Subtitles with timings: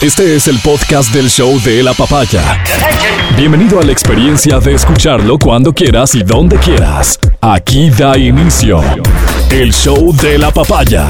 [0.00, 2.64] Este es el podcast del show de la papaya.
[3.36, 7.18] Bienvenido a la experiencia de escucharlo cuando quieras y donde quieras.
[7.42, 8.80] Aquí da inicio
[9.50, 11.06] el show de la papaya.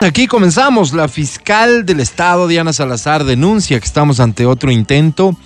[0.00, 0.94] Aquí comenzamos.
[0.94, 5.36] La fiscal del Estado, Diana Salazar, denuncia que estamos ante otro intento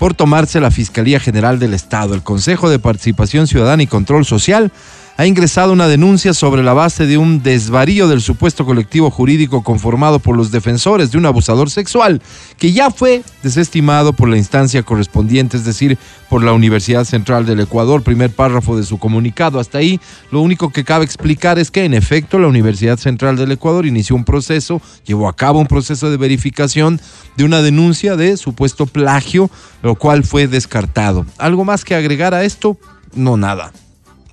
[0.00, 2.14] por tomarse la Fiscalía General del Estado.
[2.14, 4.72] El Consejo de Participación Ciudadana y Control Social
[5.18, 10.20] ha ingresado una denuncia sobre la base de un desvarío del supuesto colectivo jurídico conformado
[10.20, 12.22] por los defensores de un abusador sexual,
[12.56, 15.98] que ya fue desestimado por la instancia correspondiente, es decir,
[16.30, 19.58] por la Universidad Central del Ecuador, primer párrafo de su comunicado.
[19.58, 19.98] Hasta ahí,
[20.30, 24.14] lo único que cabe explicar es que, en efecto, la Universidad Central del Ecuador inició
[24.14, 27.00] un proceso, llevó a cabo un proceso de verificación
[27.36, 29.50] de una denuncia de supuesto plagio,
[29.82, 31.26] lo cual fue descartado.
[31.38, 32.78] ¿Algo más que agregar a esto?
[33.16, 33.72] No, nada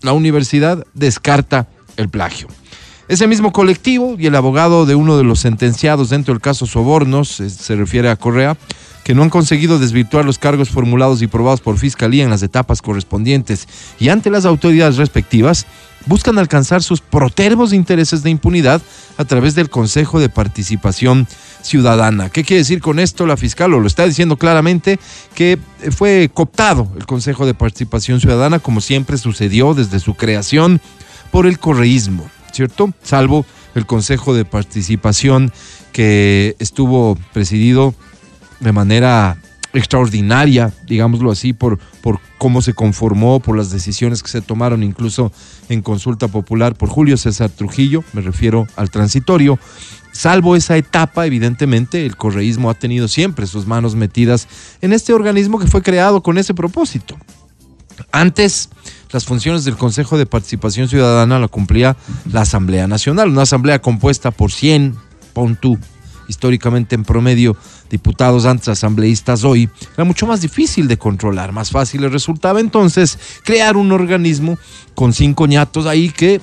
[0.02, 1.68] la universidad descarta
[1.98, 2.48] el plagio.
[3.08, 7.30] Ese mismo colectivo y el abogado de uno de los sentenciados dentro del caso Sobornos,
[7.30, 8.58] se refiere a Correa,
[9.04, 12.82] que no han conseguido desvirtuar los cargos formulados y probados por Fiscalía en las etapas
[12.82, 13.68] correspondientes
[14.00, 15.68] y ante las autoridades respectivas,
[16.08, 18.82] buscan alcanzar sus protervos intereses de impunidad
[19.18, 21.28] a través del Consejo de Participación
[21.62, 22.30] Ciudadana.
[22.30, 23.72] ¿Qué quiere decir con esto la fiscal?
[23.76, 25.00] O lo está diciendo claramente
[25.36, 25.60] que
[25.92, 30.82] fue cooptado el Consejo de Participación Ciudadana, como siempre sucedió desde su creación,
[31.32, 32.94] por el correísmo, ¿cierto?
[33.04, 35.52] Salvo el Consejo de Participación
[35.92, 37.94] que estuvo presidido
[38.60, 39.38] de manera
[39.74, 45.34] extraordinaria, digámoslo así, por, por cómo se conformó, por las decisiones que se tomaron incluso
[45.68, 49.60] en consulta popular por Julio César Trujillo, me refiero al transitorio.
[50.14, 54.48] Salvo esa etapa, evidentemente, el correísmo ha tenido siempre sus manos metidas
[54.82, 57.18] en este organismo que fue creado con ese propósito.
[58.12, 58.70] Antes,
[59.12, 61.96] las funciones del Consejo de Participación Ciudadana la cumplía
[62.32, 64.96] la Asamblea Nacional, una asamblea compuesta por 100,
[65.34, 65.58] pon
[66.28, 67.56] históricamente en promedio
[67.90, 73.78] diputados antes asambleístas hoy, era mucho más difícil de controlar, más fácil resultaba entonces crear
[73.78, 74.58] un organismo
[74.96, 76.42] con cinco ñatos ahí que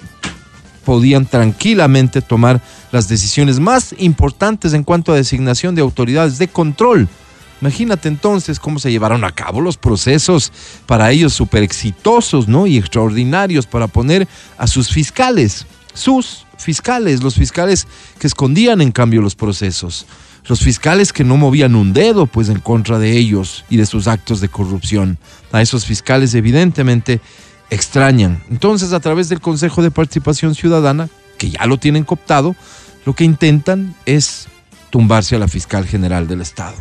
[0.84, 2.60] podían tranquilamente tomar
[2.90, 7.08] las decisiones más importantes en cuanto a designación de autoridades de control.
[7.62, 10.52] Imagínate entonces cómo se llevaron a cabo los procesos
[10.84, 12.66] para ellos súper exitosos ¿no?
[12.66, 14.26] y extraordinarios para poner
[14.58, 15.64] a sus fiscales,
[15.94, 17.86] sus fiscales, los fiscales
[18.18, 20.06] que escondían en cambio los procesos,
[20.48, 24.08] los fiscales que no movían un dedo pues en contra de ellos y de sus
[24.08, 25.16] actos de corrupción.
[25.52, 27.20] A esos fiscales evidentemente
[27.70, 28.42] extrañan.
[28.50, 31.08] Entonces a través del Consejo de Participación Ciudadana,
[31.38, 32.56] que ya lo tienen cooptado,
[33.06, 34.48] lo que intentan es
[34.90, 36.74] tumbarse a la fiscal general del Estado.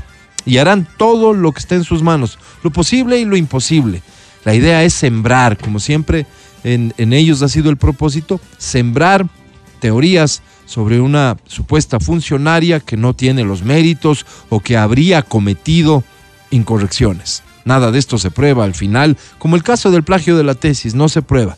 [0.45, 4.01] Y harán todo lo que esté en sus manos, lo posible y lo imposible.
[4.43, 6.25] La idea es sembrar, como siempre
[6.63, 9.27] en, en ellos ha sido el propósito, sembrar
[9.79, 16.03] teorías sobre una supuesta funcionaria que no tiene los méritos o que habría cometido
[16.49, 17.43] incorrecciones.
[17.65, 20.95] Nada de esto se prueba al final, como el caso del plagio de la tesis,
[20.95, 21.57] no se prueba.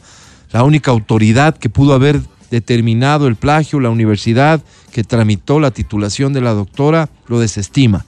[0.52, 2.22] La única autoridad que pudo haber
[2.52, 4.62] determinado el plagio, la universidad
[4.92, 8.06] que tramitó la titulación de la doctora, lo desestima.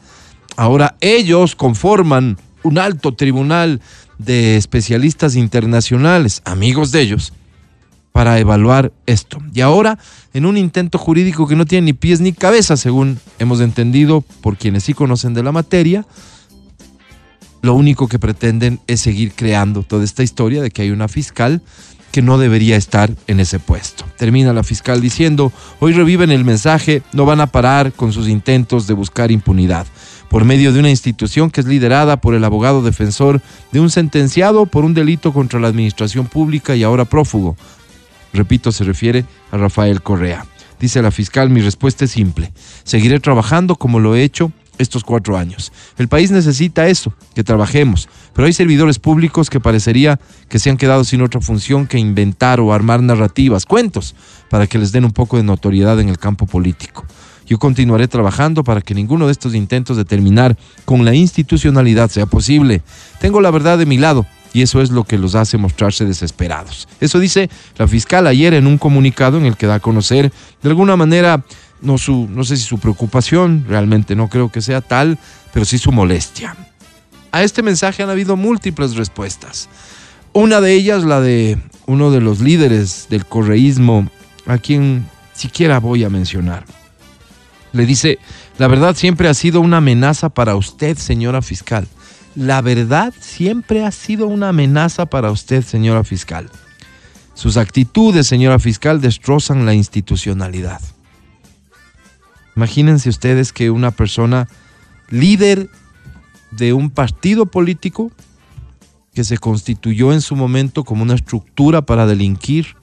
[0.55, 3.81] Ahora ellos conforman un alto tribunal
[4.17, 7.33] de especialistas internacionales, amigos de ellos,
[8.11, 9.39] para evaluar esto.
[9.53, 9.99] Y ahora,
[10.33, 14.57] en un intento jurídico que no tiene ni pies ni cabeza, según hemos entendido por
[14.57, 16.05] quienes sí conocen de la materia,
[17.61, 21.61] lo único que pretenden es seguir creando toda esta historia de que hay una fiscal
[22.11, 24.05] que no debería estar en ese puesto.
[24.17, 25.51] Termina la fiscal diciendo,
[25.81, 29.85] hoy reviven el mensaje, no van a parar con sus intentos de buscar impunidad
[30.35, 33.41] por medio de una institución que es liderada por el abogado defensor
[33.71, 37.55] de un sentenciado por un delito contra la administración pública y ahora prófugo,
[38.33, 40.45] Repito, se refiere a Rafael Correa.
[40.77, 42.51] Dice la fiscal, mi respuesta es simple.
[42.83, 45.71] Seguiré trabajando como lo he hecho estos cuatro años.
[45.97, 50.19] El país necesita eso, que trabajemos, pero hay servidores públicos que parecería
[50.49, 54.15] que se han quedado sin otra función que inventar o armar narrativas, cuentos,
[54.49, 57.05] para que les den un poco de notoriedad en el campo político.
[57.45, 62.25] Yo continuaré trabajando para que ninguno de estos intentos de terminar con la institucionalidad sea
[62.25, 62.81] posible.
[63.19, 66.87] Tengo la verdad de mi lado y eso es lo que los hace mostrarse desesperados.
[66.99, 70.31] Eso dice la fiscal ayer en un comunicado en el que da a conocer
[70.63, 71.43] de alguna manera
[71.81, 75.19] no, su, no sé si su preocupación, realmente no creo que sea tal,
[75.53, 76.55] pero sí su molestia.
[77.31, 79.69] A este mensaje han habido múltiples respuestas.
[80.31, 84.09] Una de ellas, la de uno de los líderes del correísmo,
[84.45, 86.65] a quien siquiera voy a mencionar.
[87.75, 88.17] Le dice,
[88.57, 91.87] la verdad siempre ha sido una amenaza para usted, señora fiscal
[92.35, 96.49] la verdad siempre ha sido una amenaza para usted, señora fiscal.
[97.33, 100.81] Sus actitudes, señora fiscal, destrozan la institucionalidad.
[102.55, 104.47] Imagínense ustedes que una persona
[105.09, 105.69] líder
[106.51, 108.11] de un partido político
[109.13, 112.75] que se constituyó en su momento como una estructura para delinquir,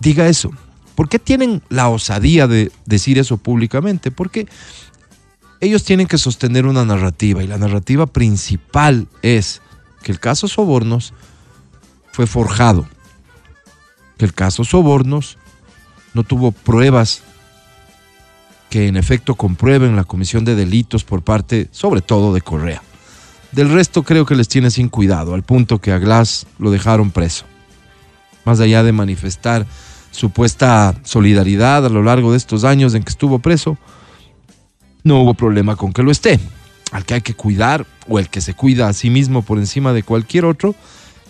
[0.00, 0.50] diga eso.
[0.96, 4.10] ¿Por qué tienen la osadía de decir eso públicamente?
[4.10, 4.48] Porque
[5.60, 9.60] ellos tienen que sostener una narrativa y la narrativa principal es
[10.02, 11.12] que el caso Sobornos
[12.12, 12.88] fue forjado,
[14.16, 15.36] que el caso Sobornos
[16.14, 17.22] no tuvo pruebas
[18.70, 22.82] que en efecto comprueben la comisión de delitos por parte, sobre todo, de Correa.
[23.52, 27.10] Del resto creo que les tiene sin cuidado, al punto que a Glass lo dejaron
[27.10, 27.44] preso.
[28.44, 29.66] Más allá de manifestar
[30.16, 33.76] supuesta solidaridad a lo largo de estos años en que estuvo preso,
[35.04, 36.40] no hubo problema con que lo esté.
[36.90, 39.92] Al que hay que cuidar, o el que se cuida a sí mismo por encima
[39.92, 40.74] de cualquier otro,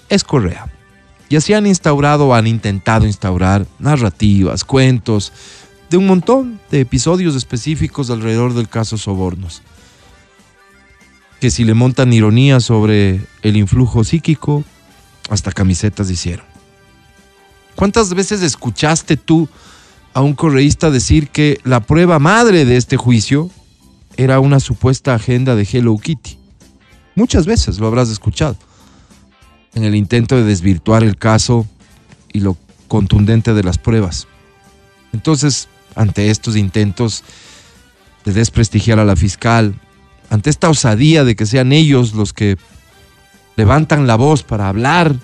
[0.08, 0.70] es Correa.
[1.28, 5.32] Y así han instaurado, han intentado instaurar narrativas, cuentos,
[5.90, 9.62] de un montón de episodios específicos alrededor del caso Sobornos.
[11.40, 14.62] Que si le montan ironía sobre el influjo psíquico,
[15.28, 16.55] hasta camisetas hicieron.
[17.76, 19.48] ¿Cuántas veces escuchaste tú
[20.14, 23.50] a un correísta decir que la prueba madre de este juicio
[24.16, 26.38] era una supuesta agenda de Hello Kitty?
[27.14, 28.56] Muchas veces lo habrás escuchado.
[29.74, 31.66] En el intento de desvirtuar el caso
[32.32, 32.56] y lo
[32.88, 34.26] contundente de las pruebas.
[35.12, 37.24] Entonces, ante estos intentos
[38.24, 39.78] de desprestigiar a la fiscal,
[40.30, 42.56] ante esta osadía de que sean ellos los que
[43.56, 45.14] levantan la voz para hablar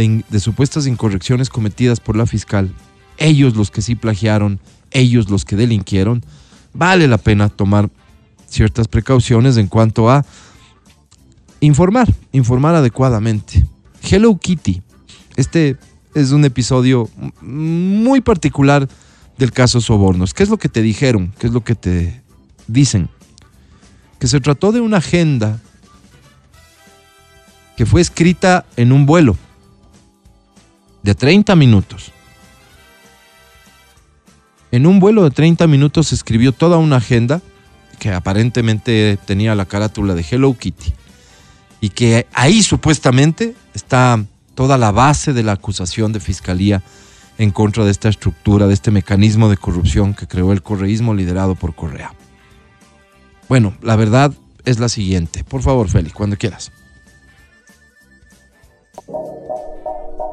[0.00, 2.72] de, supuestas incorrecciones cometidas por la fiscal,
[3.18, 4.58] ellos los que sí plagiaron,
[4.90, 6.24] ellos los que delinquieron,
[6.72, 7.90] vale la pena tomar
[8.46, 10.24] ciertas precauciones en cuanto a
[11.60, 13.66] informar, informar adecuadamente.
[14.02, 14.82] Hello Kitty,
[15.36, 15.76] este
[16.14, 17.08] es un episodio
[17.42, 18.88] muy particular
[19.36, 20.32] del caso Sobornos.
[20.32, 21.32] ¿Qué es lo que te dijeron?
[21.38, 22.22] ¿Qué es lo que te
[22.66, 23.10] dicen?
[24.18, 25.60] Que se trató de una agenda
[27.76, 29.36] que fue escrita en un vuelo
[31.02, 32.12] de 30 minutos.
[34.72, 37.40] En un vuelo de 30 minutos escribió toda una agenda
[37.98, 40.92] que aparentemente tenía la carátula de Hello Kitty
[41.80, 44.24] y que ahí supuestamente está
[44.54, 46.82] toda la base de la acusación de fiscalía
[47.38, 51.54] en contra de esta estructura, de este mecanismo de corrupción que creó el correísmo liderado
[51.54, 52.14] por Correa.
[53.48, 54.32] Bueno, la verdad
[54.64, 55.42] es la siguiente.
[55.42, 56.70] Por favor, Félix, cuando quieras.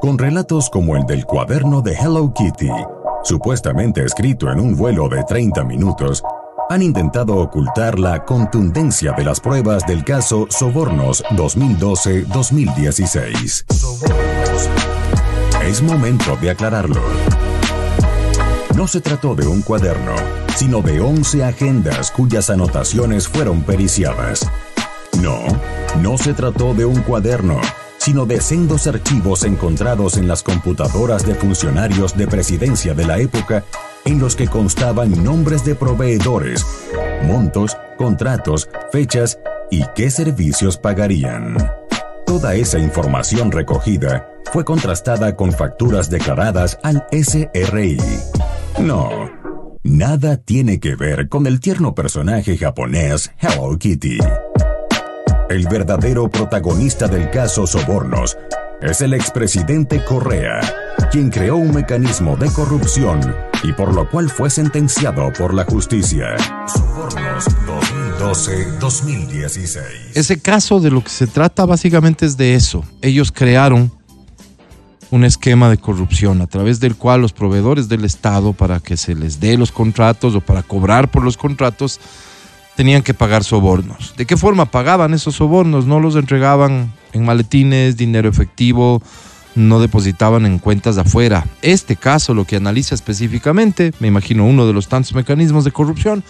[0.07, 2.71] Con relatos como el del cuaderno de Hello Kitty,
[3.25, 6.23] supuestamente escrito en un vuelo de 30 minutos,
[6.69, 13.65] han intentado ocultar la contundencia de las pruebas del caso Sobornos 2012-2016.
[15.65, 17.01] Es momento de aclararlo.
[18.77, 20.15] No se trató de un cuaderno,
[20.55, 24.49] sino de 11 agendas cuyas anotaciones fueron periciadas.
[25.21, 25.39] No,
[26.01, 27.59] no se trató de un cuaderno,
[28.07, 33.65] sino de sendos archivos encontrados en las computadoras de funcionarios de presidencia de la época
[34.05, 36.65] en los que constaban nombres de proveedores,
[37.23, 39.37] montos, contratos, fechas
[39.69, 41.57] y qué servicios pagarían.
[42.25, 47.97] Toda esa información recogida fue contrastada con facturas declaradas al SRI.
[48.79, 49.09] No,
[49.83, 54.19] nada tiene que ver con el tierno personaje japonés Hello Kitty.
[55.49, 58.37] El verdadero protagonista del caso Sobornos
[58.81, 60.59] es el expresidente Correa,
[61.09, 63.21] quien creó un mecanismo de corrupción
[63.63, 66.35] y por lo cual fue sentenciado por la justicia.
[66.67, 67.45] Sobornos
[68.19, 69.79] 2012-2016.
[70.15, 72.83] Ese caso de lo que se trata básicamente es de eso.
[73.01, 73.89] Ellos crearon
[75.11, 79.15] un esquema de corrupción a través del cual los proveedores del Estado, para que se
[79.15, 82.01] les dé los contratos o para cobrar por los contratos,
[82.77, 84.13] tenían que pagar sobornos.
[84.17, 85.87] ¿De qué forma pagaban esos sobornos?
[85.87, 89.01] No los entregaban en maletines, dinero efectivo,
[89.55, 91.47] no depositaban en cuentas de afuera.
[91.63, 96.23] Este caso lo que analiza específicamente, me imagino uno de los tantos mecanismos de corrupción,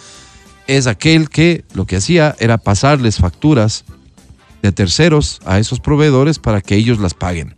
[0.66, 3.84] es aquel que lo que hacía era pasarles facturas
[4.62, 7.56] de terceros a esos proveedores para que ellos las paguen.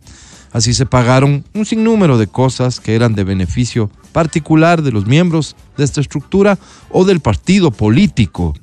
[0.51, 5.55] Así se pagaron un sinnúmero de cosas que eran de beneficio particular de los miembros
[5.77, 8.53] de esta estructura o del partido político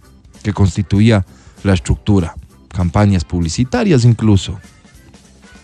[0.43, 1.25] que constituía
[1.63, 2.35] la estructura,
[2.69, 4.59] campañas publicitarias incluso,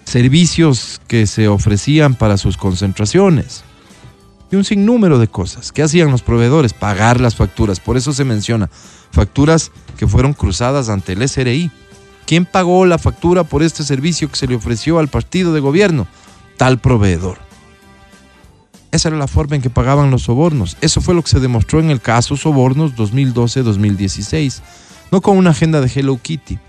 [0.04, 3.64] servicios que se ofrecían para sus concentraciones
[4.50, 5.72] y un sinnúmero de cosas.
[5.72, 6.74] ¿Qué hacían los proveedores?
[6.74, 8.70] Pagar las facturas, por eso se menciona
[9.10, 11.70] facturas que fueron cruzadas ante el SRI
[12.26, 16.06] ¿Quién pagó la factura por este servicio que se le ofreció al partido de gobierno?
[16.56, 17.38] Tal proveedor.
[18.94, 20.76] Esa era la forma en que pagaban los sobornos.
[20.80, 24.60] Eso fue lo que se demostró en el caso Sobornos 2012-2016.
[25.10, 26.60] No con una agenda de Hello Kitty,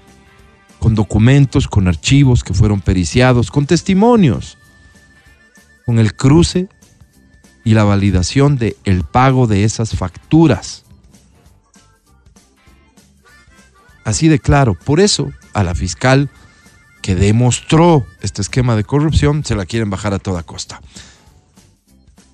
[0.79, 4.57] con documentos, con archivos que fueron periciados, con testimonios,
[5.85, 6.67] con el cruce
[7.63, 10.83] y la validación de el pago de esas facturas.
[14.03, 14.73] Así de claro.
[14.73, 16.31] Por eso a la fiscal
[17.03, 20.81] que demostró este esquema de corrupción se la quieren bajar a toda costa.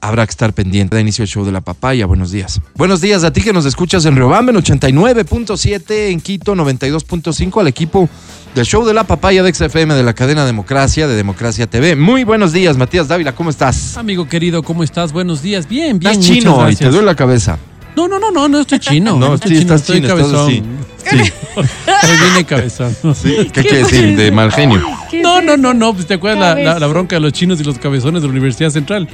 [0.03, 0.95] Habrá que estar pendiente.
[0.95, 2.07] De inicio el show de la papaya.
[2.07, 2.59] Buenos días.
[2.75, 7.67] Buenos días a ti que nos escuchas en Riobamba en 89.7, en Quito 92.5, al
[7.67, 8.09] equipo
[8.55, 11.95] del show de la papaya de XFM de la cadena Democracia, de Democracia TV.
[11.95, 13.95] Muy buenos días, Matías Dávila, ¿cómo estás?
[13.97, 15.13] Amigo querido, ¿cómo estás?
[15.13, 15.67] Buenos días.
[15.69, 16.13] Bien, bien.
[16.13, 17.59] Estás chino y te duele la cabeza.
[17.95, 19.17] No, no, no, no, no estoy chino.
[19.19, 20.47] No, estoy sí, estás estoy chino, estás cabezón.
[20.49, 21.25] así.
[21.25, 21.31] Sí.
[22.07, 22.95] Me viene cabezón.
[23.53, 24.15] ¿Qué quiere decir?
[24.17, 24.81] De mal genio.
[25.21, 27.63] No, no, no, no, pues te acuerdas la, la- la bronca de los chinos y
[27.63, 29.07] los cabezones de la Universidad Central.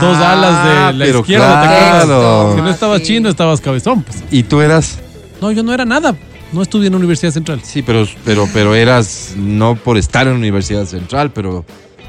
[0.00, 2.52] Dos alas de la pero izquierda, claro.
[2.56, 3.06] Si no estabas sí.
[3.06, 4.02] chino, estabas cabezón.
[4.02, 4.22] Pues.
[4.30, 4.98] ¿Y tú eras?
[5.40, 6.14] No, yo no era nada.
[6.52, 7.60] No estudié en la Universidad Central.
[7.64, 11.64] Sí, pero, pero, pero eras no por estar en la Universidad Central, pero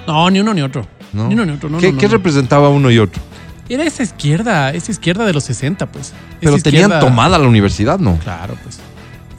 [0.06, 0.86] No, ni uno ni otro.
[1.14, 1.28] ¿no?
[1.28, 1.70] Ni uno ni otro.
[1.70, 2.18] No, ¿Qué, no, qué no, no.
[2.18, 3.22] representaba uno y otro?
[3.68, 6.10] Era esa izquierda, esa izquierda de los 60, pues.
[6.10, 8.18] Esa Pero tenían izquierda- tomada la universidad, ¿no?
[8.20, 8.80] Claro, pues.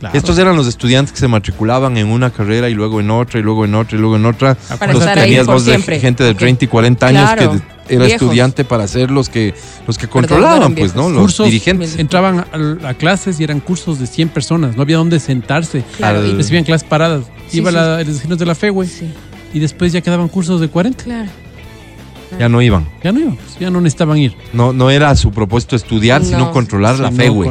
[0.06, 0.18] Claro.
[0.18, 3.42] Estos eran los estudiantes que se matriculaban en una carrera y luego en otra y
[3.42, 4.54] luego en otra y luego en otra.
[4.54, 6.38] Para Entonces estar ahí tenías por vos de gente de Ok.
[6.38, 8.22] 30 y 40 años Claro, que de- era viejos.
[8.22, 9.54] estudiante para ser los que
[9.86, 11.08] los que controlaban, pues, ¿no?
[11.08, 11.96] Los cursos dirigentes.
[11.98, 12.40] entraban
[12.82, 15.84] a, a clases y eran cursos de 100 personas, no había dónde sentarse.
[15.96, 17.24] Claro, Recibían clases paradas.
[17.48, 17.76] Sí, Iba sí.
[17.76, 18.88] la, los vecinos de la fe, güey.
[18.88, 19.08] Sí,
[19.54, 21.04] Y después ya quedaban cursos de 40.
[21.04, 21.28] claro.
[22.38, 22.86] Ya no iban.
[23.02, 24.34] Ya no iban, pues, ya no necesitaban ir.
[24.52, 26.26] No, no era su propósito estudiar, No.
[26.28, 27.50] sino controlar la fe, güey.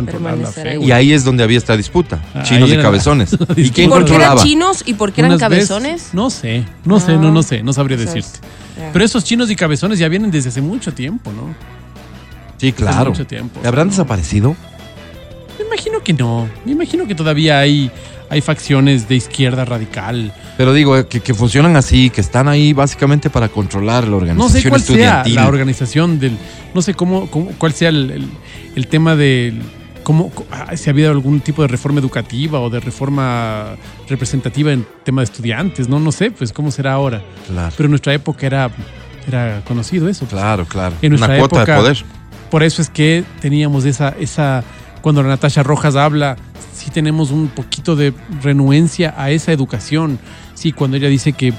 [0.82, 2.22] Y ahí es donde había esta disputa.
[2.34, 3.32] Ahí Chinos y la- cabezones.
[3.40, 6.10] la ¿Y quién ¿Por qué eran chinos y por qué eran Unas veces- cabezones?
[6.14, 7.18] no sé, no sé, Ah.
[7.18, 8.40] no, no sé, no sabría decirte.
[8.94, 11.56] Pero esos chinos y cabezones ya vienen desde hace mucho tiempo, ¿no?
[12.58, 13.12] Sí, claro.
[13.12, 13.60] mucho tiempo.
[13.66, 13.92] ¿Habrán No.
[13.92, 14.56] desaparecido?
[15.60, 16.48] Me imagino que no.
[16.66, 17.90] Me imagino que todavía hay,
[18.30, 20.34] hay facciones de izquierda radical.
[20.58, 24.38] Pero digo, eh, que, que funcionan así, que están ahí básicamente para controlar la organización
[24.38, 25.36] No sé cuál sea estudiantil.
[25.36, 26.38] la organización del.
[26.74, 28.30] No sé cómo, cómo- cuál sea el, el-
[28.76, 29.62] el tema del.
[30.04, 33.76] Cómo, ah, si ha habido algún tipo de reforma educativa o de reforma
[34.08, 37.24] representativa en tema de estudiantes, no, no sé, pues cómo será ahora.
[37.48, 38.70] Claro, Pero en nuestra época era,
[39.28, 40.26] era conocido eso.
[40.28, 40.40] pues.
[40.40, 40.96] claro, claro.
[41.02, 42.04] En Una nuestra cuota de época- poder.
[42.52, 44.64] Por eso es que teníamos esa, esa,
[45.02, 46.38] cuando la Natasha Rojas habla,
[46.86, 48.14] sí tenemos un poquito de
[48.44, 50.20] renuencia a esa educación.
[50.54, 51.52] Sí, cuando ella dice que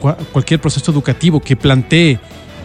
[0.00, 2.18] cua- cualquier proceso educativo que plantee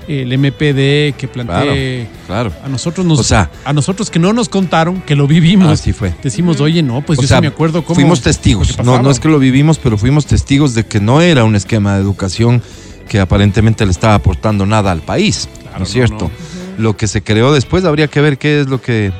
[0.07, 2.51] el MPD, que plantee Claro.
[2.63, 5.69] a nosotros nos, O sea- a nosotros que no nos contaron, que lo vivimos.
[5.69, 6.13] Así fue.
[6.21, 7.95] Decimos, oye, no, pues O yo sea, sí me acuerdo cómo.
[7.95, 8.77] Fuimos testigos.
[8.83, 11.95] No, no es que lo vivimos, pero fuimos testigos de que no era un esquema
[11.95, 12.61] de educación
[13.07, 15.47] que aparentemente le estaba aportando nada al país.
[15.61, 16.31] Claro, ¿No es no, cierto?
[16.77, 16.83] no.
[16.83, 19.11] Lo que se creó después habría que ver qué es lo que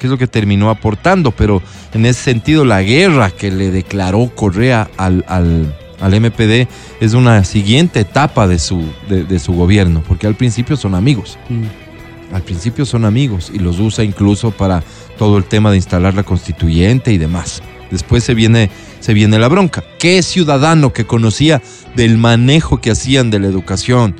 [0.00, 4.32] qué es lo que terminó aportando, pero en ese sentido la guerra que le declaró
[4.34, 6.66] Correa al, al, al MPD
[7.00, 11.38] es una siguiente etapa de su, de, de su gobierno, porque al principio son amigos.
[11.50, 12.34] Mm.
[12.34, 14.82] Al principio son amigos y los usa incluso para
[15.18, 17.62] todo el tema de instalar la constituyente y demás.
[17.90, 19.84] Después se viene, se viene la bronca.
[19.98, 21.60] ¿Qué ciudadano que conocía
[21.94, 24.14] del manejo que hacían de la educación,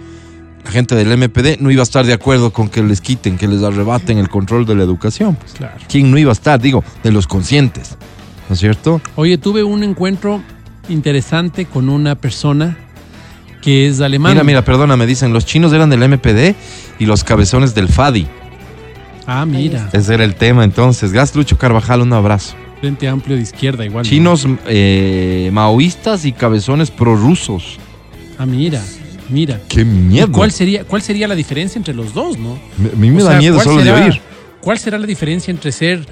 [0.64, 3.48] la gente del MPD, no iba a estar de acuerdo con que les quiten, que
[3.48, 5.36] les arrebaten el control de la educación?
[5.36, 5.76] Pues, Claro.
[5.88, 6.60] ¿Quién no iba a estar?
[6.60, 7.96] Digo, de los conscientes.
[8.48, 9.00] ¿No es cierto?
[9.16, 10.42] Oye, tuve un encuentro
[10.88, 12.76] interesante con una persona
[13.62, 14.32] que es alemán.
[14.32, 16.54] Mira, mira, perdona, me dicen, los chinos eran del MPD
[16.98, 18.26] y los cabezones del FADI.
[19.26, 19.88] Ah, mira.
[19.92, 21.12] Ese era el tema entonces.
[21.12, 22.54] Gastlucho Carvajal, un abrazo.
[22.80, 24.04] Frente Amplio de Izquierda, igual.
[24.04, 24.08] ¿no?
[24.08, 27.78] Chinos eh, maoístas y cabezones prorrusos.
[28.38, 28.82] Ah, mira,
[29.30, 29.60] mira.
[29.68, 30.32] ¡Qué ¿Y miedo!
[30.32, 32.52] ¿Cuál sería, ¿Cuál sería la diferencia entre los dos, no?
[32.54, 34.20] A mí me O da sea, miedo ¿cuál solo de oír.
[34.60, 36.04] ¿Cuál será la diferencia entre ser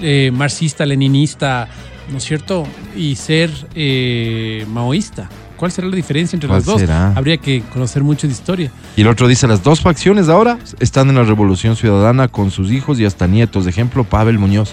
[0.00, 1.68] eh, marxista, leninista,
[2.10, 2.66] ¿no es cierto?
[2.96, 5.28] Y ser eh, maoísta.
[5.56, 6.80] ¿Cuál será la diferencia entre ¿Cuál los dos?
[6.80, 7.12] será?
[7.14, 8.72] Habría que conocer mucho de historia.
[8.96, 12.70] Y el otro dice, las dos facciones ahora están en la revolución ciudadana con sus
[12.72, 13.64] hijos y hasta nietos.
[13.64, 14.72] De ejemplo, Pavel Muñoz.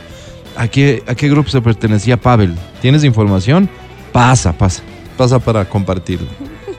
[0.56, 2.56] ¿A qué, ¿A qué grupo se pertenecía Pavel?
[2.82, 3.70] ¿Tienes información?
[4.13, 4.82] Pasa, pasa.
[5.18, 6.27] Pasa para compartirlo.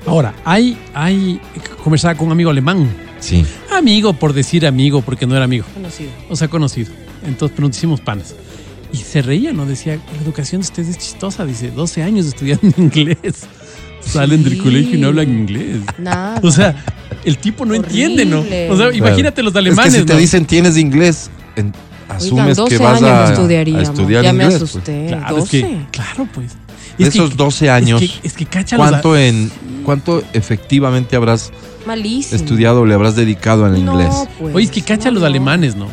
[0.09, 1.41] Ahora, hay, hay,
[1.83, 2.89] conversaba con un amigo alemán.
[3.21, 3.45] Sí.
[3.77, 5.65] Amigo por decir amigo, porque no era amigo.
[5.75, 6.11] Conocido.
[6.29, 6.91] O sea, conocido.
[7.27, 8.35] Entonces, pero nos hicimos panas.
[8.93, 9.67] Y se reía, ¿no?
[9.67, 11.45] Decía, la educación de ustedes es chistosa.
[11.45, 13.47] Dice, 12 años estudiando inglés.
[14.01, 15.81] Salen del colegio y no hablan inglés.
[15.99, 16.41] Nada.
[16.43, 16.75] O sea,
[17.25, 18.39] el tipo no entiende, ¿no?
[18.41, 18.71] Horrible.
[18.71, 20.19] O sea, imagínate los alemanes, Es que si te ¿no?
[20.19, 21.75] dicen tienes inglés, en-
[22.09, 24.35] Oigan, asumes 12 que vas años a, a estudiar ya inglés.
[24.35, 24.55] me pues.
[24.63, 25.05] asusté.
[25.09, 25.59] Claro, 12.
[25.59, 26.53] es que, claro, pues.
[26.99, 29.51] De Es que- esos 12 años, Es que, es que cacha los- ¿cuánto, en,
[29.85, 31.53] ¿cuánto efectivamente habrás
[31.87, 32.37] Malísimo.
[32.41, 34.15] estudiado o le habrás dedicado al No, inglés?
[34.39, 35.87] pues, Oye, es que cacha no, los alemanes, ¿no?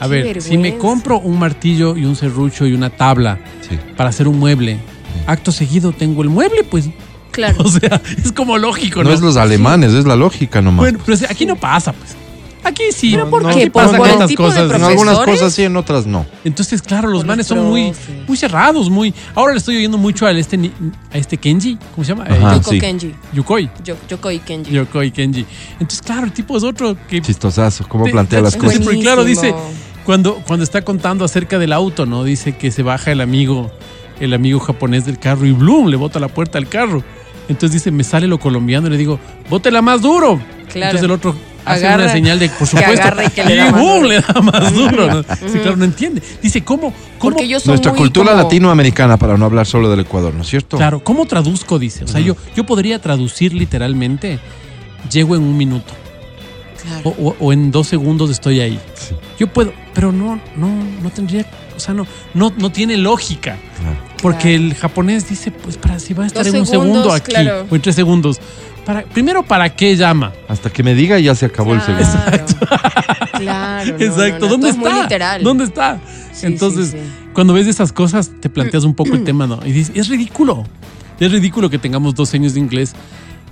[0.00, 3.38] A ver, si me compro un martillo y un serrucho y una tabla
[3.68, 3.78] Sí.
[3.96, 4.78] para hacer un mueble,
[5.26, 6.88] acto seguido tengo el mueble, pues.
[7.30, 7.56] Claro.
[7.64, 9.08] O sea, es como lógico, ¿no?
[9.10, 10.78] No es los alemanes, es la lógica nomás.
[10.84, 12.16] Bueno, pero si- aquí no pasa, pues.
[12.64, 13.10] Aquí sí.
[13.12, 13.70] ¿Pero por no, qué?
[13.70, 14.62] ¿Por, por el tipo de cosas.
[14.62, 14.98] en profesores?
[15.00, 16.24] algunas cosas sí, en otras no.
[16.44, 17.92] Entonces, claro, los Por manes son muy,
[18.26, 19.12] muy cerrados, muy.
[19.34, 20.70] Ahora le estoy oyendo mucho a este,
[21.12, 22.26] a este Kenji, ¿cómo se llama?
[22.28, 22.56] Eh, Ajá.
[22.56, 22.78] Yoko sí.
[22.80, 23.14] Kenji.
[23.34, 23.70] Yukoi.
[23.84, 24.70] Yo, Yokoi Kenji.
[24.72, 25.44] Yokoi Kenji.
[25.74, 27.20] Entonces, claro, el tipo es otro que.
[27.20, 28.80] Chistosazo, cómo Te- plantea te- las cosas.
[28.80, 29.54] porque claro, dice,
[30.04, 32.24] cuando, cuando está contando acerca del auto, ¿no?
[32.24, 33.70] Dice que se baja el amigo,
[34.20, 37.02] el amigo japonés del carro y Bloom le bota la puerta al carro.
[37.48, 40.40] Entonces dice, me sale lo colombiano y le digo, bótela más duro.
[40.72, 40.96] Claro.
[40.96, 43.72] Entonces el otro hace Agarra- una señal de, por supuesto, y que le da y
[43.72, 44.08] boom, duro.
[44.08, 45.06] le da más duro.
[45.14, 45.22] ¿no?
[45.22, 46.22] Sí, claro, no entiende.
[46.42, 46.92] Dice, ¿cómo?
[47.18, 50.76] cómo Nuestra cultura como- latinoamericana, para no hablar solo del Ecuador, ¿no es cierto?
[50.76, 51.78] Claro, ¿cómo traduzco?
[51.78, 52.04] Dice.
[52.04, 54.38] O sea, yo, yo podría traducir literalmente,
[55.10, 55.92] llego en un minuto.
[56.82, 57.00] Claro.
[57.18, 58.78] O, o- o en dos segundos estoy ahí.
[58.94, 59.14] Sí.
[59.38, 60.68] Yo puedo, pero no, no,
[61.02, 63.56] no tendría, o sea, no, no, no tiene lógica.
[63.80, 63.96] Claro.
[64.20, 64.64] Porque Claro.
[64.66, 67.32] el japonés dice, pues para si va a estar Dos en un segundos, segundo aquí
[67.32, 67.66] claro.
[67.70, 68.38] o en tres segundos.
[68.84, 70.32] Para, primero, ¿para qué llama?
[70.48, 72.04] Hasta que me diga ya se acabó el Claro.
[72.04, 72.54] segundo.
[73.38, 73.96] Claro.
[73.98, 74.38] no, Exacto.
[74.38, 74.90] no, no, ¿Dónde está?
[74.90, 75.42] muy literal.
[75.42, 75.98] ¿Dónde está?
[76.32, 77.30] Sí, Entonces, sí, sí.
[77.32, 79.58] cuando ves esas cosas, te planteas un poco el tema, ¿no?
[79.66, 80.64] Y dices, es ridículo.
[81.18, 82.92] Es ridículo que tengamos dos años de inglés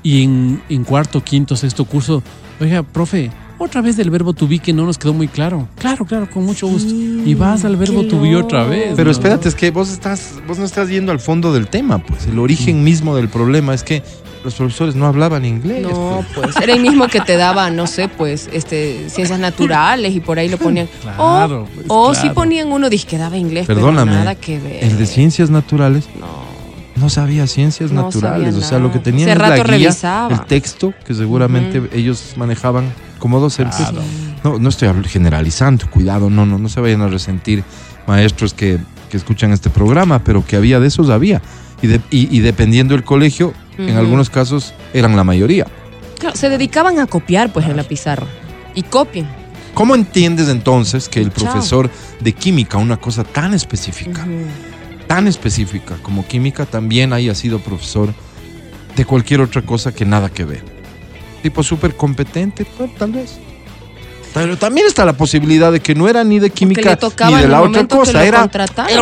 [0.02, 2.22] y en, en cuarto, quinto, sexto curso,
[2.60, 5.68] oiga, profe, otra vez del verbo to be que no nos quedó muy claro.
[5.78, 6.90] Claro, claro, con mucho gusto.
[6.90, 8.92] Sí, y vas al verbo to be otra vez.
[8.96, 9.10] Pero ¿no?
[9.12, 12.26] espérate, es que vos estás, vos no estás yendo al fondo del tema, pues.
[12.26, 14.02] El origen mismo del problema es que
[14.44, 15.82] los profesores no hablaban inglés.
[15.82, 16.48] No, pues.
[16.52, 20.38] pues era el mismo que te daba, no sé, pues, este, ciencias naturales y por
[20.38, 20.88] ahí lo ponían.
[21.02, 22.34] Claro, o pues, o si claro.
[22.34, 24.10] ponían uno dice que daba inglés, Perdóname.
[24.10, 24.84] pero nada que ver.
[24.84, 26.26] El de ciencias naturales No.
[26.96, 28.46] no sabía ciencias No naturales.
[28.54, 30.34] sabía o sea, lo que tenían Hace es la rato guía, revisaba.
[30.34, 33.76] el texto que seguramente ellos manejaban como docentes.
[33.76, 34.02] Claro.
[34.42, 37.62] No, no estoy generalizando, cuidado, no, no, no se vayan a resentir
[38.08, 38.78] maestros que,
[39.10, 41.40] que escuchan este programa, pero que había de esos había.
[41.80, 45.66] Y, de- y- y dependiendo del colegio, en algunos casos eran la mayoría.
[46.18, 48.26] Claro, se dedicaban a copiar, pues, en la pizarra.
[48.74, 49.28] Y copien.
[49.74, 51.44] ¿Cómo entiendes entonces que el Chao.
[51.50, 54.26] profesor de química, una cosa tan específica,
[55.06, 58.14] tan específica como química, también haya sido profesor
[58.94, 60.62] de cualquier otra cosa que nada que ver?
[61.42, 63.38] Tipo súper competente, bueno, tal vez.
[64.34, 67.60] Pero también está la posibilidad de que no era ni de química ni de la
[67.62, 68.24] otra cosa.
[68.24, 68.42] era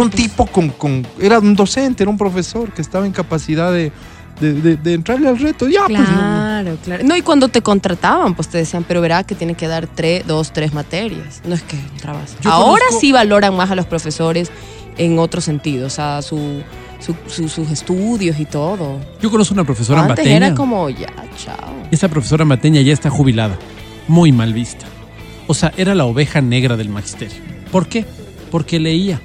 [0.01, 0.11] un pues.
[0.11, 3.93] tipo con, con- Era un docente, era un profesor que estaba en capacidad de,
[4.41, 5.69] de- de- de entrarle al reto.
[5.69, 6.07] Ya, pues no.
[6.07, 7.05] Claro, claro.
[7.05, 10.27] No, y cuando te contrataban, pues te decían, pero verá que tiene que dar tres,
[10.27, 11.43] dos, tres materias.
[11.47, 12.37] No es que entrabas.
[12.43, 14.51] Yo Ahora conozco- sí valoran más a los profesores
[14.99, 16.63] en otro sentido, o sea, su,
[17.01, 18.99] su- su- sus estudios y todo.
[19.23, 20.37] Yo conozco una profesora Antes mateña.
[20.49, 21.09] era como, ya,
[21.43, 21.57] chao.
[21.91, 23.59] Esa profesora mateña ya está jubilada.
[24.09, 24.87] Muy mal vista.
[25.47, 27.39] O sea, era la oveja negra del magisterio.
[27.73, 28.05] ¿Por qué?
[28.51, 29.21] Porque leía.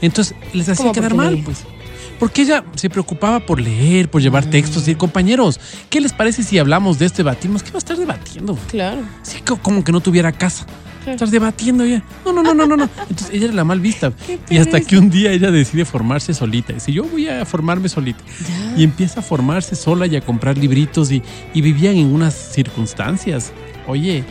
[0.00, 1.44] Entonces, les hacía ¿Cómo quedar mal, leía?
[1.44, 1.64] pues.
[2.20, 4.86] Porque ella se preocupaba por leer, por llevar textos.
[4.86, 7.62] Y compañeros, ¿qué les parece si hablamos de esto, debatimos?
[7.64, 8.56] ¿Qué va a estar debatiendo?
[8.68, 9.00] Claro.
[9.22, 10.66] Sí, co- como que no tuviera casa.
[11.02, 11.12] Claro.
[11.14, 12.04] Estar debatiendo ya.
[12.26, 12.84] No, no, no, no, no, no.
[13.08, 14.12] Entonces ella era la mal vista.
[14.50, 16.74] Y hasta que un día ella decide formarse solita.
[16.74, 18.22] Dice, yo voy a formarme solita.
[18.76, 21.22] Y empieza a formarse sola y a comprar libritos y,
[21.54, 23.50] y vivían en unas circunstancias.
[23.86, 24.24] Oye,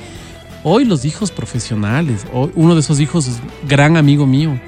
[0.63, 4.59] hoy los hijos profesionales, hoy uno de esos hijos es gran amigo mío,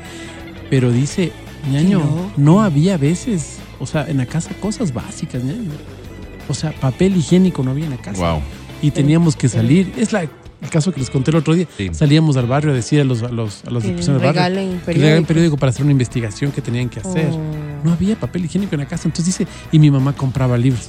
[0.71, 1.31] pero dice,
[1.69, 2.31] ñaño, loco.
[2.37, 5.71] no había veces, o sea, en la casa cosas básicas, ñaño.
[6.49, 8.41] O sea, papel higiénico no había en la casa Wow.
[8.81, 9.93] y teníamos que salir.
[9.97, 11.67] Es la, el caso que les conté el otro día.
[11.77, 11.89] Sí.
[11.93, 14.41] Salíamos al barrio a decir a los a los a las Que personas del barrio
[14.43, 15.27] regalen que regalen periódico.
[15.27, 17.29] periódico para hacer una investigación que tenían que hacer.
[17.31, 17.39] Oh.
[17.83, 19.07] No había papel higiénico en la casa.
[19.07, 20.87] Entonces dice, y mi mamá compraba libros.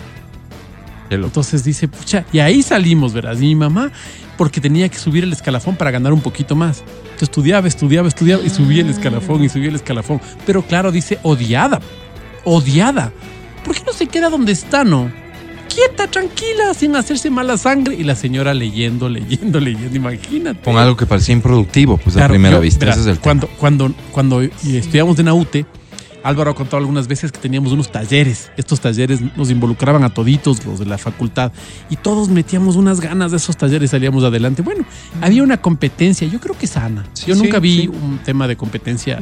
[1.14, 3.34] Entonces dice, pucha, y ahí salimos, ¿verdad?
[3.36, 3.90] Y mi mamá,
[4.38, 6.80] porque tenía que subir el escalafón para ganar un poquito más.
[6.80, 10.20] Entonces estudiaba, estudiaba, estudiaba y subía el escalafón y subía el escalafón.
[10.46, 11.80] Pero claro, dice, odiada,
[12.44, 13.12] odiada.
[13.64, 15.10] ¿Por qué no se queda donde está, no?
[15.68, 17.94] Quieta, tranquila, sin hacerse mala sangre.
[17.94, 20.60] Y la señora leyendo, leyendo, leyendo, imagínate.
[20.60, 22.80] Con algo que parecía improductivo, pues a Claro, primera yo- vista.
[22.80, 23.22] verá, Ese es el tema.
[23.22, 25.64] cuando, cuando, cuando estudiamos en AUTE,
[26.22, 28.50] Álvaro ha contado algunas veces que teníamos unos talleres.
[28.56, 31.52] Estos talleres nos involucraban a toditos, los de la facultad,
[31.90, 34.62] y todos metíamos unas ganas de esos talleres, salíamos adelante.
[34.62, 34.84] Bueno,
[35.20, 37.04] había una competencia, yo creo que sana.
[37.12, 37.88] Sí, yo sí, nunca vi sí.
[37.88, 39.20] un tema de competencia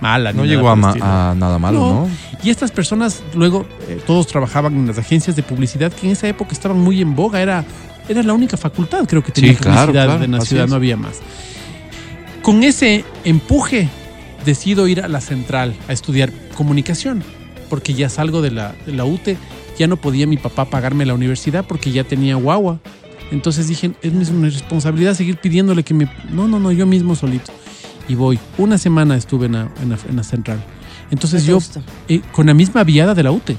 [0.00, 0.32] mala.
[0.32, 1.94] No llegó a, nada malo, No.
[1.94, 2.08] ¿no?
[2.42, 6.28] Y estas personas luego, eh, todos trabajaban en las agencias de publicidad que en esa
[6.28, 7.40] época estaban muy en boga.
[7.40, 7.64] Era,
[8.08, 10.70] era la única facultad, creo que tenía claro, publicidad claro, en la ciudad, es.
[10.70, 11.20] no había más.
[12.42, 13.88] Con ese empuje,
[14.44, 17.22] decido ir a la central a estudiar comunicación.
[17.70, 19.36] porque ya salgo de la, de la UTE,
[19.78, 22.78] ya no podía mi papá pagarme la universidad porque ya tenía guagua.
[23.32, 26.08] Entonces dije, es mi responsabilidad seguir pidiéndole que me...
[26.30, 27.50] No, no, no, yo mismo solito.
[28.06, 28.38] Y voy.
[28.58, 30.62] Una semana estuve en la, en la- en la central.
[31.10, 31.58] Entonces ¿Qué te yo,
[32.08, 33.56] eh, con la misma viada de la UTE.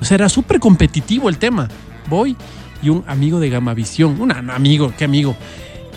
[0.00, 1.68] O sea, era súper competitivo el tema.
[2.10, 2.36] Voy
[2.82, 5.36] y un amigo de Gamavisión, un amigo, qué amigo,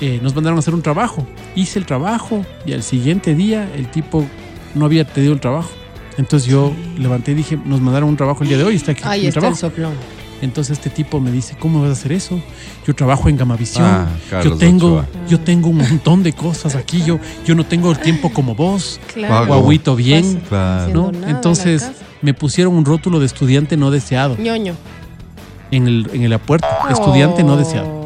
[0.01, 1.25] eh, nos mandaron a hacer un trabajo.
[1.55, 4.25] Hice el trabajo y al siguiente día el tipo
[4.73, 5.69] no había pedido el trabajo.
[6.17, 9.01] Entonces yo levanté y dije, nos mandaron un trabajo el día de hoy, está aquí
[9.05, 9.59] Ahí está el trabajo.
[9.59, 9.93] soplón.
[10.41, 12.39] Entonces este tipo me dice, ¿cómo vas a hacer eso?
[12.85, 13.85] Yo trabajo en Gamavisión.
[13.85, 14.07] Ah,
[14.43, 15.07] yo tengo, Ochoa.
[15.29, 17.01] yo tengo un montón de cosas aquí.
[17.05, 18.99] Yo, yo no tengo el tiempo como vos.
[19.13, 19.47] Claro.
[19.47, 20.41] Guaguito bien.
[20.49, 20.93] Claro.
[20.93, 21.11] ¿no?
[21.13, 21.89] nada Entonces
[22.21, 24.75] me pusieron un rótulo de estudiante no deseado ñoño.
[25.71, 26.67] en el, en la puerta.
[26.91, 28.04] Estudiante no deseado.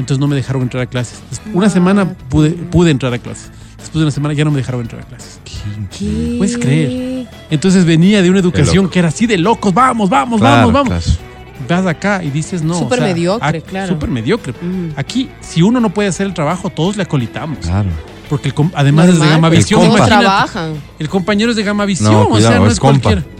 [0.00, 1.20] Entonces no me dejaron entrar a clases.
[1.30, 3.50] Después- Una semana pude, pude entrar a clases.
[3.78, 5.40] Después de una semana ya no me dejaron entrar a clases.
[5.44, 6.34] ¿Qué?
[6.38, 7.26] Puedes creer.
[7.50, 9.72] Entonces venía de una educación que era así de locos.
[9.72, 11.04] Vamos, vamos, Claro, vamos, vamos.
[11.04, 11.30] claro.
[11.68, 12.78] Vas acá y dices no.
[12.78, 13.92] Súper mediocre, claro.
[13.92, 14.52] Súper mediocre.
[14.60, 14.90] Mm.
[14.96, 17.58] Aquí, si uno no puede hacer el trabajo, todos le acolitamos.
[17.58, 17.88] Claro.
[18.28, 19.82] Porque el además es de Gama pues, Visión.
[19.84, 20.08] imagínate.
[20.08, 20.72] trabajan.
[20.98, 22.12] El compañero es de Gama Visión.
[22.12, 23.02] No, o cuidado, sea, no es es, compa.
[23.02, 23.39] cualquiera.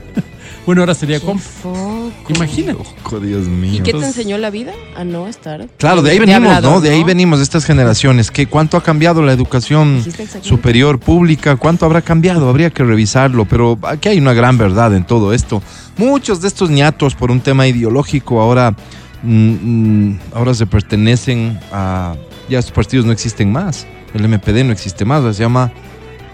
[0.66, 2.12] Bueno, ahora sería foco.
[2.28, 2.78] Imagínate.
[3.22, 3.74] Dios mío.
[3.74, 4.72] ¿Y qué te enseñó la vida?
[4.96, 5.66] A no estar.
[5.78, 6.80] Claro, de ahí venimos, hablador, ¿no?
[6.80, 7.06] De ahí ¿no?
[7.06, 8.30] venimos, de estas generaciones.
[8.30, 10.04] ¿Qué, ¿Cuánto ha cambiado la educación
[10.42, 11.56] superior pública?
[11.56, 12.48] ¿Cuánto habrá cambiado?
[12.48, 15.62] Habría que revisarlo, pero aquí hay una gran verdad en todo esto.
[15.96, 18.74] Muchos de estos ñatos, por un tema ideológico, ahora,
[19.22, 22.14] mm, mm, ahora se pertenecen a...
[22.48, 23.86] Ya estos partidos no existen más.
[24.12, 25.72] El MPD no existe más, se llama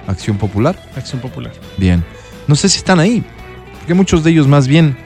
[0.07, 0.79] Acción Popular.
[0.97, 1.53] Acción Popular.
[1.77, 2.03] Bien.
[2.47, 3.25] No sé si están ahí,
[3.87, 4.97] porque muchos de ellos más bien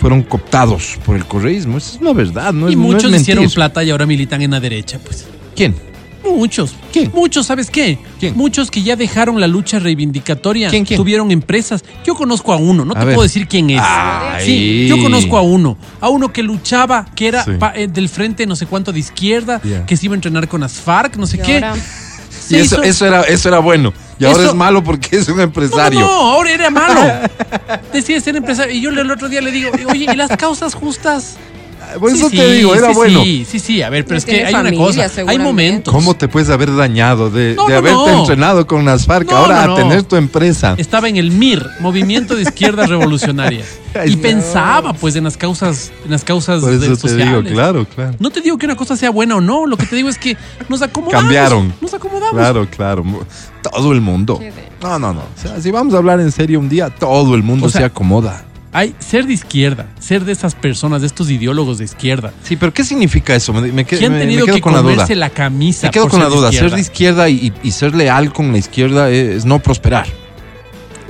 [0.00, 1.78] fueron cooptados por el correísmo.
[1.78, 3.20] Esa es una verdad, no es y no es muchos mentir.
[3.22, 5.26] hicieron plata y ahora militan en la derecha, pues.
[5.56, 5.74] ¿Quién?
[6.24, 6.76] Muchos.
[6.92, 7.10] ¿Quién?
[7.12, 7.98] Muchos, ¿sabes qué?
[8.20, 8.36] ¿Quién?
[8.36, 10.70] Muchos que ya dejaron la lucha reivindicatoria.
[10.70, 10.96] ¿Quién, quién?
[10.98, 11.82] Tuvieron empresas.
[12.06, 13.14] Yo conozco a uno, no A te ver.
[13.16, 13.80] puedo decir quién es.
[13.82, 14.44] Ay.
[14.46, 15.76] Sí, yo conozco a uno.
[16.00, 17.50] A uno que luchaba, que era Sí.
[17.58, 20.60] pa- eh, del frente no sé cuánto de izquierda, que se iba a entrenar con
[20.60, 21.54] las FARC, no sé Y qué.
[21.56, 21.74] ahora,
[22.50, 23.92] Y eso, hizo- eso, era, eso era bueno.
[24.18, 26.00] Y ahora es malo porque es un No, empresario.
[26.00, 27.00] No, no, ahora era malo.
[27.92, 28.74] Decía ser empresario.
[28.74, 31.36] Y yo el otro día le digo, oye, ¿y las causas justas?
[31.98, 33.22] Por eso Sí, te sí, digo, era sí, bueno.
[33.22, 33.82] Sí, sí, sí.
[33.82, 35.22] A ver, pero es que hay una familia, cosa.
[35.26, 35.92] Hay momentos.
[35.92, 38.18] ¿Cómo te puedes haber dañado de, No, de no, haberte no.
[38.20, 39.74] entrenado con las FARC No, ahora no, a no.
[39.76, 40.74] tener tu empresa?
[40.78, 43.64] Estaba en el MIR, Movimiento de Izquierda Revolucionaria.
[43.94, 44.22] Ay, y no.
[44.22, 47.26] pensaba, pues, en las causas, en las causas Por de- eso te sociales.
[47.26, 48.14] digo, claro, claro.
[48.20, 50.18] No te digo que una cosa sea buena o no, lo que te digo es
[50.18, 50.36] que
[50.68, 51.22] nos acomodamos.
[51.24, 51.74] Cambiaron.
[51.80, 52.32] Nos acomodamos.
[52.34, 53.04] Claro, claro.
[53.62, 54.40] Todo el mundo.
[54.80, 55.20] No, no, no.
[55.20, 57.80] O sea, si vamos a hablar en serio un día, todo el mundo O sea,
[57.80, 58.44] se acomoda.
[58.72, 62.72] Hay ser de izquierda, ser de esas personas, de estos ideólogos de izquierda, Sí, pero
[62.72, 63.52] ¿qué significa eso?
[63.52, 65.06] Me, me, han tenido quedo que con la duda.
[65.14, 65.88] la camisa.
[65.88, 66.52] Me quedo con la de duda.
[66.52, 70.19] Ser de izquierda y ser leal con la izquierda es no prosperar.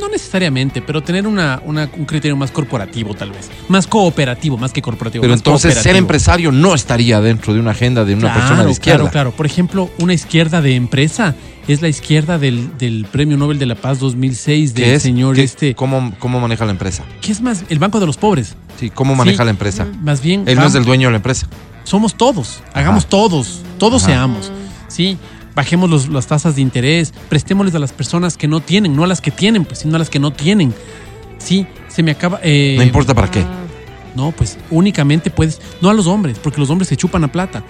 [0.01, 3.51] No necesariamente, pero tener una, una- un criterio más corporativo, tal vez.
[3.69, 5.23] Más cooperativo, más que corporativo.
[5.23, 8.65] Pero más entonces ser empresario no estaría dentro de una agenda de una Claro, persona
[8.65, 8.99] de izquierda.
[9.01, 9.31] Claro, claro.
[9.33, 11.35] Por ejemplo, una izquierda de empresa
[11.69, 15.03] es la izquierda del, del Premio Nobel de la Paz 2006 ¿Qué del es?
[15.03, 15.75] señor ¿Qué- este.
[15.75, 17.05] ¿cómo, ¿Cómo maneja la empresa?
[17.21, 17.65] ¿Qué es más?
[17.69, 18.57] El Banco de los Pobres.
[18.79, 19.45] Sí, ¿cómo maneja Sí.
[19.45, 19.87] la empresa?
[20.03, 20.45] Más bien.
[20.47, 21.47] Él no es el dueño de la empresa.
[21.85, 23.11] somos todos, hagamos Ajá.
[23.11, 24.13] todos, todos Ajá.
[24.13, 24.51] seamos,
[24.89, 25.19] ¿sí?
[25.61, 29.07] Bajemos los- las tasas de interés, prestémosles a las personas que no tienen, no a
[29.07, 30.73] las que tienen, pues, sino a las que no tienen.
[31.37, 32.41] Sí, se me acaba...
[32.43, 33.41] eh, No importa para qué.
[33.41, 33.59] Ah,
[34.17, 37.63] No, pues únicamente puedes, no a los hombres, porque los hombres se chupan a plata,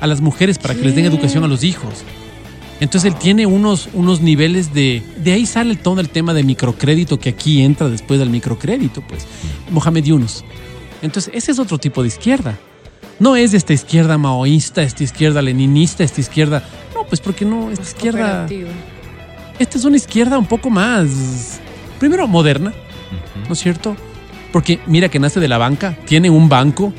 [0.00, 2.02] a las mujeres para que les den educación a los hijos.
[2.80, 5.04] Entonces él tiene unos, unos niveles de...
[5.22, 9.24] De ahí sale todo el tema de microcrédito que aquí entra después del microcrédito, pues.
[9.70, 10.44] Mohamed Yunus.
[11.00, 12.58] Entonces ese es otro tipo de izquierda.
[13.20, 16.64] No es esta izquierda maoísta, esta izquierda leninista, esta izquierda...
[16.96, 18.46] No, pues porque no, esta izquierda...
[18.46, 18.68] cooperativo.
[19.58, 21.60] Esta es una izquierda un poco más...
[21.98, 22.72] Primero, moderna,
[23.46, 23.96] ¿no es cierto?
[24.52, 26.92] Porque mira que nace de la banca, tiene un banco,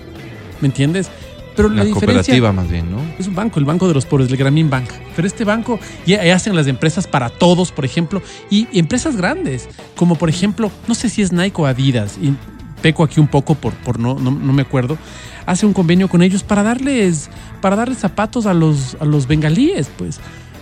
[0.61, 1.09] ¿me entiendes?
[1.55, 2.99] Pero la, La diferencia cooperativa más bien, ¿no?
[3.17, 4.89] es un banco, el banco de los pobres, el Grameen Bank.
[5.15, 9.15] Pero este banco ya ya hacen las empresas para todos, por ejemplo, y, y empresas
[9.17, 12.33] grandes, como por ejemplo, no sé si es Nike o Adidas, y
[12.81, 14.97] peco aquí un poco por, por no, no, no me acuerdo,
[15.47, 17.31] hace un convenio con ellos para darles,
[17.61, 20.19] para darles zapatos a los, a los bengalíes, pues.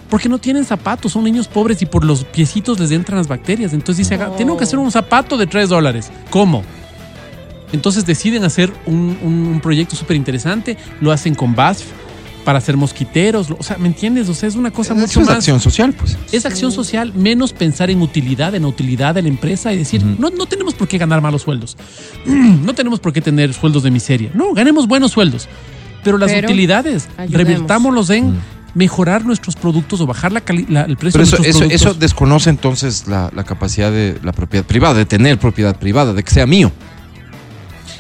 [0.10, 3.74] Porque no tienen zapatos, son niños pobres y por los piecitos les entran las bacterias.
[3.74, 6.12] Entonces dice, "Haga- tengo que hacer un zapato de 3 dólares.
[6.30, 6.64] ¿Cómo?
[7.74, 11.86] Entonces deciden hacer un, un- un proyecto súper interesante, lo hacen con BASF
[12.46, 14.30] para hacer mosquiteros, o sea, ¿me entiendes?
[14.30, 15.36] O sea, es una cosa Eso mucho es más...
[15.38, 16.18] acción social, pues.
[16.32, 20.04] Es acción social, menos pensar en utilidad, en la utilidad de la empresa y decir,
[20.06, 21.76] no, no tenemos por qué ganar malos sueldos,
[22.26, 25.50] no tenemos por qué tener sueldos de miseria, no, ganemos buenos sueldos,
[26.04, 27.48] pero las Pero utilidades, ayudemos.
[27.48, 28.36] revirtámoslos en
[28.76, 31.82] mejorar nuestros productos o bajar la el precio Pero de eso, nuestros eso, productos.
[31.82, 36.22] eso desconoce entonces la, la capacidad de la propiedad privada, de tener propiedad privada, de
[36.24, 36.72] que sea mío.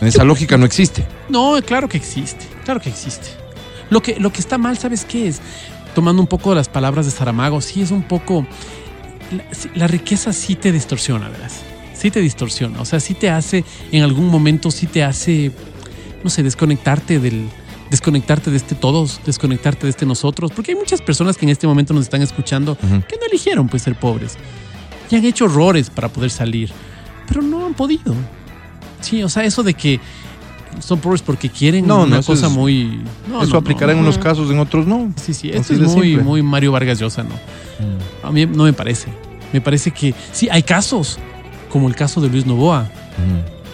[0.02, 1.08] En esa lógica no existe.
[1.30, 3.30] No, claro que existe, claro que existe.
[3.90, 5.42] Lo que, lo que está mal, ¿sabes qué es?
[5.94, 8.46] Tomando un poco de las palabras de Saramago, sí es un poco...
[9.74, 11.62] La, riqueza sí te distorsiona, verás.
[11.94, 12.82] Sí te distorsiona.
[12.82, 15.52] O sea, sí te hace, en algún momento sí te hace,
[16.24, 17.48] no sé, desconectarte del...
[17.90, 21.68] Desconectarte de este todos, desconectarte de este nosotros, porque hay muchas personas que en este
[21.68, 24.38] momento nos están escuchando que no eligieron pues ser pobres
[25.10, 26.72] y han hecho horrores para poder salir,
[27.28, 28.16] pero no han podido.
[29.02, 30.00] Sí, o sea, eso de que
[30.80, 33.02] son pobres porque quieren No, no, una eso cosa es- muy.
[33.30, 34.00] No, eso no, aplicará no.
[34.00, 35.12] en unos casos, en otros no.
[35.16, 36.24] Sí, sí, Así esto es muy, simple.
[36.24, 37.36] muy Mario Vargas Llosa, ¿no?
[38.24, 39.10] A mí no me parece.
[39.54, 41.18] Me parece que sí, hay casos,
[41.70, 42.90] como el caso de Luis Novoa.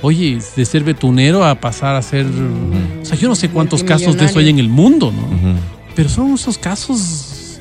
[0.04, 2.26] Oye, de ser betunero a pasar a ser.
[2.26, 5.56] O sea, yo no sé cuántos casos de eso hay en el mundo, ¿no?
[5.96, 7.60] Pero son esos casos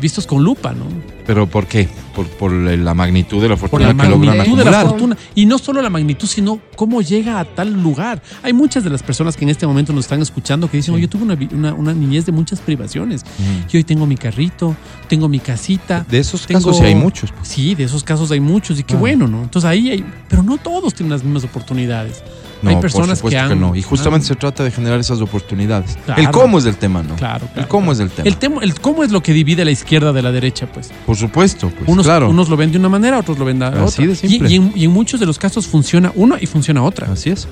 [0.00, 0.84] vistos con lupa, ¿no?
[1.28, 1.86] ¿Pero por qué?
[2.16, 5.16] Por, por la magnitud de la por fortuna la que logran magnitud de la fortuna.
[5.34, 8.22] Y no solo la magnitud, sino cómo llega a tal lugar.
[8.42, 11.02] Hay muchas de las personas que en este momento nos están escuchando que dicen, oye,
[11.02, 13.20] yo tuve una, una- una niñez de muchas privaciones.
[13.22, 13.66] Ujú.
[13.70, 14.74] Y hoy tengo mi carrito,
[15.06, 16.04] tengo mi casita.
[16.08, 17.30] De esos Tengo- casos sí hay muchos.
[17.30, 17.46] pues.
[17.46, 18.98] Sí, de esos casos hay muchos y qué Ah.
[18.98, 19.42] bueno, ¿no?
[19.42, 22.22] Entonces ahí hay, pero no todos tienen las mismas oportunidades.
[22.60, 23.60] No, hay personas por que han...
[23.60, 23.76] no.
[23.76, 25.96] Y justamente han- se trata de generar esas oportunidades.
[26.04, 26.20] Claro.
[26.20, 27.14] El cómo es del tema, ¿no?
[27.14, 27.92] Claro, claro, El cómo claro.
[27.92, 28.28] es del tema.
[28.28, 30.90] El, tema, el cómo es lo que divide la izquierda de la derecha, pues.
[31.06, 31.88] Por supuesto, pues.
[31.88, 32.30] Unos, claro.
[32.30, 33.84] unos lo ven de una manera, otros lo ven de otra.
[33.84, 34.50] Así de Y- simple.
[34.50, 37.10] Y, en, y en muchos de los casos funciona una y funciona otra.
[37.12, 37.46] Así es.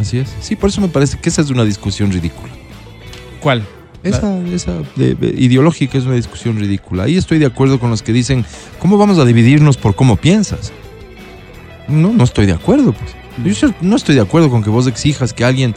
[0.00, 0.28] Así es.
[0.40, 2.52] Sí, por eso me parece que esa es una discusión ridícula.
[3.40, 3.64] ¿Cuál?
[4.02, 7.02] Esa, esa de- de- ideológica es una discusión ridícula.
[7.02, 8.46] Ahí estoy de acuerdo con los que dicen,
[8.78, 10.72] ¿cómo vamos a dividirnos por cómo piensas?
[11.88, 12.94] No, no estoy de acuerdo.
[12.94, 13.58] Pues.
[13.60, 15.74] Yo no estoy de acuerdo con que vos exijas que alguien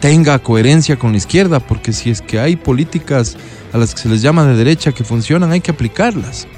[0.00, 3.36] tenga coherencia con la izquierda, porque si es que hay políticas
[3.72, 6.48] a las que se les llama de derecha que funcionan, hay que aplicarlas.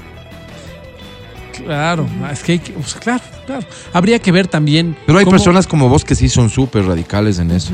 [1.65, 3.65] Claro, es que hay que, o sea, claro, claro.
[3.93, 4.95] Habría que ver también.
[5.05, 7.71] Pero hay cómo- personas como vos que sí son súper radicales en eso.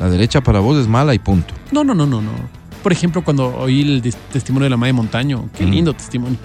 [0.00, 1.54] La derecha para vos es mala y punto.
[1.72, 2.30] No, no, no, no, no.
[2.82, 5.70] Por ejemplo, cuando oí el testimonio de la Mae Montaño, qué Mm.
[5.70, 6.38] lindo testimonio.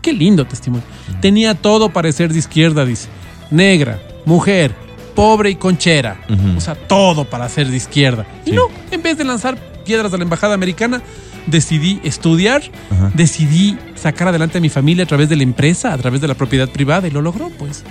[0.00, 0.84] Qué lindo testimonio.
[1.20, 3.08] Tenía todo para ser de izquierda, dice.
[3.50, 4.74] Negra, mujer,
[5.14, 6.20] pobre y conchera.
[6.56, 8.26] O sea, todo para ser de izquierda.
[8.46, 11.02] Y no, en vez de lanzar piedras a la embajada americana,
[11.46, 13.10] decidí estudiar, Ajá.
[13.14, 16.34] decidí sacar adelante a mi familia a través de la empresa, a través de la
[16.34, 17.84] propiedad privada y lo logró, pues.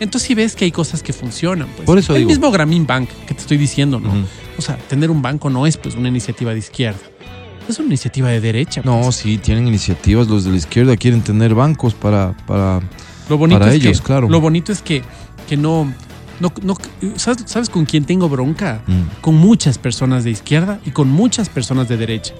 [0.00, 1.84] Entonces sí ves que hay cosas que funcionan, pues.
[1.86, 2.28] Por eso El digo.
[2.28, 4.12] mismo Grameen Bank que te estoy diciendo, ¿no?
[4.56, 7.00] O sea, tener un banco no es pues una iniciativa de izquierda.
[7.68, 8.80] Es una iniciativa de derecha.
[8.84, 9.16] No, pues.
[9.16, 10.26] sí, tienen iniciativas.
[10.28, 12.80] Los de la izquierda quieren tener bancos para, para
[13.28, 14.28] lo bonito para es ellos, que, claro.
[14.28, 15.02] Lo bonito es que,
[15.48, 15.92] que no,
[16.40, 16.76] no, no-
[17.16, 18.80] ¿sabes, ¿Sabes con quién tengo bronca?
[18.86, 19.20] Mm.
[19.20, 22.32] Con muchas personas de izquierda y con muchas personas de derecha.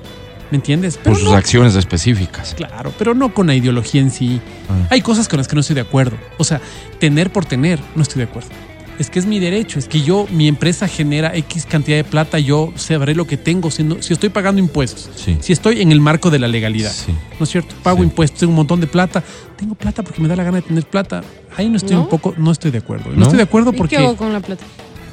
[0.51, 0.97] ¿Me entiendes?
[0.97, 2.55] por sus no- acciones específicas.
[2.55, 4.41] Claro, pero no con la ideología en sí.
[4.69, 4.89] Ah.
[4.91, 6.17] Hay cosas con las que no estoy de acuerdo.
[6.39, 6.61] O sea,
[6.99, 8.49] tener por tener, no estoy de acuerdo.
[8.99, 12.41] Es que es mi derecho, es que yo, mi empresa genera X cantidad de plata,
[12.41, 15.37] yo sabré lo que tengo, siendo- si estoy pagando impuestos, Sí.
[15.41, 16.91] si estoy en el marco de la legalidad.
[16.91, 17.13] Sí.
[17.39, 17.77] ¿No es cierto?
[17.85, 18.05] Pago Sí.
[18.05, 19.23] impuestos, tengo un montón de plata,
[19.57, 21.23] tengo plata porque me da la gana de tener plata.
[21.57, 22.03] Ahí no estoy ¿No?
[22.03, 23.11] un poco, no estoy de acuerdo.
[23.11, 23.23] No, ¿No?
[23.23, 24.65] estoy de acuerdo ¿Y qué porque hago con la plata?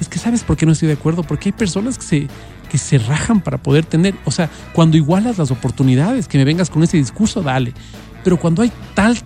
[0.02, 2.28] es que sabes por qué no estoy de acuerdo, porque hay personas que se
[2.66, 6.70] que se rajan para poder tener, o sea, cuando igualas las oportunidades, que me vengas
[6.70, 7.74] con ese discurso, dale.
[8.24, 9.18] Pero cuando hay tal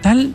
[0.00, 0.32] tal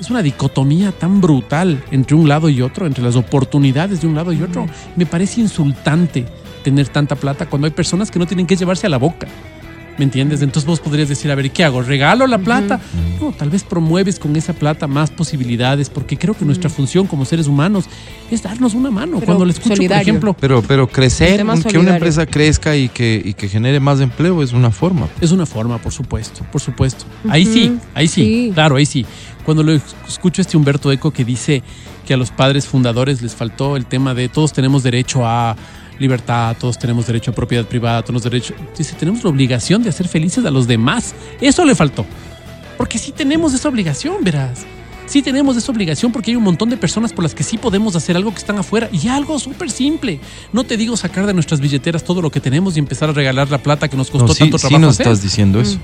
[0.00, 4.14] es una dicotomía tan brutal entre un lado y otro, entre las oportunidades de un
[4.14, 6.26] lado y otro, me parece insultante
[6.62, 9.26] tener tanta plata cuando hay personas que no tienen que llevarse a la boca.
[9.98, 10.42] ¿Me entiendes?
[10.42, 11.82] Entonces vos podrías decir, a ver, ¿qué hago?
[11.82, 12.80] ¿Regalo la plata?
[13.20, 17.24] No, tal vez promueves con esa plata más posibilidades, porque creo que nuestra función como
[17.24, 17.86] seres humanos
[18.30, 19.14] es darnos una mano.
[19.14, 20.04] Pero Cuando le escucho, solidario.
[20.04, 24.00] por ejemplo, Pero, pero crecer, que una empresa crezca y que, y que genere más
[24.00, 25.08] empleo es una forma.
[25.20, 27.04] es una forma, por supuesto, por supuesto.
[27.28, 28.50] Ahí sí, ahí sí, sí.
[28.54, 29.04] claro, ahí sí.
[29.44, 29.72] Cuando lo
[30.06, 31.62] escucho a este Humberto Eco que dice
[32.06, 35.56] que a los padres fundadores les faltó el tema de todos tenemos derecho a
[35.98, 38.54] libertad, todos tenemos derecho a propiedad privada, todos derecho.
[38.76, 41.14] Dice, tenemos la obligación de hacer felices a los demás.
[41.40, 42.06] Eso le faltó.
[42.76, 44.64] Porque sí tenemos esa obligación, verás.
[45.06, 47.96] Sí tenemos esa obligación porque hay un montón de personas por las que sí podemos
[47.96, 48.90] hacer algo que están afuera.
[48.92, 50.20] Y algo súper simple.
[50.52, 53.50] No te digo sacar de nuestras billeteras todo lo que tenemos y empezar a regalar
[53.50, 55.06] la plata que nos costó No, sí, tanto sí trabajo nos hacer.
[55.06, 55.78] estás diciendo eso.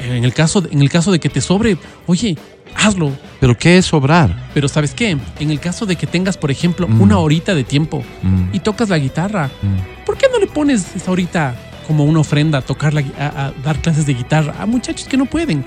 [0.00, 2.36] En el caso, en el caso de que te sobre, oye,
[2.74, 3.10] hazlo.
[3.40, 4.48] Pero ¿qué es sobrar?
[4.54, 5.16] Pero ¿sabes qué?
[5.38, 7.00] En el caso de que tengas, por ejemplo, Mm.
[7.00, 10.04] una horita de tiempo Mm, y tocas la guitarra, mm.
[10.04, 11.54] ¿por qué no le pones esa horita
[11.86, 15.16] como una ofrenda a tocar la, a, a dar clases de guitarra a muchachos que
[15.16, 15.64] no pueden?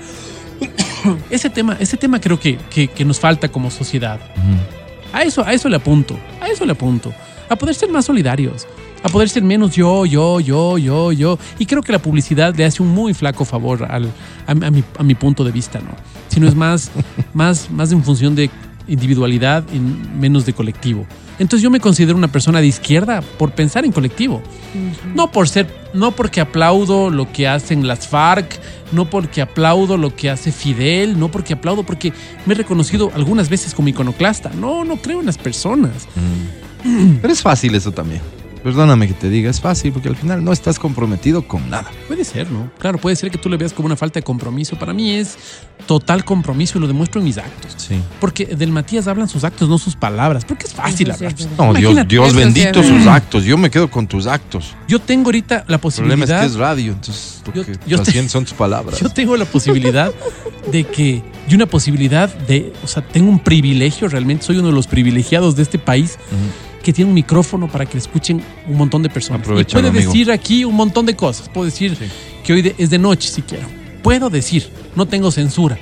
[1.30, 4.20] ese tema, ese tema creo que, que- que nos falta como sociedad.
[4.36, 5.16] Ujú.
[5.16, 7.12] A eso, a eso le apunto, a eso le apunto,
[7.48, 8.66] a poder ser más solidarios.
[9.02, 11.38] A poder ser menos yo, yo, yo, yo, yo.
[11.58, 14.06] Y creo que la publicidad le hace un muy flaco favor al,
[14.46, 15.90] a, a mi, a mi punto de vista, ¿no?
[16.28, 16.90] Sino es más,
[17.34, 18.50] más, más en función de
[18.88, 21.06] individualidad y menos de colectivo.
[21.38, 24.42] Entonces yo me considero una persona de izquierda por pensar en colectivo.
[25.14, 28.60] No por ser, no porque aplaudo lo que hacen las FARC,
[28.92, 32.12] no porque aplaudo lo que hace Fidel, no porque aplaudo porque
[32.44, 34.50] me he reconocido algunas veces como iconoclasta.
[34.54, 36.08] No, no creo en las personas.
[37.22, 38.20] Pero es fácil eso también.
[38.62, 41.90] Perdóname que te diga, es fácil porque al final no estás comprometido con nada.
[42.08, 42.70] Puede ser, ¿no?
[42.78, 44.78] Claro, puede ser que tú le veas como una falta de compromiso.
[44.78, 45.38] Para mí es
[45.86, 47.74] total compromiso y lo demuestro en mis actos.
[47.78, 48.00] Sí.
[48.20, 50.44] Porque del Matías hablan sus actos, no sus palabras.
[50.44, 51.34] Porque es fácil sí hablar.
[51.34, 51.50] verdad.
[51.56, 53.44] No, Dios, Dios sí bendito sus actos.
[53.44, 54.74] Yo me quedo con tus actos.
[54.86, 56.40] Yo tengo ahorita la El problema es posibilidad.
[56.40, 59.00] que es radio, entonces lo Yo- que yo te- son tus palabras.
[59.00, 60.12] Yo tengo la posibilidad
[60.70, 64.74] de que, y una posibilidad de, o sea, tengo un privilegio, realmente soy uno de
[64.74, 66.18] los privilegiados de este país
[66.82, 69.42] que tiene un micrófono para que le escuchen un montón de personas.
[69.46, 70.10] Y puede amigo.
[70.10, 71.48] decir aquí un montón de cosas.
[71.48, 71.96] Puedo decir
[72.44, 73.66] que hoy de- es de noche si quiero.
[74.02, 75.78] Puedo decir, no tengo censura.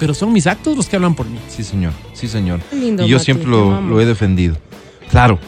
[0.00, 1.38] Pero son mis actos los que hablan por mí.
[1.48, 1.92] Sí, señor.
[2.12, 2.60] Sí, señor.
[2.72, 4.56] Lindo, y yo Mati, siempre lo he defendido.
[5.10, 5.38] Claro,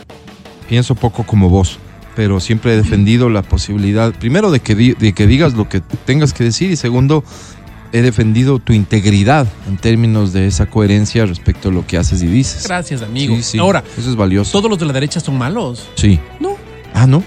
[0.69, 1.79] pienso poco como vos,
[2.15, 5.81] pero siempre he defendido la posibilidad, primero, de que, di- de que digas lo que
[5.81, 7.25] tengas que decir y segundo,
[7.95, 12.27] he defendido tu integridad en términos de esa coherencia respecto a lo que haces y
[12.27, 12.65] dices.
[12.67, 13.37] Gracias, amigo.
[13.37, 14.51] Sí, sí, Ahora, eso es valioso.
[14.51, 15.89] ¿todos los de la derecha son malos?
[15.95, 16.19] Sí.
[16.41, 16.57] No,
[16.93, 17.23] Ah, ¿no?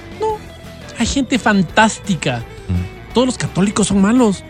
[0.99, 2.39] hay gente fantástica.
[2.67, 3.13] Mm.
[3.13, 4.43] ¿Todos los católicos son malos?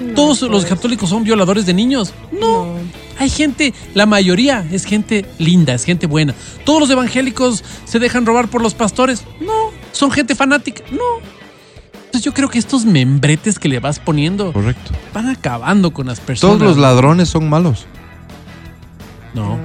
[0.00, 2.14] No, ¿Todos los pues, católicos son violadores de niños?
[2.30, 2.66] No.
[2.66, 2.74] no.
[3.18, 6.34] Hay gente, la mayoría es gente linda, es gente buena.
[6.64, 9.24] ¿Todos los evangélicos se dejan robar por los pastores?
[9.40, 9.70] No.
[9.90, 10.84] ¿Son gente fanática?
[10.92, 11.20] No.
[12.14, 14.92] Entonces yo creo que estos membretes que le vas poniendo Correcto.
[15.12, 16.58] van acabando con las personas.
[16.58, 17.86] Todos los ladrones son malos.
[19.34, 19.58] No,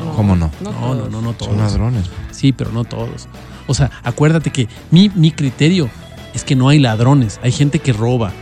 [0.00, 0.50] no, ¿Cómo no?
[0.60, 1.10] no, no, todos.
[1.12, 1.56] no, no Son todos.
[1.56, 2.10] ladrones.
[2.32, 3.28] Sí, pero no todos.
[3.68, 5.88] O sea, acuérdate que mi, mi criterio
[6.34, 8.32] es que no hay ladrones, hay gente que roba.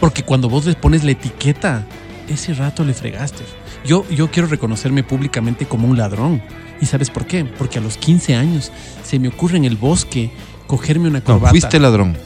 [0.00, 1.86] Porque cuando vos les pones la etiqueta,
[2.28, 3.44] ese rato le fregaste.
[3.86, 6.42] Yo, yo quiero reconocerme públicamente como un ladrón.
[6.80, 7.44] ¿Y sabes por qué?
[7.44, 8.72] Porque a los 15 años
[9.04, 10.32] se me ocurre en el bosque
[10.76, 11.50] cogerme una No, corbata.
[11.50, 12.16] fuiste ladrón.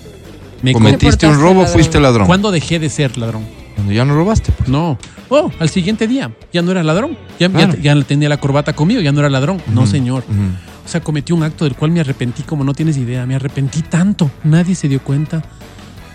[0.63, 1.69] Me co- Cometiste un robo, ladrón.
[1.73, 2.27] fuiste ladrón.
[2.27, 3.45] ¿Cuándo dejé de ser ladrón?
[3.75, 4.51] Cuando ya no robaste.
[4.53, 4.69] pues.
[4.69, 4.99] No.
[5.29, 7.17] Oh, al siguiente día ya no era ladrón.
[7.39, 7.75] Ya, Claro.
[7.81, 9.63] ya, ya tenía la corbata conmigo, ya no era ladrón.
[9.73, 10.25] No, Ujú, señor.
[10.29, 10.41] ujú.
[10.85, 13.27] O sea, cometí un acto del cual me arrepentí como no tienes idea.
[13.27, 14.31] Me arrepentí tanto.
[14.45, 15.43] Nadie se dio cuenta.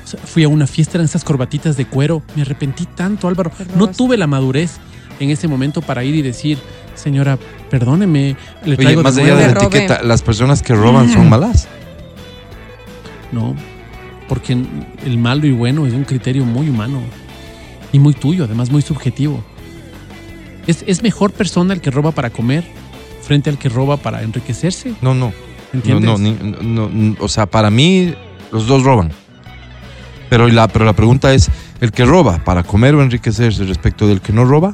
[0.03, 2.23] O sea, fui a una fiesta en esas corbatitas de cuero.
[2.35, 3.51] Me arrepentí tanto, Álvaro.
[3.77, 4.71] No tuve la madurez
[5.19, 6.57] en ese momento para ir y decir,
[6.95, 7.37] señora,
[7.69, 9.47] perdóneme, le Oye, traigo más de allá nuevo".
[9.47, 11.67] de la etiqueta, las personas que roban son malas.
[13.33, 13.55] No,
[14.29, 14.53] porque
[15.05, 17.01] el malo y bueno es un criterio muy humano
[17.91, 19.43] y muy tuyo, además muy subjetivo.
[20.67, 22.63] Es, es mejor persona el que roba para comer
[23.21, 24.93] frente al que roba para enriquecerse.
[25.01, 25.33] No, no.
[25.73, 26.05] ¿Entiendes?
[26.05, 28.13] No, no, ni- no, no, o sea, para mí
[28.51, 29.11] los dos roban.
[30.29, 31.49] Pero la, pero la pregunta es,
[31.81, 34.73] ¿el que roba para comer o enriquecerse respecto del que no roba?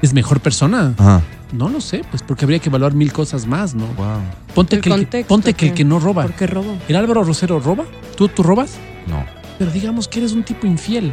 [0.00, 0.94] ¿Es mejor persona?
[0.98, 1.22] Ajá.
[1.52, 3.86] No lo sé, pues porque habría que evaluar mil cosas más, ¿no?
[3.88, 4.06] Wow.
[4.54, 6.22] Ponte, El que el, que, ponte que que no roba.
[6.22, 6.76] ¿Por qué robo?
[6.88, 7.84] ¿El Álvaro Rosero roba?
[8.16, 8.72] ¿Tú, tú robas?
[9.06, 9.22] No.
[9.58, 11.12] Pero digamos que eres un tipo infiel.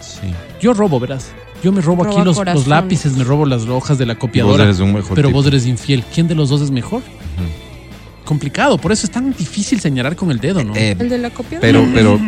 [0.00, 0.28] Sí.
[0.60, 1.28] Yo robo, verás.
[1.62, 4.64] Yo me robo aquí los, los lápices, me robo las hojas de la Vos copiadora.
[4.64, 5.38] eres un mejor pero tipo.
[5.38, 6.04] vos eres infiel.
[6.14, 7.02] ¿Quién de los dos es mejor?
[8.24, 10.74] Complicado, por eso es tan difícil señalar con el dedo, ¿no?
[10.76, 11.58] Eh, El de la copia.
[11.60, 12.18] pero, pero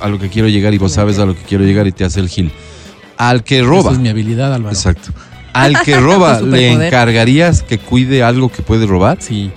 [0.00, 2.04] a lo que quiero llegar y vos sabes a lo que quiero llegar y te
[2.04, 2.52] hace el gil.
[3.16, 3.80] Al que roba.
[3.80, 4.74] Esa es mi habilidad, Álvaro.
[4.74, 5.10] Exacto.
[5.62, 9.18] Al que roba, ¿le encargarías que cuide algo que puede robar?
[9.20, 9.50] Sí.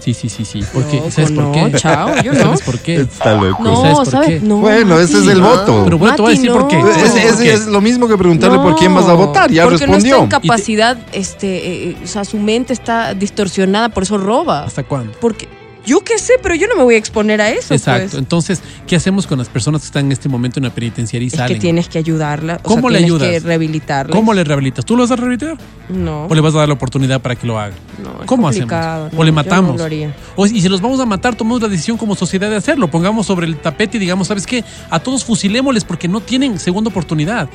[0.00, 0.64] Sí, sí, sí, sí.
[0.72, 1.72] Porque, Loco, ¿sabes por no, qué?
[1.76, 2.38] chao, yo no.
[2.40, 2.94] ¿Sabes por qué?
[3.02, 3.62] Está loco.
[3.62, 4.28] No, ¿Sabes por ¿sabes?
[4.28, 4.40] qué?
[4.40, 5.82] No, Bueno, ese es el voto.
[5.84, 6.76] Pero bueno, te voy a Mati, decir por qué.
[6.78, 6.88] no.
[6.88, 7.70] Es, ¿Sabes es- qué?
[7.70, 9.50] lo mismo que preguntarle por quién vas a votar.
[9.50, 10.16] Ya porque respondió.
[10.16, 14.64] no está en capacidad, este, eh, o sea, su mente está distorsionada, por eso roba.
[14.64, 15.12] ¿Hasta cuándo?
[15.20, 15.46] Porque
[15.88, 17.72] yo qué sé, pero yo no me voy a exponer a eso.
[17.74, 18.08] Exacto.
[18.10, 18.14] pues.
[18.18, 21.28] Entonces, ¿qué hacemos con las personas que están en este momento en la penitenciaría y
[21.28, 21.56] Es salen?
[21.56, 22.56] que tienes que ayudarla.
[22.62, 23.28] O ¿Cómo sea, le tienes ayudas?
[23.42, 24.14] que rehabilitarla.
[24.14, 24.84] ¿Cómo le rehabilitas?
[24.84, 25.56] ¿Tú lo vas a rehabilitar?
[25.88, 26.26] No.
[26.26, 27.74] ¿O le vas a dar la oportunidad para que lo haga?
[28.02, 28.70] no, es ¿Cómo hacemos?
[28.70, 29.72] no, ¿O le yo matamos?
[29.72, 30.14] no lo haría.
[30.36, 32.88] O, y si los vamos a matar, tomamos la decisión como sociedad de hacerlo.
[32.90, 34.62] Pongamos sobre el tapete y digamos, ¿sabes qué?
[34.90, 37.48] A todos fusilémosles porque no tienen segunda oportunidad.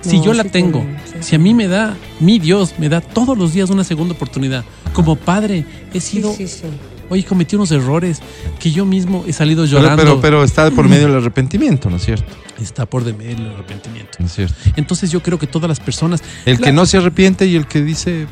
[0.00, 1.12] Si No, yo la sí tengo, tienen, sí.
[1.20, 4.64] si a mí me da, mi Dios me da todos los días una segunda oportunidad.
[4.92, 6.62] Como padre, he Sí, sido, sí, sí.
[7.10, 8.20] Oye, cometí unos errores
[8.58, 10.02] que yo mismo he salido Pero, llorando.
[10.02, 12.32] pero, pero está de por medio el arrepentimiento, ¿no es cierto?
[12.60, 14.12] Está por de medio el arrepentimiento.
[14.18, 14.54] ¿No es cierto?
[14.76, 17.82] Entonces yo creo que todas las personas, El que no se arrepiente y el que
[17.82, 18.26] dice,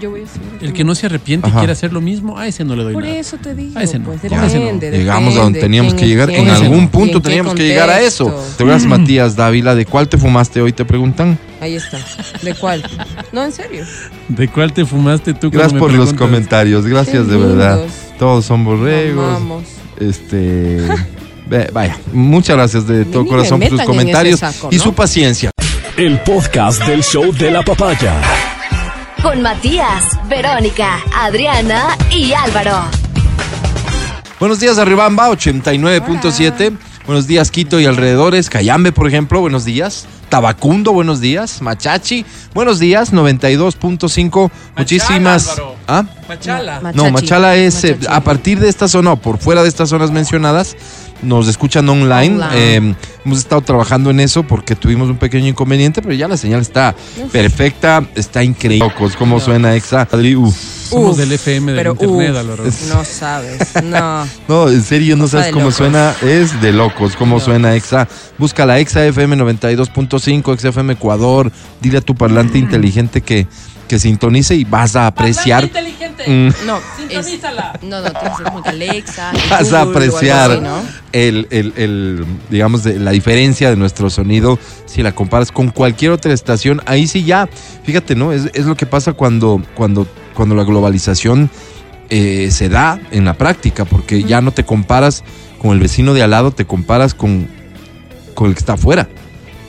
[0.00, 0.48] Yo voy a seguir.
[0.60, 2.92] el que no se arrepiente y quiere hacer lo mismo, a ese no le doy
[2.94, 3.16] Por nada.
[3.16, 3.78] eso te digo.
[3.78, 4.04] A ese no.
[4.06, 4.42] Pues Ya.
[4.42, 4.64] A ese no.
[4.66, 6.28] depende, llegamos a donde teníamos que llegar.
[6.28, 8.34] quién, En algún punto teníamos que llegar a eso.
[8.58, 10.72] Te verás, Matías Dávila, ¿de cuál te fumaste hoy?
[10.72, 11.38] Te preguntan.
[11.66, 11.98] Ahí está.
[12.42, 12.80] ¿De cuál?
[13.32, 13.84] No, en serio.
[14.28, 15.50] ¿De cuál te fumaste tú?
[15.50, 17.80] Gracias me por los comentarios, gracias de verdad.
[18.20, 19.32] Todos son borregos.
[19.32, 19.64] Vamos.
[19.98, 20.86] Este,
[21.72, 24.40] vaya, muchas gracias de todo corazón por sus comentarios
[24.70, 25.50] y su paciencia.
[25.96, 28.14] El podcast del show de la papaya.
[29.20, 32.84] Con Matías, Verónica, Adriana y Álvaro.
[34.38, 36.78] Buenos días, Arribamba, 89.7.
[37.06, 38.50] Buenos días, Quito y alrededores.
[38.50, 40.06] Cayambe, por ejemplo, buenos días.
[40.28, 41.62] Tabacundo, buenos días.
[41.62, 43.12] Machachi, buenos días.
[43.12, 44.50] 92.5.
[44.76, 45.50] Muchísimas.
[45.50, 45.76] Álvaro.
[45.86, 46.04] ¿Ah?
[46.28, 46.80] Machala.
[46.94, 48.06] No, Machala es eh, Machachi.
[48.12, 50.76] a partir de esta zona o por fuera de estas zonas mencionadas.
[51.22, 52.34] Nos escuchan online.
[52.36, 52.48] Online.
[52.54, 52.94] Eh,
[53.24, 56.94] hemos estado trabajando en eso porque tuvimos un pequeño inconveniente, pero ya la señal está
[57.32, 58.86] perfecta, está increíble.
[58.88, 60.02] Locos, ¿Cómo suena Exa?
[60.10, 60.54] Adri, uf.
[60.86, 62.88] Somos Uf, del FM del pero internet, uf.
[62.94, 63.58] No sabes.
[63.82, 64.24] No.
[64.48, 65.76] No, en serio, no Cosa sabes cómo locos.
[65.76, 66.14] suena.
[66.22, 68.06] Es de locos cómo suena Exa.
[68.38, 71.50] Busca la Exa FM 92.5, Exa FM Ecuador.
[71.80, 73.48] Dile a tu parlante inteligente que,
[73.88, 75.68] que sintonice y vas a apreciar.
[76.26, 76.78] Mm, No.
[77.08, 77.40] Es,
[77.82, 79.32] no, no, tienes que Alexa.
[79.50, 80.82] vas a apreciar así, ¿no?
[81.12, 86.10] el, el- el, digamos, de, la diferencia de nuestro sonido si la comparas con cualquier
[86.12, 86.82] otra estación.
[86.86, 87.48] Ahí sí ya,
[87.84, 88.32] fíjate, ¿no?
[88.32, 91.50] Es, es lo que pasa cuando, cuando, cuando la globalización
[92.10, 95.22] eh, se da en la práctica, porque ya no te comparas
[95.58, 97.48] con el vecino de al lado, te comparas con,
[98.34, 99.08] con el que está afuera.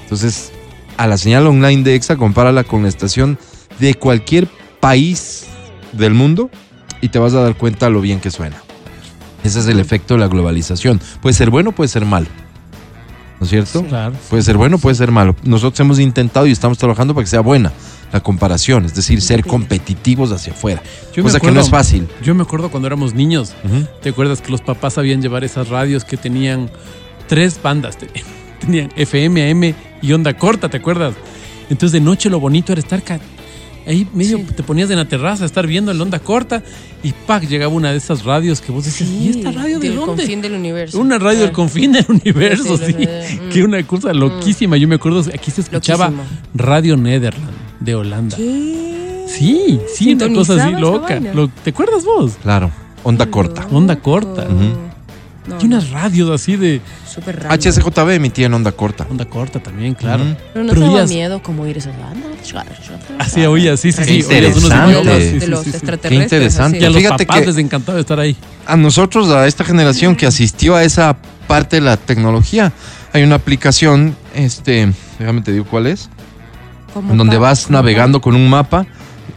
[0.03, 0.51] Entonces,
[0.97, 3.37] a la señal online de EXA, compárala con la estación
[3.79, 4.47] de cualquier
[4.79, 5.45] país
[5.93, 6.49] del mundo
[7.01, 8.57] y te vas a dar cuenta lo bien que suena.
[9.43, 10.99] Ese es el efecto de la globalización.
[11.21, 12.27] Puede ser bueno, puede ser malo.
[13.39, 13.83] ¿No es cierto?
[13.85, 14.15] Claro.
[14.29, 15.35] Puede ser bueno, puede ser malo.
[15.43, 17.71] Nosotros hemos intentado y estamos trabajando para que sea buena
[18.11, 20.81] la comparación, es decir, ser competitivos hacia afuera.
[21.13, 22.07] Yo me cosa que no acuerdo- es fácil.
[22.23, 23.53] Yo me acuerdo cuando éramos niños.
[24.01, 26.71] ¿Te acuerdas que los papás sabían llevar esas radios que tenían
[27.27, 27.97] tres bandas?
[27.97, 28.09] Te-
[28.59, 31.13] Tenían FM, AM y onda corta, ¿te acuerdas?
[31.69, 33.03] Entonces de noche lo bonito era estar
[33.87, 36.61] ahí medio, te ponías en la terraza, estar viendo el onda corta
[37.03, 37.47] y ¡pac!
[37.47, 40.23] llegaba una de esas radios que vos decías, ¿y esta radio de del dónde?
[40.23, 40.99] confín del universo.
[40.99, 41.53] Una radio del Ah.
[41.53, 42.93] confín del universo, Sí, sí.
[43.27, 43.49] sí, mm.
[43.49, 44.77] Que una cosa loquísima.
[44.77, 46.27] Yo me acuerdo, aquí se escuchaba Loquísimo.
[46.53, 48.35] Radio Netherland de Holanda.
[48.37, 49.25] ¿Qué?
[49.27, 51.19] Sí, sí, una cosa así loca.
[51.19, 52.33] Lo- ¿Te acuerdas vos?
[52.41, 52.71] Claro,
[53.03, 53.67] onda corta.
[53.71, 54.45] Onda corta.
[55.47, 56.81] No, Y unas radios así de
[57.17, 57.55] Súper raro.
[57.55, 59.07] HSJB emitía en onda corta.
[59.09, 60.23] onda corta también, claro.
[60.53, 62.31] Pero no Pero te miedo como ir a esas bandas.
[63.17, 64.23] Así oía, sí, sí, sí.
[64.23, 64.91] Qué oías unos interesante.
[64.91, 65.77] idiotas, De sí, los, de sí, los sí, sí.
[65.77, 66.19] extraterrestres.
[66.29, 66.77] Qué interesante.
[66.79, 68.35] Y a los Fíjate papás que- les encantaba estar ahí.
[68.67, 72.71] A nosotros, a esta generación que asistió a esa parte de la tecnología,
[73.13, 76.09] hay una aplicación, este, déjame te digo cuál es,
[76.93, 78.85] Como en donde pa- vas como navegando con un mapa,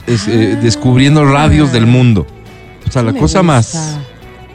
[0.06, 0.60] es, eh, Ah.
[0.62, 2.26] descubriendo radios del mundo.
[2.86, 3.42] O sea, la me cosa gusta.
[3.42, 3.98] más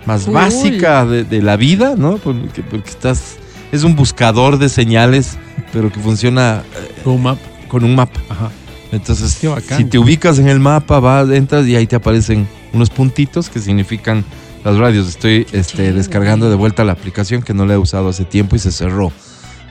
[0.05, 0.33] Cool.
[0.33, 2.17] básica de, de la vida, ¿no?
[2.17, 3.37] Porque, porque estás,
[3.71, 5.37] es un buscador de señales,
[5.73, 7.37] pero que funciona eh, Go map.
[7.67, 8.19] con un mapa.
[8.29, 8.51] Ajá.
[8.91, 9.77] Entonces, bacán.
[9.77, 13.59] si te ubicas en el mapa, vas, entras y ahí te aparecen unos puntitos que
[13.59, 14.23] significan
[14.63, 15.07] las radios.
[15.07, 18.59] Estoy este, descargando de vuelta la aplicación que no la he usado hace tiempo y
[18.59, 19.11] se cerró.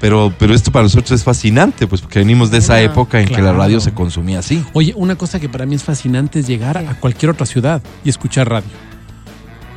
[0.00, 3.40] Pero, pero esto para nosotros es fascinante, pues porque venimos de esa época en que
[3.40, 4.62] la radio se consumía así.
[4.74, 8.10] Oye, una cosa que para mí es fascinante es llegar a cualquier otra ciudad y
[8.10, 8.68] escuchar radio.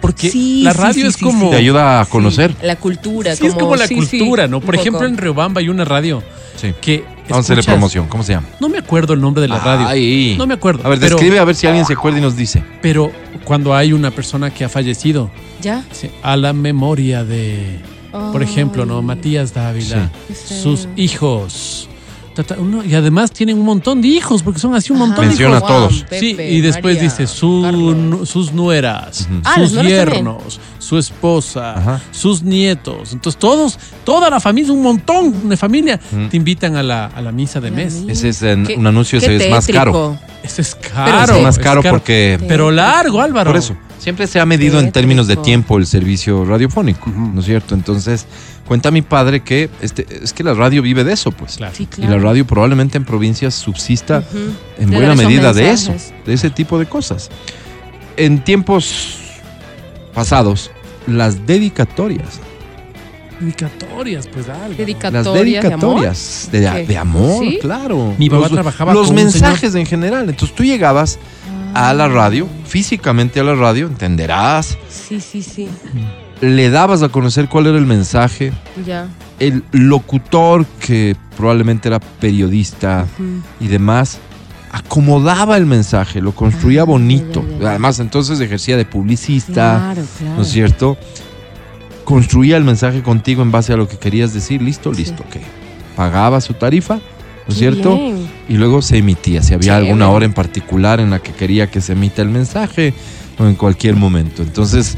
[0.07, 1.49] Porque Sí, la sí, radio sí, es sí, como.
[1.49, 2.55] Te ayuda a conocer.
[2.61, 3.35] La cultura.
[3.35, 4.61] Sí, es como la sí, sí, cultura, ¿no?
[4.61, 5.09] Por ejemplo, poco.
[5.09, 6.23] en Riobamba hay una radio
[6.55, 6.73] Sí.
[6.81, 7.03] que.
[7.29, 8.07] Vamos a hacerle promoción.
[8.07, 8.47] ¿Cómo se llama?
[8.61, 9.85] No me acuerdo el nombre de la radio.
[9.87, 10.35] Ay.
[10.37, 10.85] No me acuerdo.
[10.85, 12.63] A ver, pero, describe a ver si alguien se acuerda y nos dice.
[12.81, 13.11] pero
[13.43, 15.29] cuando hay una persona que ha fallecido,
[15.61, 15.83] ¿Ya?
[15.89, 17.79] dice, a la memoria de,
[18.11, 19.01] por ejemplo, ¿no?
[19.01, 20.61] Matías Dávila, Sí.
[20.63, 21.89] sus hijos.
[22.57, 25.57] Uno- y además tienen un montón de hijos, porque son así un montón de Menciona
[25.57, 25.69] hijos.
[25.69, 25.93] a todos.
[26.11, 29.27] Sí, Pepe, y después María, dice su, sus nueras.
[29.43, 29.97] Ah, sus también.
[30.09, 32.01] yernos, su esposa, Ajá.
[32.11, 33.13] sus nietos.
[33.13, 37.31] Entonces todos, toda la familia, un montón de familia, te invitan a la, a la
[37.31, 38.03] misa de La mes.
[38.07, 40.17] Ese es un anuncio, ese es más caro.
[40.43, 41.33] Ese es Pero caro.
[41.33, 41.39] sí.
[41.39, 43.51] Es más caro es porque Pero largo, Álvaro.
[43.51, 47.45] Por eso, siempre se ha medido en términos de tiempo el servicio radiofónico, ¿no es
[47.45, 47.75] cierto?
[47.75, 48.25] Entonces,
[48.67, 51.57] cuenta mi padre que este, es que la radio vive de eso, pues.
[51.57, 51.73] Claro.
[51.75, 54.23] Sí, Y la radio probablemente en provincias subsista
[54.77, 55.93] en De buena medida de eso,
[56.25, 57.29] de ese tipo de cosas.
[58.15, 59.19] En tiempos
[60.13, 60.71] pasados,
[61.05, 62.39] las dedicatorias,
[63.39, 64.69] Dedicatorias, pues Álvaro.
[64.69, 66.01] las Dedicatorias de amor.
[66.01, 66.49] dedicatorias
[66.87, 67.59] de, amor, ¿Sí?
[67.61, 68.15] claro.
[68.17, 70.27] Mi papá los, trabajaba los con un mensajes en general.
[70.29, 71.19] Entonces tú llegabas
[71.73, 75.67] a la radio, físicamente a la radio, entenderás, Sí, sí, sí.
[76.41, 78.51] le dabas a conocer cuál era el mensaje,
[78.85, 79.07] Ya.
[79.39, 83.05] el locutor, que probablemente era periodista
[83.59, 84.19] y demás,
[84.71, 87.43] acomodaba el mensaje, lo construía Ah, bonito.
[87.43, 87.69] ya, ya, ya.
[87.69, 89.53] Además, entonces ejercía de publicista,
[89.93, 90.35] Claro, claro.
[90.35, 90.97] ¿no es cierto?
[92.03, 94.61] Construía el mensaje contigo en base a lo que querías decir.
[94.61, 95.01] Listo, Sí.
[95.03, 95.37] listo, ok.
[95.95, 97.01] Pagaba su tarifa, ¿no
[97.49, 97.95] es cierto?
[97.97, 98.27] bien.
[98.49, 99.41] Y luego se emitía.
[99.41, 102.93] Si había alguna hora en particular en la que quería que se emita el mensaje
[103.37, 104.41] o en cualquier momento.
[104.41, 104.97] Entonces,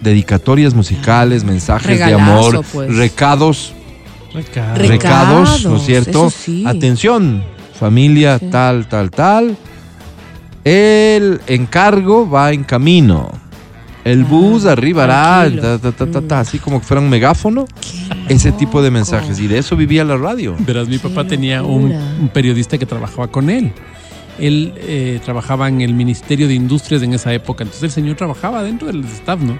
[0.00, 2.96] dedicatorias musicales, mensajes Regalazo, de amor, pues.
[2.96, 3.72] recados,
[4.34, 4.78] Recados.
[4.78, 6.26] Recados, recados, ¿no es cierto?
[6.28, 6.64] eso sí.
[6.66, 7.42] Atención,
[7.78, 8.46] familia Sí.
[8.50, 9.56] tal, tal, tal.
[10.64, 13.30] El encargo va en camino.
[14.10, 15.62] El Ah, bus arribará, tranquilo.
[15.62, 17.66] ta, ta, ta, ta, ta, así como que fuera un megáfono.
[17.80, 19.38] Qué Ese tipo de mensajes.
[19.40, 20.54] Y de eso vivía la radio.
[20.60, 23.72] Verás, mi Qué papá tenía un, un periodista que trabajaba con él.
[24.38, 28.62] Él eh, trabajaba en el Ministerio de Industrias en esa época, entonces el señor trabajaba
[28.62, 29.58] dentro del staff, ¿no?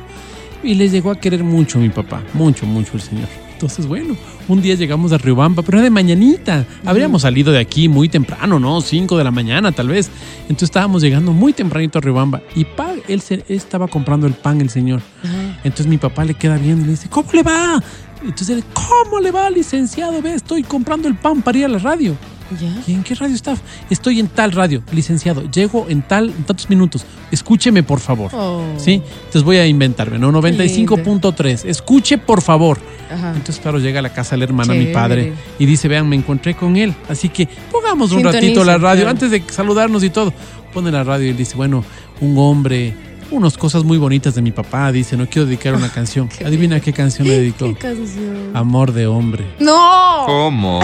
[0.62, 3.28] Y le llegó a querer mucho mi papá, mucho, mucho el señor.
[3.52, 6.64] Entonces, bueno, un día llegamos a Riobamba, pero era de mañanita.
[6.84, 8.80] Habríamos salido de aquí muy temprano, ¿no?
[8.80, 10.10] Cinco de la mañana, tal vez.
[10.42, 12.40] Entonces estábamos llegando muy tempranito a Riobamba.
[12.54, 15.02] Y pa, él, se, él estaba comprando el pan, el señor.
[15.24, 15.58] Ajá.
[15.64, 17.82] Entonces mi papá le queda viendo y le dice, ¿cómo le va?
[18.24, 20.20] Entonces ¿cómo le va, licenciado?
[20.22, 22.16] Ve, estoy comprando el pan para ir a la radio.
[22.60, 22.70] Ya.
[22.86, 23.56] ¿Y en qué radio está?
[23.90, 25.42] Estoy en tal radio, licenciado.
[25.50, 27.04] Llego en tal, en tantos minutos.
[27.30, 28.30] Escúcheme, por favor.
[28.34, 28.62] Oh.
[28.78, 29.02] ¿Sí?
[29.16, 30.32] Entonces voy a inventarme, ¿no?
[30.32, 31.64] 95.3.
[31.66, 32.78] Escuche, por favor.
[33.10, 33.30] Ajá.
[33.30, 34.94] Entonces, claro, llega a la casa la hermana, mi Chévere.
[34.94, 36.94] padre, y dice, vean, me encontré con él.
[37.08, 39.10] Así que pongamos un Sintoniza, ratito la radio, claro.
[39.10, 40.32] antes de saludarnos y todo.
[40.72, 41.84] Pone la radio y él dice, bueno,
[42.20, 42.94] un hombre,
[43.30, 44.90] unas cosas muy bonitas de mi papá.
[44.92, 46.28] Dice, no quiero dedicar una canción.
[46.28, 47.66] Qué Adivina qué canción le dedicó.
[47.66, 48.50] ¿Qué canción?
[48.54, 49.44] Amor de hombre.
[49.58, 50.22] ¡No!
[50.26, 50.80] ¿Cómo?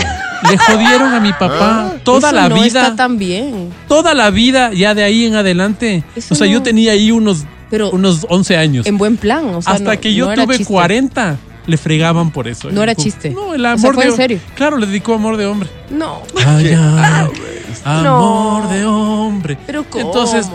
[0.50, 2.66] Le jodieron a mi papá toda Eso la no vida.
[2.66, 3.70] está tan bien.
[3.88, 6.04] Toda la vida, ya de ahí en adelante.
[6.14, 8.86] Eso o sea, yo tenía ahí unos, Pero unos 11 años.
[8.86, 9.46] en buen plan.
[9.54, 10.72] O sea, Hasta no- que yo tuve chiste.
[10.72, 12.70] 40, le fregaban por eso.
[12.70, 13.30] No era Como- chiste.
[13.30, 14.38] No, el O sea, amor fue de en serio.
[14.54, 15.70] Claro, le dedicó amor de hombre.
[15.90, 16.20] No.
[16.46, 18.16] Ay, ay, No.
[18.16, 19.58] amor de hombre.
[19.66, 20.04] Pero ¿cómo?
[20.04, 20.46] Entonces,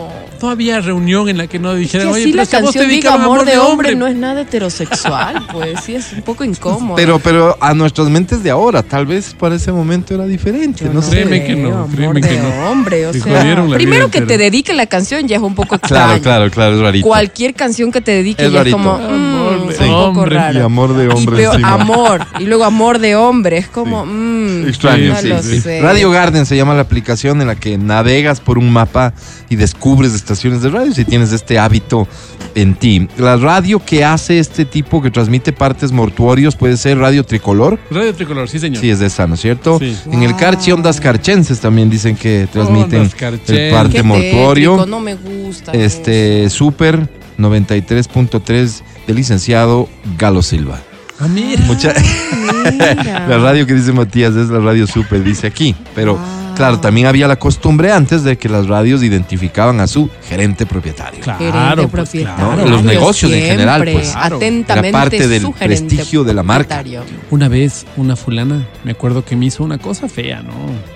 [0.41, 2.59] no había reunión en la que no Es que dijeran, oye, pero la que a
[2.61, 6.13] vos te canción diga dedicaron amor de hombre no es nada heterosexual, pues sí, es
[6.13, 6.95] un poco incómodo.
[6.95, 10.85] Pero, pero a nuestras mentes de ahora, tal vez para ese momento era diferente.
[10.85, 11.11] Yo no sé.
[11.11, 12.69] Créeme que no, amor créeme que de no.
[12.71, 14.37] hombre, o sea, primero que entera.
[14.37, 16.05] te dedique la canción ya es un poco extraño.
[16.05, 17.07] Claro, claro, claro, es rarito.
[17.07, 18.77] Cualquier canción que te dedique Es ya rarito.
[18.77, 19.38] es como Amor mm,
[19.73, 20.35] es un poco hombre.
[20.35, 20.59] raro.
[20.59, 24.67] Y amor de Y hombre peor, amor y luego amor de hombre es como mm,
[24.67, 25.61] Extraño, no sí, lo sí.
[25.61, 25.81] sé.
[25.81, 29.13] Radio Garden se llama la aplicación en la que navegas por un mapa
[29.49, 32.07] y descubres estaciones de radio si tienes este hábito
[32.55, 33.07] en ti.
[33.17, 37.79] La radio que hace este tipo que transmite partes mortuorios puede ser Radio Tricolor.
[37.91, 38.81] Radio Tricolor, sí, señor.
[38.81, 39.79] Sí, es de esa, ¿no es cierto?
[39.79, 39.97] Sí.
[40.11, 43.15] En el Carchi Ondas Carchenses también dicen que transmiten Ondas
[43.49, 44.71] el parte mortuorio.
[44.77, 45.71] tétrico, no me gusta.
[45.73, 47.07] Este Super
[47.37, 49.89] 93.3 del licenciado
[50.19, 50.79] Galo Silva.
[51.19, 51.61] Ah, mira.
[51.65, 51.93] Mucha-
[52.71, 53.27] Mira.
[53.27, 55.75] La radio que dice Matías es la radio Super, dice aquí.
[55.95, 56.55] Pero Wow.
[56.55, 61.23] claro, también había la costumbre antes de que las radios identificaban a su gerente propietario.
[61.23, 62.45] Gerente Claro, pues, propietario.
[62.45, 62.61] claro.
[62.65, 62.69] ¿no?
[62.69, 64.11] Los negocios en general, pues.
[64.11, 64.35] Claro.
[64.37, 66.83] Atentamente Era parte del su prestigio de la marca.
[67.31, 70.53] Una vez, una fulana, me acuerdo que me hizo una cosa fea, ¿no?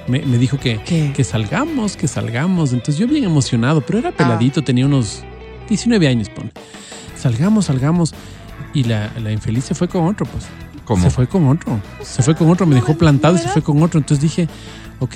[0.08, 1.12] Me, me dijo que, ¿Qué?
[1.16, 2.72] que salgamos, que salgamos.
[2.74, 4.66] Entonces yo bien emocionado, pero era peladito, Ah.
[4.66, 5.24] tenía unos
[5.70, 6.52] 19 años, pone.
[7.24, 8.14] Salgamos, salgamos.
[8.74, 10.46] Y la, la infeliz se fue con otro, pues.
[10.86, 11.02] ¿Cómo?
[11.04, 11.80] Se fue con otro.
[12.02, 14.00] Se fue con otro, me dejó plantado y se fue con otro.
[14.00, 14.48] Entonces dije,
[15.00, 15.16] ok,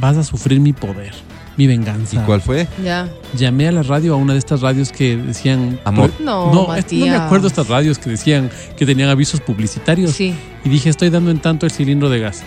[0.00, 1.12] vas a sufrir mi poder,
[1.58, 2.24] mi ¿Y venganza.
[2.24, 2.66] cuál fue?
[2.82, 3.08] Ya.
[3.36, 5.78] Llamé a la radio, a una de estas radios que decían...
[5.84, 6.10] Amor.
[6.20, 10.12] No, No, es- no me acuerdo estas radios que decían que tenían avisos publicitarios.
[10.12, 10.34] Sí.
[10.64, 12.42] Y dije, estoy dando en tanto el cilindro de gas.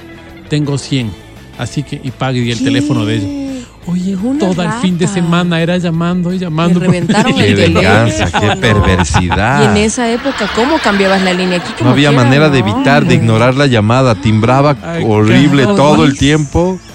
[0.49, 1.12] Tengo 100.
[1.60, 2.64] Así que, y pague y el ¿Qué?
[2.64, 3.47] teléfono de ella.
[3.88, 6.79] Oye, Una todo el fin de semana era llamando y llamando.
[6.79, 9.61] Le reventaron Qué el venganza, qué perversidad.
[9.61, 11.59] Y en esa época, ¿cómo cambiabas la línea?
[11.59, 14.15] Aquí No había quiera, manera de evitar, de ignorar la llamada.
[14.15, 16.79] Timbraba Ay, horrible todo el tiempo.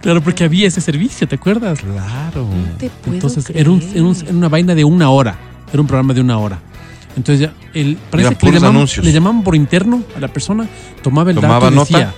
[0.00, 1.78] Claro, porque había ese servicio, ¿te acuerdas?
[1.80, 2.46] Claro.
[2.48, 3.96] No te puedo Entonces, era, un- creer.
[3.96, 5.36] era un- era una vaina de una hora.
[5.72, 6.58] Era un programa de una hora.
[7.16, 9.04] Entonces, ya, el, parece Eran que le llamaban, anuncios.
[9.04, 10.66] le llamaban por interno a la persona,
[11.02, 12.14] tomaba el Tomaba dato y nota.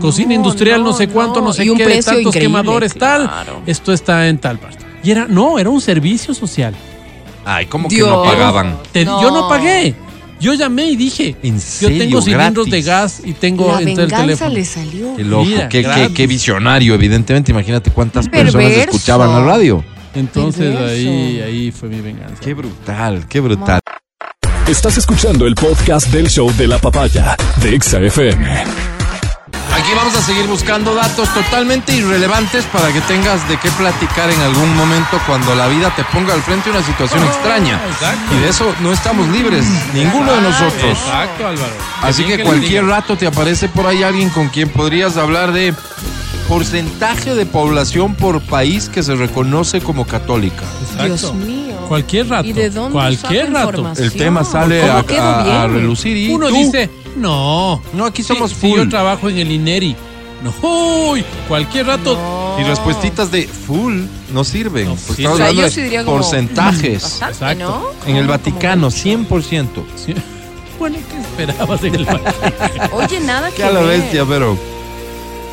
[0.00, 1.52] Cocina No, industrial, no, no, sé cuánto, no, no.
[1.52, 3.30] sé Y un qué, precio tantos increíble, quemadores, tal.
[3.66, 4.84] Esto está en tal parte.
[5.02, 6.74] Y era, no, era un servicio social.
[7.44, 8.76] Ay, ¿cómo que no pagaban?
[8.92, 9.22] Te- No.
[9.22, 9.94] Yo no pagué.
[10.38, 12.70] Yo llamé y dije, ¿En yo tengo cilindros Gratis.
[12.72, 14.50] de gas y tengo La el teléfono.
[14.52, 15.16] le salió.
[15.16, 16.08] Qué loco, Mira, qué, qué- gratis.
[16.14, 17.52] qué visionario, evidentemente.
[17.52, 19.82] Imagínate cuántas personas escuchaban la radio.
[20.14, 20.92] Entonces Perverso.
[20.92, 22.36] ahí, ahí fue mi venganza.
[22.42, 23.80] Qué brutal, qué brutal.
[24.68, 28.95] Estás escuchando el podcast del show de la papaya de Exa FM.
[29.86, 34.40] Aquí vamos a seguir buscando datos totalmente irrelevantes para que tengas de qué platicar en
[34.40, 37.80] algún momento cuando la vida te ponga al frente una situación extraña.
[37.88, 38.34] exacto.
[38.34, 39.64] Y de eso no estamos libres,
[39.94, 40.98] ninguno de nosotros.
[40.98, 41.72] Exacto, Álvaro.
[42.02, 45.72] Así que cualquier rato te aparece por ahí alguien con quien podrías hablar de
[46.48, 50.62] porcentaje de población por país que se reconoce como católica.
[50.82, 51.04] Exacto.
[51.06, 51.76] Dios mío.
[51.88, 52.48] Cualquier rato.
[52.48, 53.92] ¿Y de dónde Cualquier rato.
[53.96, 57.80] El tema sale ¿Cómo a, a- a relucir y Uno tú- dice, no.
[57.92, 58.78] No, aquí Sí, somos sí, full.
[58.78, 59.96] yo trabajo en el INERI.
[60.44, 60.52] No,
[61.10, 62.14] uy, cualquier rato.
[62.14, 62.60] No.
[62.60, 64.88] Y respuestitas de full no sirven.
[64.88, 65.22] No, porque sí.
[65.22, 67.02] estamos O sea, hablando yo de sí porcentajes.
[67.02, 67.64] Bastante, Exacto.
[68.04, 68.10] ¿no?
[68.10, 69.84] En el Vaticano, como- 100%.
[69.96, 70.14] Sí.
[70.78, 72.96] Bueno, ¿qué esperabas en el Vaticano?
[72.96, 74.58] Oye, nada que Qué a la bestia, pero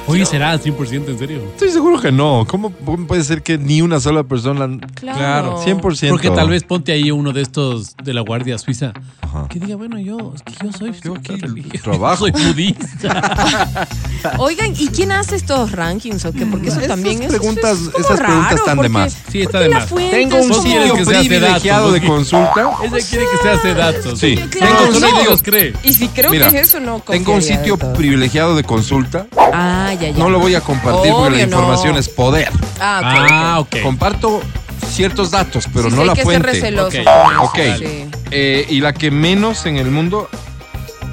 [0.05, 1.41] Oye, será 100% en serio.
[1.53, 2.45] estoy seguro que no.
[2.47, 4.67] ¿Cómo puede ser que ni una sola persona...
[4.95, 5.63] Claro.
[5.63, 6.09] 100%.
[6.09, 8.91] Porque tal vez ponte ahí uno de estos de la Guardia Suiza
[9.21, 9.47] Ajá.
[9.49, 11.37] que diga, bueno, yo, es que yo soy Yo aquí
[11.81, 12.27] trabajo.
[12.27, 13.87] soy budista.
[14.39, 16.45] Oigan, ¿y quién hace estos rankings o qué?
[16.45, 19.17] Porque eso Esas también es- preguntas- es, como esas preguntas raro, están de porque- más.
[19.31, 19.87] Sí, está de más.
[19.87, 22.07] Tengo un sitio privilegiado datos, de ¿no?
[22.07, 22.53] consulta.
[22.83, 24.19] Ella quiere que se hace datos.
[24.19, 24.35] Sí.
[24.35, 25.07] Claro, Tengo un no.
[25.07, 25.73] sitio- los cree.
[25.83, 29.27] Y si creo Mira, que es eso, no Tengo un sitio privilegiado de consulta.
[29.53, 30.17] Ah, ya, ya.
[30.17, 31.51] No lo voy a compartir porque la no.
[31.57, 32.49] información es poder.
[32.79, 33.75] Ah, ok, Ah, ok.
[33.83, 34.41] Comparto
[34.89, 36.51] ciertos datos, pero Sí, no sí, la hay que fuente.
[36.51, 37.59] ser receloso Ok, con eso, ok.
[37.79, 38.05] sí.
[38.31, 40.29] Eh, y la que menos en el mundo,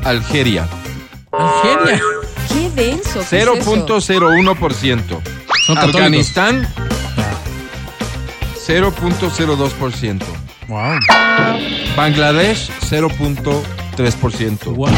[0.05, 0.67] Algeria.
[1.33, 2.01] Algeria.
[2.49, 3.21] Qué denso.
[3.29, 3.55] ¿qué es eso?
[3.55, 5.21] 0.01%.
[5.67, 5.95] Son católicos.
[6.01, 6.67] Afganistán,
[8.67, 10.23] 0.02%.
[10.69, 10.99] Wow.
[11.97, 12.71] Bangladesh,
[14.01, 14.75] 0.3%.
[14.75, 14.89] Wow.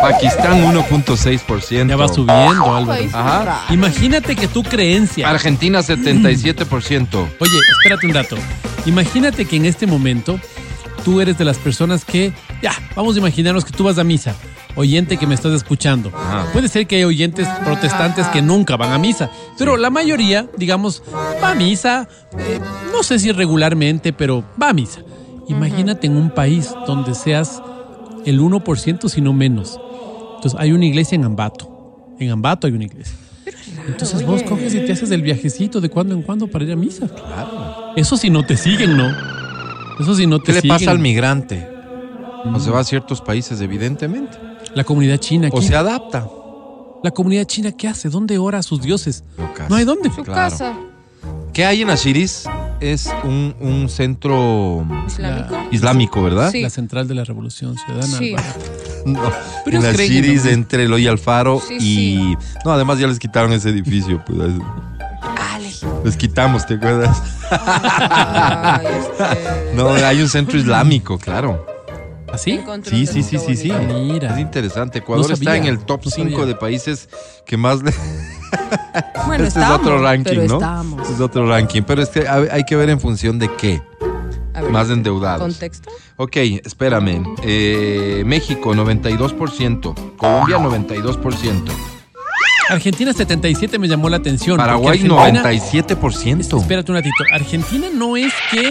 [0.00, 1.88] Pakistán, 1.6%.
[1.88, 2.86] Ya va subiendo, Álvaro.
[2.86, 3.66] País Ajá.
[3.70, 5.28] Imagínate que tu creencia.
[5.28, 7.14] Argentina, 77%.
[7.14, 8.36] Oye, espérate un dato.
[8.86, 10.38] Imagínate que en este momento
[11.04, 14.34] tú eres de las personas que, ya, vamos a imaginarnos que tú vas a misa.
[14.74, 16.12] Oyente que me estás escuchando.
[16.14, 16.46] Ajá.
[16.52, 21.02] Puede ser que hay oyentes protestantes que nunca van a misa, pero la mayoría, digamos,
[21.42, 22.08] va a misa,
[22.38, 22.60] eh,
[22.92, 25.00] no sé si regularmente, pero va a misa.
[25.48, 27.62] Imagínate en un país donde seas
[28.26, 29.80] el 1%, si no menos.
[30.36, 32.14] Entonces, hay una iglesia en Ambato.
[32.18, 33.14] En Ambato hay una iglesia.
[33.88, 36.76] Entonces vos coges y te haces el viajecito de cuando en cuando para ir a
[36.76, 37.06] misa.
[37.08, 37.92] Claro.
[37.94, 39.08] Eso si no te siguen, ¿no?
[40.00, 40.76] Eso si no te ¿Qué le siguen.
[40.76, 41.68] pasa al migrante?
[42.52, 44.36] O se va a ciertos países, evidentemente.
[44.74, 45.56] La comunidad china aquí.
[45.56, 46.28] O se adapta.
[47.02, 48.08] la comunidad china, ¿qué hace?
[48.08, 49.22] ¿Dónde ora a sus dioses?
[49.38, 49.70] Locas.
[49.70, 50.08] No hay dónde.
[50.10, 50.32] Su Claro.
[50.34, 50.74] casa
[51.52, 52.44] ¿Qué hay en Ashiris?
[52.80, 55.56] Es un, un centro islámico.
[55.70, 56.50] islámico, ¿verdad?
[56.50, 56.60] Sí.
[56.62, 58.18] La central de la Revolución Ciudadana.
[58.18, 58.36] Sí.
[59.06, 59.20] No,
[59.64, 61.78] Pero en en Ashiris, lo- entre Eloy Alfaro Sí, y...
[61.80, 62.36] sí.
[62.64, 64.22] No, además ya les quitaron ese edificio.
[64.26, 64.38] Pues,
[65.54, 65.70] Ale.
[66.04, 67.22] les quitamos, ¿te acuerdas?
[67.50, 71.64] Ay, este- No, hay un centro islámico, claro.
[72.32, 72.52] ¿Así?
[72.52, 73.72] Encontré Sí, sí, sí, sí, sí.
[73.72, 74.32] Mira.
[74.34, 74.98] Es interesante.
[74.98, 76.46] Ecuador No está en el top no 5 sabía.
[76.46, 77.08] de países
[77.46, 77.92] que más le...
[79.26, 80.54] Bueno, este estamos, es otro ranking, pero ¿no?
[80.54, 81.08] estamos.
[81.10, 81.82] Es otro ranking.
[81.82, 83.80] Pero es que hay que ver en función de qué.
[84.54, 85.40] A ver, Más endeudados.
[85.42, 85.90] ¿Contexto?
[86.16, 87.22] Ok, espérame.
[87.42, 90.16] Eh, México, 92%.
[90.16, 91.62] Colombia, 92%.
[92.68, 94.56] Argentina 77 me llamó la atención.
[94.56, 96.60] Paraguay, Argentina- 97%.
[96.60, 97.14] Espérate un ratito.
[97.32, 98.70] Argentina no es que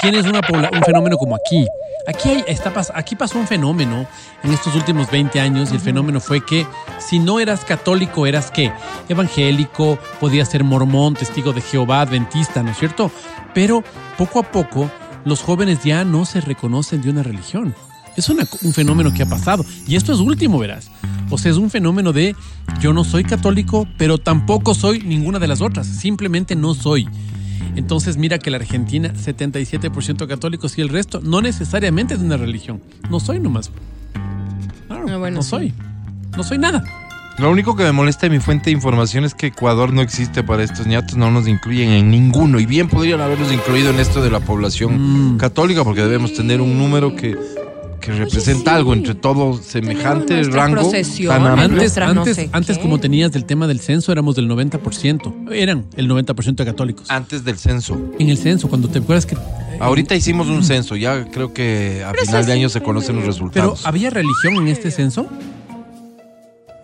[0.00, 0.40] tienes una
[0.72, 1.66] un fenómeno como aquí.
[2.06, 4.06] Aquí, hay- está, aquí pasó un fenómeno
[4.42, 6.66] en estos últimos 20 años y el fenómeno fue que
[6.98, 8.72] si no eras católico, eras qué?
[9.08, 13.10] Evangélico, podías ser mormón, testigo de Jehová, adventista, ¿no es cierto?
[13.54, 13.82] Pero
[14.16, 14.90] poco a poco
[15.24, 17.74] los jóvenes ya no se reconocen de una religión.
[18.16, 19.64] Es una- un fenómeno que ha pasado.
[19.86, 20.90] Y esto es último, verás.
[21.30, 22.34] O sea, es un fenómeno de
[22.80, 25.86] yo no soy católico, pero tampoco soy ninguna de las otras.
[25.86, 27.08] Simplemente no soy.
[27.76, 32.80] Entonces mira que la Argentina, 77% católicos y el resto no necesariamente de una religión.
[33.10, 33.70] No soy nomás.
[34.86, 35.48] Claro, Ah, bueno, no sí.
[35.50, 35.72] soy.
[36.36, 36.82] No soy nada.
[37.38, 40.42] Lo único que me molesta de mi fuente de información es que Ecuador no existe
[40.42, 42.58] para estos ñatos, no nos incluyen en ninguno.
[42.58, 45.38] Y bien podrían haberlos incluido en esto de la población Mm.
[45.38, 47.36] católica, porque debemos tener un número que,
[48.00, 48.76] que representa sí.
[48.76, 50.90] algo entre todo semejante rango.
[50.90, 51.64] tan amplio.
[51.64, 52.82] Antes, nuestras no antes, sé antes qué.
[52.82, 55.52] como tenías del tema del censo, éramos del 90%.
[55.52, 57.10] Eran el 90% de católicos.
[57.10, 58.00] Antes del censo.
[58.18, 59.36] En el censo, cuando te acuerdas que...
[59.80, 63.32] Ahorita hicimos un censo, ya creo que a final de año se conocen los Pero,
[63.32, 63.86] resultados.
[63.86, 65.26] ¿había religión en este censo?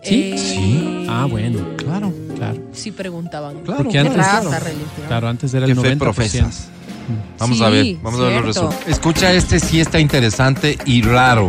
[0.03, 0.31] ¿Sí?
[0.33, 1.05] Eh, Sí.
[1.09, 2.57] Ah, bueno, claro, claro.
[2.73, 3.57] Sí preguntaban.
[3.63, 4.89] Claro, Porque ¿Qué antes, raza, claro, religión?
[5.07, 5.83] claro, antes era ¿Qué el 90%.
[5.83, 6.67] fe profesas?
[7.39, 8.87] Vamos Sí, a ver, vamos a ver los resultados.
[8.87, 11.47] Escucha, este sí está interesante y raro.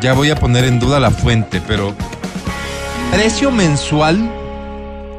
[0.00, 1.94] Ya voy a poner en duda la fuente, pero
[3.12, 4.30] precio mensual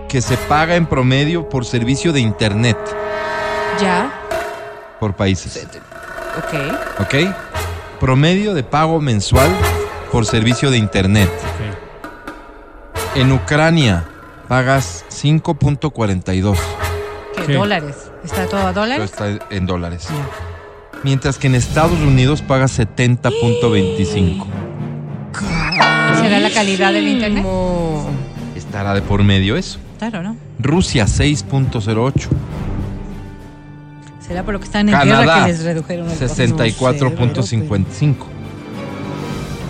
[0.09, 2.77] que se paga en promedio por servicio de internet
[3.81, 4.11] Ya.
[4.99, 5.65] por países.
[6.37, 6.53] Ok.
[7.01, 7.15] ¿Ok?
[7.99, 9.49] Promedio de pago mensual
[10.11, 11.29] por servicio de internet.
[11.29, 13.17] Ok.
[13.17, 14.03] En Ucrania
[14.49, 16.57] pagas 5.42.
[17.37, 17.43] ¿Qué?
[17.45, 17.53] ¿Qué?
[17.53, 17.95] ¿Dólares?
[18.25, 19.11] ¿Está todo a dólares?
[19.11, 20.07] está en dólares.
[21.03, 24.45] Mientras que en Estados Unidos pagas 70.25.
[26.19, 27.45] ¿Será la calidad del internet?
[28.55, 29.77] Estará de por medio eso.
[29.99, 30.35] Claro, ¿no?
[30.57, 32.27] Rusia 6.08.
[34.19, 38.15] ¿Será por lo que están en guerra Canadá que les redujeron el 64.55.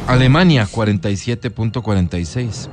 [0.08, 2.70] Alemania 47.46.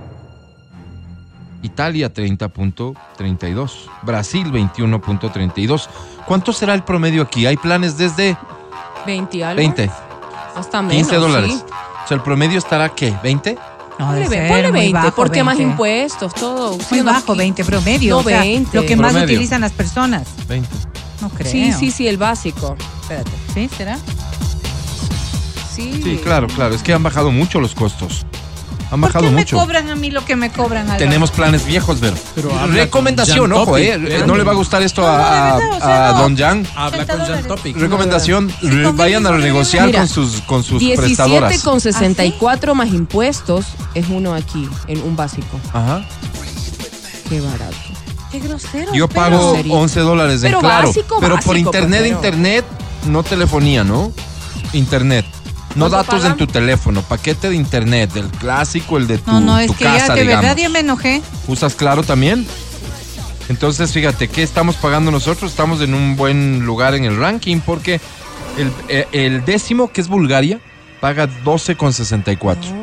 [1.62, 3.70] Italia 30.32,
[4.02, 5.88] Brasil 21.32.
[6.26, 7.46] ¿Cuánto será el promedio aquí?
[7.46, 8.36] Hay planes desde
[9.06, 9.56] 20 y algo.
[9.58, 9.90] 20,
[10.56, 10.96] Hasta menos.
[11.08, 11.52] 15 dólares.
[11.52, 11.62] sí.
[12.04, 13.12] O sea, el promedio estará ¿qué?
[13.22, 13.56] ¿20?
[13.98, 15.70] No, Ponle, ser ponle muy 20, bajo, porque más 20.
[15.72, 16.72] impuestos, todo.
[16.76, 18.14] Muy Sí, no, bajo, aquí- 20 promedio.
[18.14, 18.76] No, o sea, 20.
[18.80, 19.34] Lo que más Promedio.
[19.36, 20.26] utilizan las personas.
[20.48, 20.68] 20.
[21.20, 21.50] No creo.
[21.52, 22.76] Sí, sí, sí, el básico.
[23.02, 23.30] Espérate.
[23.54, 23.68] ¿Sí?
[23.76, 23.98] ¿Será?
[25.74, 26.00] Sí.
[26.02, 26.74] Sí, claro, claro.
[26.74, 28.26] Es que han bajado mucho los costos.
[28.92, 29.56] Han ¿Por bajado qué mucho.
[29.56, 32.14] me cobran a mí lo que me cobran a Tenemos planes viejos, Vero.
[32.34, 33.98] Pero Recomendación, con ojo, eh.
[33.98, 36.08] Topic, No le va a gustar esto No, no, de a, a- verdad, o sea,
[36.08, 36.18] a no.
[36.18, 36.66] Don Jan.
[36.76, 37.44] Habla 80 con Jan.
[37.48, 37.76] Topic.
[37.78, 41.62] Recomendación, re- vayan a renegociar Mira, con sus, con sus 17 prestadoras.
[41.62, 43.64] con 64 más impuestos
[43.94, 45.58] es uno aquí, en un básico.
[45.72, 46.04] Ajá.
[47.30, 47.76] Qué barato.
[48.30, 48.92] Qué grosero.
[48.92, 49.74] Yo pero- pago Sería.
[49.74, 50.88] 11 dólares en Pero claro.
[50.88, 52.64] básico, pero por básico, internet, pues, pero- internet,
[53.06, 54.12] no telefonía, ¿no?
[54.74, 55.24] Internet.
[55.74, 56.32] No ¿Cuánto datos pagan?
[56.32, 59.74] en tu teléfono, paquete de internet, el clásico, el de tu, No, no, es tu
[59.74, 60.42] que casa, ya, de digamos.
[60.44, 61.22] verdad ya me enojé.
[61.46, 62.46] ¿Usas claro también?
[63.48, 65.50] Entonces, fíjate, ¿qué estamos pagando nosotros?
[65.50, 68.00] Estamos en un buen lugar en el ranking porque
[68.58, 70.60] el, eh, el décimo, que es Bulgaria,
[71.00, 72.58] paga 12,64.
[72.70, 72.81] Oh,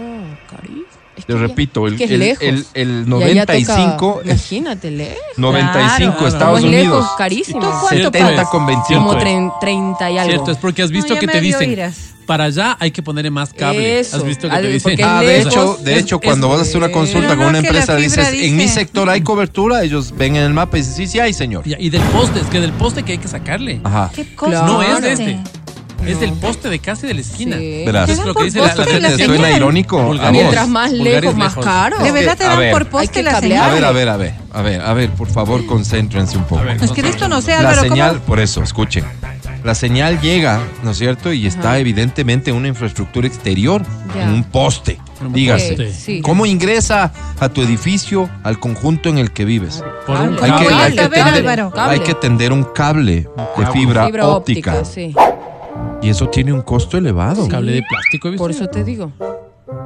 [1.19, 3.53] es Te que ya- repito, el, es que es el, el, el Y allá toca-
[3.53, 5.17] 95 es Imagínate, lejos.
[5.37, 6.27] 95 Claro.
[6.27, 6.83] Estados Unidos.
[6.83, 7.59] lejos, carísimo.
[7.61, 8.47] ¿Tú cuánto 70 pagas?
[8.49, 8.99] con 21.
[9.05, 9.33] Como Cierto es.
[9.43, 10.31] tre- 30 y algo.
[10.31, 11.95] Cierto, es porque has visto No, que te dicen, iras.
[12.25, 13.99] para allá hay que ponerle más cable.
[13.99, 14.97] Eso, Has visto que al- te dicen.
[15.03, 17.95] Ah, de hecho, de hecho es- cuando vas a hacer una consulta con una empresa,
[17.95, 21.07] dices, en mi dice- sector hay cobertura, ellos ven en el mapa y dicen, sí,
[21.07, 21.63] sí hay, señor.
[21.67, 23.81] Ya, Y del poste, es que del poste que hay que sacarle.
[23.83, 24.11] Ajá.
[24.15, 24.63] ¿Qué cosa?
[24.65, 25.39] No es de este.
[26.05, 27.57] Es del poste de casi de la esquina.
[27.57, 27.83] Sí.
[27.85, 28.07] Verás.
[28.07, 29.17] ¿Te Es lo que dice la, la la ¿Te señal.
[29.17, 29.55] suena señal?
[29.57, 30.13] irónico?
[30.31, 31.99] Mientras más lejos, más caro.
[32.03, 32.71] De verdad te dan ver.
[32.71, 33.61] por poste la cablear.
[33.63, 33.73] A señal.
[33.75, 36.63] ver, a ver, a ver, a ver, a ver, por favor, concéntrense un poco.
[36.63, 37.81] Ver, Es que de esto no sé, La Álvaro.
[37.83, 37.89] ¿cómo?
[37.91, 39.03] señal, por eso, escuchen.
[39.63, 41.33] La señal llega, ¿no es cierto?
[41.33, 41.79] Y está Ajá.
[41.79, 43.81] evidentemente en una infraestructura exterior,
[44.17, 45.69] en un poste, Un dígase.
[45.75, 45.93] poste.
[45.93, 46.21] Sí.
[46.21, 49.83] ¿Cómo ingresa a tu edificio, al conjunto en el que vives?
[50.07, 50.39] Por un Cable.
[50.41, 53.27] Hay que, hay que tender, hay que tender un cable
[53.57, 54.75] de fibra, Fibra óptica.
[54.75, 55.13] óptica, sí.
[56.01, 57.43] Y eso tiene un costo elevado.
[57.43, 57.49] Sí.
[57.49, 58.37] Cable de plástico, ¿viste?
[58.39, 59.11] Por eso te digo.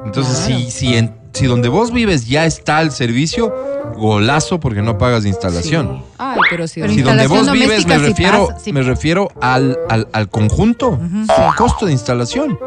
[0.05, 0.61] Entonces, Claro.
[0.61, 3.53] si, si, en- si donde vos vives ya está el servicio,
[3.95, 5.97] golazo porque no pagas de instalación.
[5.99, 6.13] Sí.
[6.19, 6.81] Ay, pero sí.
[6.81, 10.99] Pero Si donde vos vives, me refiero, pasa, me refiero al, al, al conjunto.
[11.01, 12.57] El costo de instalación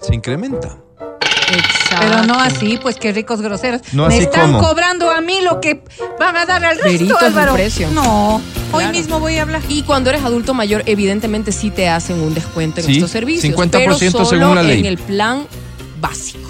[0.00, 0.76] se incrementa.
[1.54, 1.96] Exacto.
[2.00, 3.80] Pero no así, pues qué ricos groseros.
[3.92, 4.66] No Me así están como.
[4.68, 5.82] cobrando a mí lo que
[6.18, 7.54] van a dar al resto, Veritos Álvaro.
[7.54, 7.90] precio.
[7.92, 8.36] No,
[8.72, 8.92] hoy Claro.
[8.92, 9.62] mismo voy a hablar.
[9.68, 13.42] Y cuando eres adulto mayor, evidentemente sí te hacen un descuento en Sí, estos servicios.
[13.54, 14.80] 50% pero según la ley.
[14.80, 15.46] En el plan
[16.00, 16.40] básico.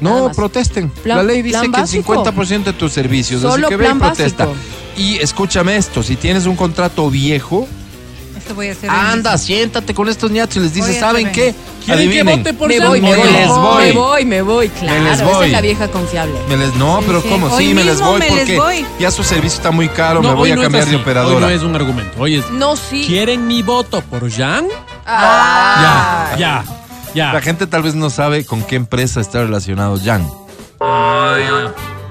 [0.00, 0.36] Nada No, más.
[0.36, 0.90] protesten.
[0.90, 2.12] Plan- la ley dice plan que el básico.
[2.14, 3.40] 50% de tus servicios.
[3.42, 4.46] Solo así que ve y plan protesta.
[4.46, 4.62] básico.
[4.98, 7.66] Y escúchame esto, si tienes un contrato viejo,
[8.54, 8.88] Voy a hacer.
[8.90, 9.46] anda, mismo.
[9.46, 11.54] siéntate con estos ñatos y les dices, ¿saben qué?
[11.84, 12.88] ¿Quieren que vote por Me Jan?
[12.88, 15.04] voy, me Me voy, me voy, me voy, claro.
[15.04, 16.34] les Esa es la vieja confiable.
[16.48, 17.28] Me les- no, pero sí.
[17.28, 17.46] ¿cómo?
[17.46, 18.86] Hoy Sí, me les voy me les porque voy.
[18.98, 20.96] ya su servicio está muy caro, No, me voy a no cambiar de.
[20.96, 21.40] Hoy operadora.
[21.40, 22.12] no es un argumento.
[22.20, 22.50] Hoy es.
[22.50, 23.04] No, sí.
[23.06, 24.66] ¿Quieren mi voto por Jan?
[25.06, 26.30] Ah.
[26.32, 26.64] Ya, ya,
[27.14, 27.32] ya.
[27.32, 30.26] La gente tal vez no sabe con qué empresa está relacionado Jan.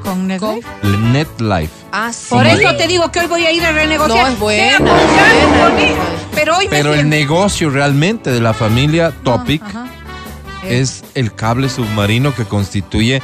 [0.03, 0.65] Con Netflix.
[0.83, 1.71] NetLife.
[1.91, 2.27] Ah, sí.
[2.29, 4.27] Por eso te digo que hoy voy a ir a renegociar.
[4.27, 4.77] No, es buena,
[6.36, 9.63] Pero me el siento- negocio realmente de la familia Topic
[10.63, 13.21] es el cable submarino que constituye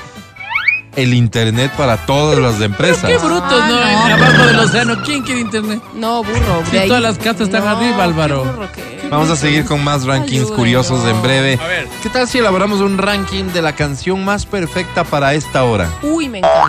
[0.95, 3.09] el internet para todas las empresas.
[3.09, 4.09] Qué brutos, Ah, ¿no?
[4.09, 4.16] no.
[4.26, 5.01] Abajo del océano.
[5.05, 5.82] ¿Quién quiere internet?
[5.95, 6.64] No, burro.
[6.70, 8.43] Si todas las casas están No, arriba, Álvaro.
[8.43, 11.59] qué burro que- Vamos a seguir con más rankings curiosos en breve.
[11.62, 11.88] A ver.
[12.03, 15.89] ¿Qué tal si elaboramos un ranking de la canción más perfecta para esta hora?
[16.01, 16.66] Uy, me encanta.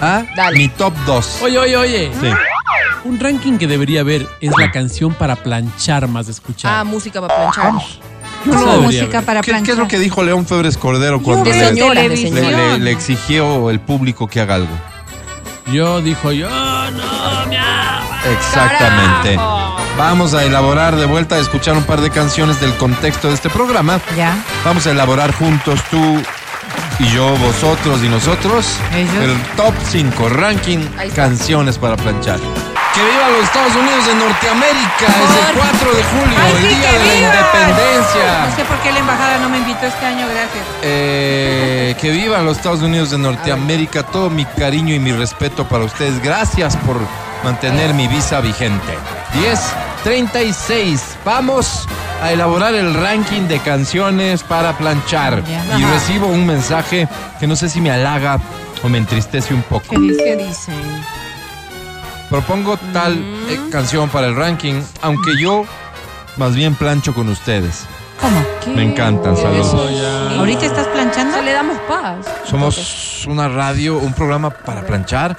[0.00, 0.22] ¿Ah?
[0.36, 0.56] Dale.
[0.58, 1.38] Mi top 2.
[1.42, 2.12] Oye, oye, oye.
[2.20, 2.28] Sí.
[3.04, 6.80] Un ranking que debería haber es la canción para planchar más escuchada.
[6.80, 7.72] Ah, música para planchar.
[8.44, 9.66] Yo ¿Cómo no debería música para ¿Qué, planchar?
[9.66, 12.50] qué es lo que dijo León Febres Cordero cuando De le, señora, de le- señora.
[12.74, 14.74] le- le exigió el público que haga algo?
[15.72, 16.56] Yo dijo yo, no,
[17.02, 18.02] ama.
[18.32, 19.36] Exactamente.
[19.96, 23.48] Vamos a elaborar de vuelta, a escuchar un par de canciones del contexto de este
[23.50, 24.00] programa.
[24.16, 24.36] Ya.
[24.64, 26.20] Vamos a elaborar juntos tú
[26.98, 29.14] y yo, vosotros y nosotros Ellos.
[29.22, 30.78] el top 5 ranking
[31.14, 32.38] canciones para planchar.
[32.94, 36.58] Que viva los Estados Unidos de Norteamérica, es el Por- 4 de julio, ¡Ay, el
[36.62, 37.16] sí, día de la viva!
[37.28, 38.46] independencia.
[38.50, 40.64] No sé por qué la embajada no me invitó este año, gracias.
[40.82, 45.84] Eh, que vivan los Estados Unidos de Norteamérica, todo mi cariño y mi respeto para
[45.84, 46.20] ustedes.
[46.20, 46.96] Gracias por
[47.44, 48.98] mantener mi visa vigente.
[49.34, 49.60] 10,
[50.02, 51.00] 36.
[51.24, 51.86] Vamos
[52.20, 55.44] a elaborar el ranking de canciones para planchar.
[55.48, 55.92] Y Ajá.
[55.92, 57.06] recibo un mensaje
[57.38, 58.38] que no sé si me halaga
[58.82, 59.84] o me entristece un poco.
[59.90, 60.24] ¿Qué dice?
[60.24, 60.74] ¿Qué dicen?
[62.30, 63.14] Propongo tal
[63.48, 65.64] eh, canción para el ranking, aunque yo
[66.36, 67.86] más bien plancho con ustedes.
[68.20, 68.74] ¿Cómo?
[68.76, 69.66] Me encantan, saludos.
[69.66, 70.38] Eso ya.
[70.38, 71.42] ¿Ahorita estás planchando?
[71.42, 72.26] Le damos paz.
[72.48, 75.38] Somos una radio, un programa para planchar.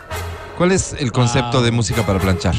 [0.58, 1.62] ¿Cuál es el concepto Wow.
[1.64, 2.56] de música para planchar?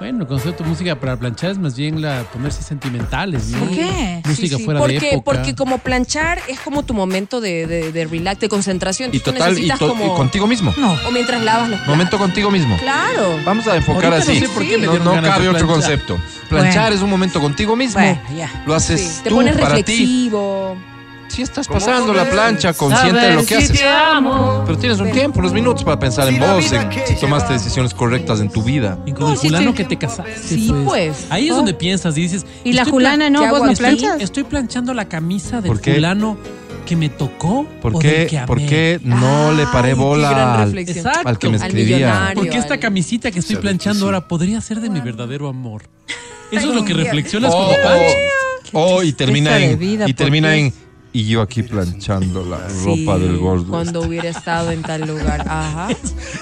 [0.00, 3.60] Bueno, el concepto de música para planchar es más bien la ponerse sentimentales, ¿no?
[3.60, 4.20] ¿Por qué?
[4.26, 5.24] Música Sí, sí, fuera porque, de época.
[5.24, 9.10] Porque como planchar es como tu momento de, de, de relax, de concentración.
[9.12, 10.04] Y Tú total, y, necesitas to- como...
[10.12, 10.74] y contigo mismo.
[10.76, 10.94] No.
[11.06, 11.94] O mientras lavas los platos.
[11.96, 12.76] Momento contigo mismo.
[12.78, 13.38] Claro.
[13.44, 14.40] Vamos a enfocar Ahorita no así.
[14.40, 16.18] sé por qué me no no cabe otro concepto.
[16.48, 16.96] Planchar Bueno.
[16.96, 18.00] es un momento contigo mismo.
[18.00, 18.50] Bueno, ya.
[18.66, 20.28] Lo haces Sí, Te tú pones para ti.
[21.34, 23.80] Sí estás pasando la plancha consciente de lo que haces.
[24.66, 28.40] Pero tienes un tiempo, unos minutos para pensar en vos, en si tomaste decisiones correctas
[28.40, 28.98] en tu vida.
[29.04, 30.36] Y con No, el fulano que te casaste.
[30.38, 31.26] Sí, pues.
[31.30, 31.56] Ahí es Oh.
[31.56, 32.46] donde piensas y dices.
[32.62, 33.40] ¿Y la fulana no?
[33.42, 34.20] ¿Qué ¿Vos no planchas?
[34.20, 36.36] Estoy planchando la camisa del fulano
[36.86, 37.66] que me tocó.
[37.82, 38.46] ¿Por o del qué, que amé.
[38.46, 40.76] ¿por qué no le paré bola al,
[41.24, 42.32] al que me escribía?
[42.34, 45.82] Porque esta camisita que estoy planchando ahora podría ser de mi verdadero amor.
[46.52, 48.16] Eso es lo que reflexionas Oh, como plancha.
[48.72, 50.72] oh, y termina en vida, y ¿por termina en
[51.14, 53.68] y yo aquí planchando la ropa Sí, del gordo.
[53.68, 55.42] Cuando hubiera estado en tal lugar.
[55.48, 55.88] Ajá.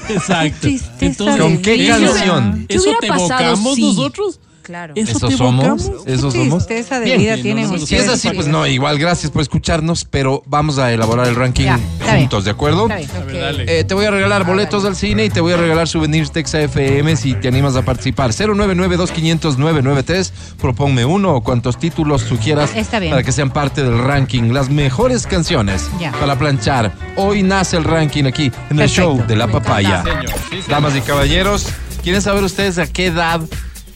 [0.09, 0.67] Exacto.
[1.01, 2.67] Entonces, ¿Con qué eso- canción?
[2.69, 3.83] ¿Qué ¿Eso te evocamos si?
[3.83, 4.41] nosotros?
[4.63, 4.95] Claro.
[4.97, 6.67] ¿Eso Eso te somos, eso somos.
[6.67, 7.19] tristeza de Bien.
[7.19, 8.49] vida tienen no, no me Si es así, pues Dios.
[8.49, 12.21] no, igual gracias por escucharnos, pero vamos a elaborar el ranking Ya, está bien.
[12.21, 12.89] juntos, ¿de acuerdo?
[12.89, 13.69] Está bien.
[13.69, 16.61] Eh, te voy a regalar boletos al cine y te voy a regalar souvenirs Texa
[16.61, 18.31] FM si te animas a participar.
[18.33, 20.33] 099-2500-993.
[20.61, 23.11] Proponme uno o cuantos títulos sugieras Está bien.
[23.13, 24.53] para que sean parte del ranking.
[24.53, 26.13] Las mejores canciones Ya.
[26.13, 26.93] para planchar.
[27.17, 30.01] Hoy nace el ranking aquí en el show de la papaya.
[30.01, 30.21] encanta.
[30.21, 30.69] Señor, sí, señor.
[30.69, 31.67] Damas y caballeros,
[32.03, 33.41] ¿quieren saber ustedes a qué edad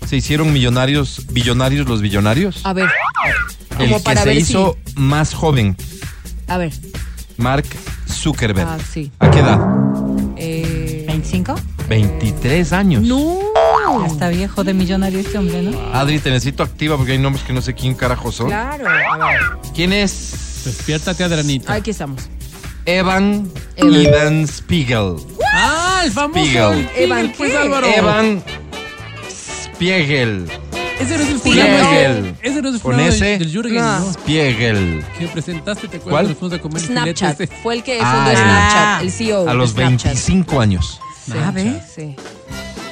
[0.06, 2.60] se hicieron millonarios, billonarios los billonarios?
[2.64, 2.88] A ver.
[3.72, 5.76] el como que para se ver hizo más joven,
[6.46, 6.72] A ver.
[7.36, 7.66] Mark
[8.08, 8.68] Zuckerberg.
[8.68, 9.10] Ah, sí.
[9.18, 9.60] ¿A qué edad?
[10.36, 11.58] Eh, ¿25?
[11.88, 13.02] 23 años.
[13.02, 13.38] no.
[14.04, 15.78] Está viejo de millonario este hombre, ¿no?
[15.94, 18.48] Adri, te necesito activa porque hay nombres que no sé quién carajo son.
[18.48, 18.84] Claro.
[18.88, 19.40] A ver.
[19.74, 21.72] ¿Quién es Despiértate, Adranita.
[21.74, 22.22] Aquí estamos.
[22.86, 23.94] Evan Evan.
[23.94, 25.16] Evan Spiegel?
[25.52, 26.40] Ah, el famoso.
[26.40, 26.88] Spiegel.
[26.96, 27.58] Evan, pues ¿qué?
[27.58, 27.86] Álvaro.
[27.86, 28.42] Evan
[29.76, 30.46] Spiegel.
[30.98, 32.34] Ese no es el Spiegel.
[32.40, 33.24] Ese no es el Con ese.
[33.26, 33.98] del, del Jürgen, No.
[34.00, 34.12] ¿no?
[34.14, 35.04] Spiegel.
[35.18, 36.28] Que presentaste, te acuerdas, ¿Cuál?
[36.28, 37.40] nos fuimos a comer Snapchat.
[37.42, 37.56] este.
[37.62, 38.38] Fue el que Ah, fundó ya.
[38.38, 39.02] Snapchat.
[39.02, 39.48] El CEO.
[39.50, 40.04] A los Snapchat.
[40.14, 41.00] 25 años.
[41.26, 41.52] Sí, Ah.
[41.94, 42.16] Sí.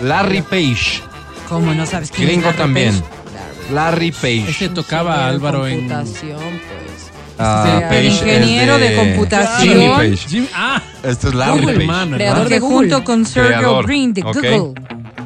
[0.03, 1.03] Larry Page.
[1.49, 3.01] ¿Cómo no sabes quién es Gringo Larry también.
[3.01, 3.73] Page?
[3.73, 4.45] Larry Page.
[4.51, 5.89] Ese tocaba de Álvaro en.
[5.89, 7.11] computación, pues.
[7.39, 9.69] Ah, Sí, Page el es ingeniero de computación.
[9.69, 10.49] Jimmy Page.
[10.55, 12.11] Ah, Este es Larry Google, Page.
[12.17, 12.77] Creador de Google.
[12.91, 13.87] junto con Sergey Creador.
[13.87, 14.21] Brin de.
[14.23, 14.75] Google.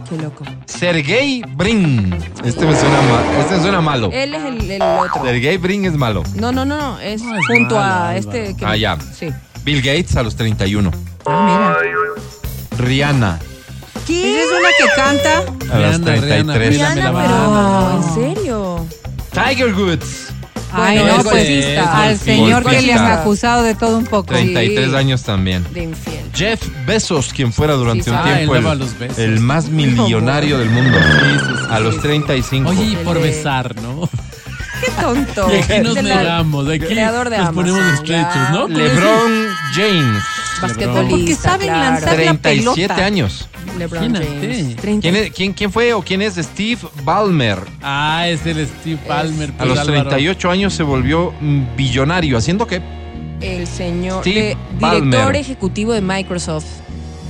[0.09, 0.45] Qué loco.
[0.67, 2.15] Sergey Brin.
[2.45, 4.11] Este me suena, ma- este me suena malo.
[4.13, 5.23] Él es el, el otro.
[5.25, 6.23] Sergey Brin es malo.
[6.35, 6.99] No, no, no, no.
[7.01, 8.57] Es No, es junto malo, a este.
[8.57, 8.97] Que Ah, ya.
[9.15, 9.29] Sí.
[9.65, 10.91] Bill Gates a los 31.
[11.27, 12.87] Ah, mira.
[12.87, 13.39] Rihanna
[14.09, 15.39] Esa es una que canta.
[15.75, 16.69] a Rihanna, Rihanna, 33.
[16.71, 16.95] Rihanna.
[16.95, 17.97] Rihanna, la pero.
[17.97, 18.87] ¿En serio?
[19.33, 20.33] Tiger Woods,
[20.73, 24.27] Ay, Bueno, no, es pues al señor que le han acusado de todo un poco.
[24.35, 25.65] 33 años también.
[25.73, 26.21] De infiel.
[26.35, 28.17] Jeff Bezos, quien fuera durante Sí, un.
[28.17, 28.55] Ah, tiempo
[29.17, 30.99] el, más millonario del mundo.
[30.99, 31.67] Sí, sí, sí.
[31.71, 32.71] A los 35.
[32.71, 34.09] Oye, y por de- besar, ¿no?
[34.81, 35.49] Qué tonto.
[35.53, 38.51] Y aquí nos De negamos, creador de nos Amazon, ponemos estrechos, ya.
[38.53, 38.69] ¿no?
[38.69, 40.23] LeBron James,
[40.63, 41.11] Basquetbolista.
[41.11, 41.81] Porque saben claro.
[41.95, 43.05] lanzar la 37 pelota.
[43.05, 43.49] años.
[43.79, 44.41] LeBron Imagínate.
[44.55, 44.77] James.
[44.77, 45.01] 30.
[45.03, 47.59] ¿Quién, es- quién, quién fue o quién es Steve Ballmer?
[47.83, 49.51] Ah, es el Steve Palmer.
[49.51, 50.03] A pues, los Álvaro.
[50.11, 52.37] 38 años se volvió mm, billonario.
[52.39, 52.81] ¿Haciendo qué?
[53.41, 54.23] El señor.
[54.23, 55.05] Steve de- Ballmer.
[55.11, 56.67] director ejecutivo de Microsoft.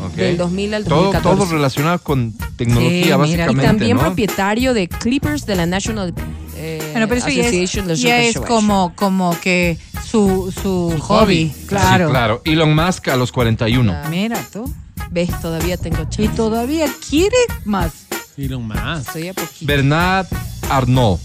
[0.05, 0.15] Ok.
[0.15, 1.37] Del 2000 al Todo, 2014.
[1.41, 3.17] todo relacionado con tecnología, Sí, mira.
[3.17, 3.63] básicamente.
[3.63, 4.03] Y también ¿no?
[4.05, 6.15] propietario de Clippers de la National
[6.57, 10.99] eh, Bueno, pero eso ya Association es, ya es como, como que su, su, Su
[11.01, 11.49] hobby.
[11.49, 11.53] hobby.
[11.67, 12.07] Claro.
[12.07, 12.43] Sí, claro.
[12.45, 13.93] Elon Musk a los 41.
[13.93, 14.07] Ah.
[14.09, 14.73] Mira tú.
[15.11, 16.25] Ves, todavía tengo chance.
[16.25, 17.93] Y todavía quiere más.
[18.37, 19.07] Elon Musk.
[19.07, 19.67] Estoy a poquito.
[19.67, 20.27] Bernard
[20.71, 21.21] Arnault.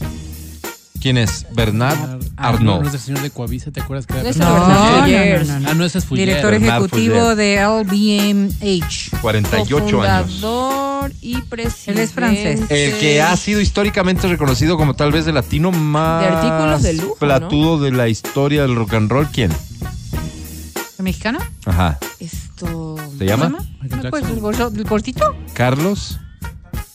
[1.01, 1.45] ¿Quién es?
[1.53, 2.87] Bernard Arnault.
[2.87, 4.31] es el señor de Coavisa, ¿te acuerdas que era?
[4.31, 5.69] No No, no, no.
[5.69, 6.27] Ah, no, ese es Fuller.
[6.27, 7.35] Director Bernard ejecutivo Fuller.
[7.35, 9.19] de LVMH.
[9.21, 10.41] 48 años.
[11.19, 11.91] Y presidente.
[11.91, 12.61] Él es francés.
[12.69, 16.93] El que ha sido históricamente reconocido como tal vez el latino más De artículos de
[16.93, 19.27] lujo, platudo de la historia del rock and roll.
[19.27, 19.51] ¿Quién?
[20.97, 21.39] ¿El mexicano?
[21.65, 21.99] Ajá.
[22.21, 22.92] Esto.
[23.17, 23.49] ¿Se llama?
[23.49, 25.35] ¿No, pues, el, gordo- el cortito?
[25.53, 26.19] Carlos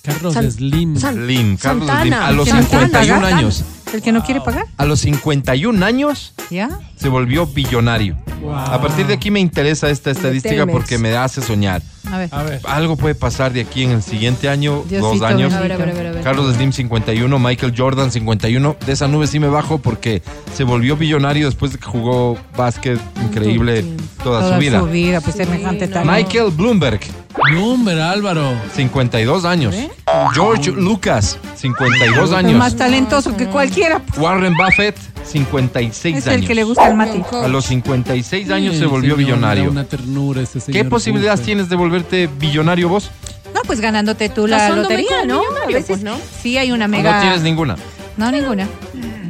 [0.03, 0.97] Carlos San- Slim.
[0.97, 1.57] San- Slim.
[1.57, 2.03] Carlos Santana.
[2.03, 2.15] Slim.
[2.15, 3.35] A los ¿Que no quiere 51 pagar?
[3.39, 3.65] años.
[3.93, 4.67] ¿El que no quiere pagar?
[4.77, 6.79] A los 51 años ¿Ya?
[6.97, 8.17] se volvió billonario.
[8.43, 8.55] Wow.
[8.55, 10.73] A partir de aquí me interesa esta estadística Telmex.
[10.73, 11.83] porque me hace soñar.
[12.11, 12.29] A ver.
[12.33, 12.61] A ver.
[12.65, 15.53] Algo puede pasar de aquí en el siguiente año, Diosito dos años.
[15.55, 16.07] A ver, a ver, a ver.
[16.07, 16.23] A ver.
[16.23, 18.77] Carlos Slim 51, Michael Jordan 51.
[18.87, 20.23] De esa nube sí me bajo porque
[20.55, 23.83] se volvió billonario después de que jugó básquet increíble
[24.23, 24.81] toda, Toda su vida.
[24.81, 26.05] su vida, pues Sí, semejante no.
[26.05, 27.01] Michael Bloomberg,
[27.53, 28.53] No, hombre, Álvaro.
[28.75, 29.75] 52 años.
[29.75, 29.91] ¿Eh?
[30.35, 32.55] George Lucas, 52 Es años.
[32.59, 34.03] más talentoso que cualquiera.
[34.17, 36.41] Warren Buffett, 56 Es años.
[36.43, 37.23] el que le gusta el mate.
[37.33, 39.71] A los 56 años Sí, se volvió señor, billonario.
[39.71, 40.83] Una ternura ese señor.
[40.83, 41.47] ¿Qué posibilidades Buffett.
[41.47, 43.11] tienes de volverte billonario vos?
[43.55, 45.41] No, pues ganándote tú la lotería, ¿no?
[45.63, 46.17] A veces pues, ¿no?
[46.43, 47.15] sí hay una mega.
[47.17, 47.77] No tienes ninguna.
[48.17, 48.67] No, ninguna.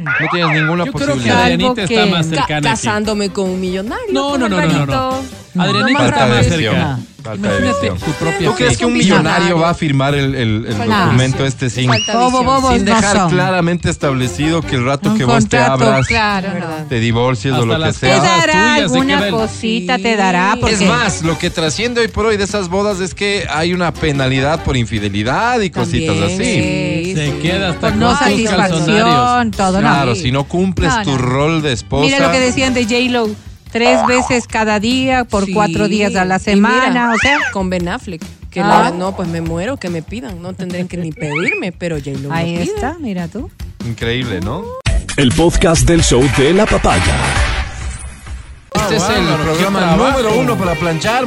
[0.03, 1.43] No tienes ninguna Yo creo que posibilidad.
[1.43, 2.57] Adrianita que- está más Ca- cercana.
[2.57, 2.67] aquí.
[2.67, 4.05] casándome con un millonario.
[4.11, 5.21] No, no, con no, no, no, no.
[5.63, 6.75] Adrianita No, está Falta de más visión.
[6.75, 6.99] cerca.
[7.21, 7.97] Falta de Imagínate visión.
[7.99, 11.43] tu propia ¿Tú crees que un millonario va a firmar el, el- el Falta documento
[11.43, 11.47] visión.
[11.47, 12.45] este sin, Falta Bobo, visión.
[12.45, 12.71] bobo.
[12.73, 13.29] sin no dejar son.
[13.31, 16.79] claramente establecido que el rato Un que vos te contrato, abras, claro, ¿Verdad?
[16.79, 16.85] no.
[16.85, 18.15] te divorcies o Hasta lo que las Te sea?
[18.19, 20.57] cosas dará tuyas, se alguna el- cosita, te dará.
[20.61, 23.73] Porque Es más, lo que trasciende hoy por hoy de esas bodas es que hay
[23.73, 27.03] una penalidad por infidelidad y cositas También, así.
[27.05, 28.49] sí, Se queda hasta por con no tus calzonarios.
[28.69, 31.17] satisfacción, todo, Claro, si no cumples No, tu no.
[31.17, 32.05] rol de esposa.
[32.05, 33.29] Mira lo que decían de J-Lo.
[33.71, 35.53] Tres veces cada día, por Sí.
[35.53, 37.37] cuatro días a la semana, mira, o sea.
[37.53, 38.21] Con Ben Affleck.
[38.49, 38.67] Que Ah.
[38.89, 40.41] la- no, pues me muero, que me pidan.
[40.41, 42.73] No tendrían que ni pedirme, pero J-Lo Ahí lo pide.
[42.75, 43.51] está, mira tú.
[43.85, 44.63] Increíble, ¿no?
[45.17, 47.15] El podcast del show de la papaya.
[48.73, 51.25] Este es el programa número uno para planchar,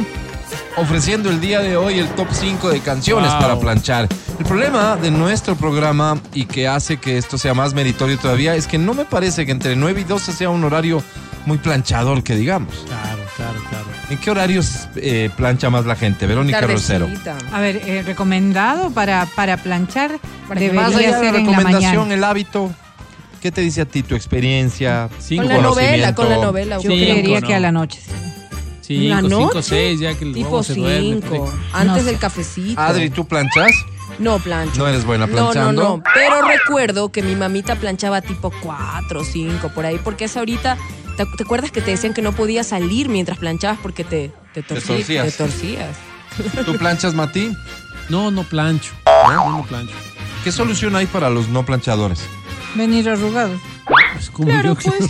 [0.77, 3.39] ofreciendo el día de hoy el top 5 de canciones Wow.
[3.41, 4.07] para planchar.
[4.39, 8.67] El problema de nuestro programa y que hace que esto sea más meritorio todavía es
[8.67, 11.03] que no me parece que entre 9 y 12 sea un horario
[11.45, 12.73] muy planchador, que digamos.
[12.87, 13.85] Claro, claro, claro.
[14.09, 16.25] ¿En qué horarios eh, plancha más la gente?
[16.27, 17.07] Verónica Rosero.
[17.51, 21.45] A ver, eh, recomendado para, para planchar Para debería Más allá de ser la en
[21.45, 22.13] la recomendación, mañana.
[22.15, 22.71] el hábito.
[23.41, 25.09] ¿Qué te dice a ti tu experiencia?
[25.19, 25.43] Cinco.
[25.43, 26.75] Con la novela, con la novela.
[26.77, 27.47] Yo Sí, creería no.
[27.47, 27.99] que a la noche.
[28.01, 28.11] sí.
[28.85, 29.63] Cinco, ¿La cinco, noche?
[29.63, 31.21] seis, ya que el Tipo huevo se duerme.
[31.21, 31.53] 5.
[31.73, 32.03] Antes No sé.
[32.03, 32.81] del cafecito.
[32.81, 33.71] Adri, ¿tú planchas?
[34.19, 34.77] No plancho.
[34.77, 35.71] No eres buena No, planchando.
[35.81, 36.03] no, no.
[36.13, 40.77] Pero recuerdo que mi mamita planchaba tipo 4 o 5 por ahí, porque es ahorita.
[41.15, 44.63] ¿Te, te acuerdas que te decían que no podías salir mientras planchabas porque te, te,
[44.65, 45.25] torcí- torcías.
[45.25, 45.95] te torcías?
[46.65, 47.53] ¿Tú planchas, Mati?
[48.09, 48.91] No, no plancho.
[49.05, 49.93] No, no plancho.
[50.43, 52.19] ¿Qué solución hay para los no planchadores?
[52.75, 53.59] Venir arrugados.
[54.19, 55.07] Es como yo que- Lo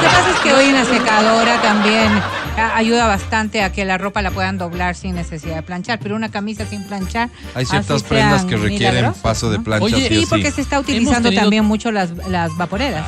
[0.00, 2.08] que pasa es que hoy una secadora también
[2.56, 6.16] a- ayuda bastante a que la ropa la puedan doblar sin necesidad de planchar, pero
[6.16, 7.30] una camisa sin planchar.
[7.54, 11.28] Hay ciertas prendas que requieren paso de plancha Oye, sí Sí, porque se está utilizando
[11.28, 13.06] tenido- también mucho las, las vaporeras.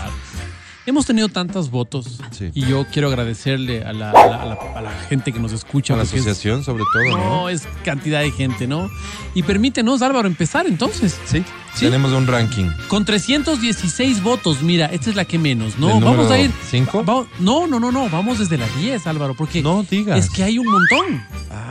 [0.87, 2.51] Hemos tenido tantos votos Sí.
[2.53, 5.53] y yo quiero agradecerle a la, a la- a la- a la gente que nos
[5.53, 5.95] escucha.
[5.95, 7.25] A la es- asociación, sobre todo, ¿no?
[7.25, 8.91] no, es cantidad de gente, ¿no?
[9.35, 11.19] Y permítenos, Álvaro, empezar entonces.
[11.25, 11.43] Sí,
[11.75, 11.87] Sí.
[11.87, 12.71] tenemos un ranking.
[12.89, 15.89] Con 316 votos, mira, esta es la que menos, ¿no?
[15.89, 16.51] ¿El número Vamos a ir.
[16.71, 17.05] cinco?
[17.05, 20.19] va- no, no, no, no, vamos desde la 10, Álvaro, porque No digas.
[20.19, 21.23] es que hay un montón,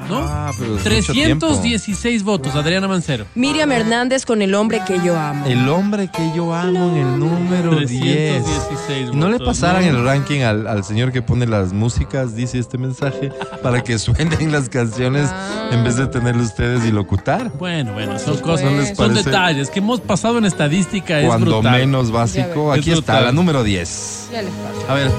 [0.09, 0.17] ¿no?
[0.19, 1.47] Ah, pero es mucho tiempo.
[1.47, 3.25] 316 votos, Adriana Mancero.
[3.35, 5.45] Miriam Hernández con el hombre que yo amo.
[5.45, 8.43] El hombre que yo amo en el número 10.
[8.43, 9.99] 316 ¿Y no le votos, pasaran ¿no?
[9.99, 13.31] el ranking al, al señor que pone las músicas, dice este mensaje,
[13.61, 15.29] para que suenen las canciones
[15.71, 17.51] en vez de tenerlo ustedes y locutar?
[17.57, 21.19] Bueno, bueno, son Pues, cosas, ¿no les son detalles que hemos pasado en estadística.
[21.19, 21.79] Es Cuando brutal.
[21.79, 22.73] menos básico.
[22.73, 23.23] Es Aquí está, brutal.
[23.25, 24.29] la número 10.
[24.31, 24.89] Ya les paso.
[24.89, 25.11] A ver,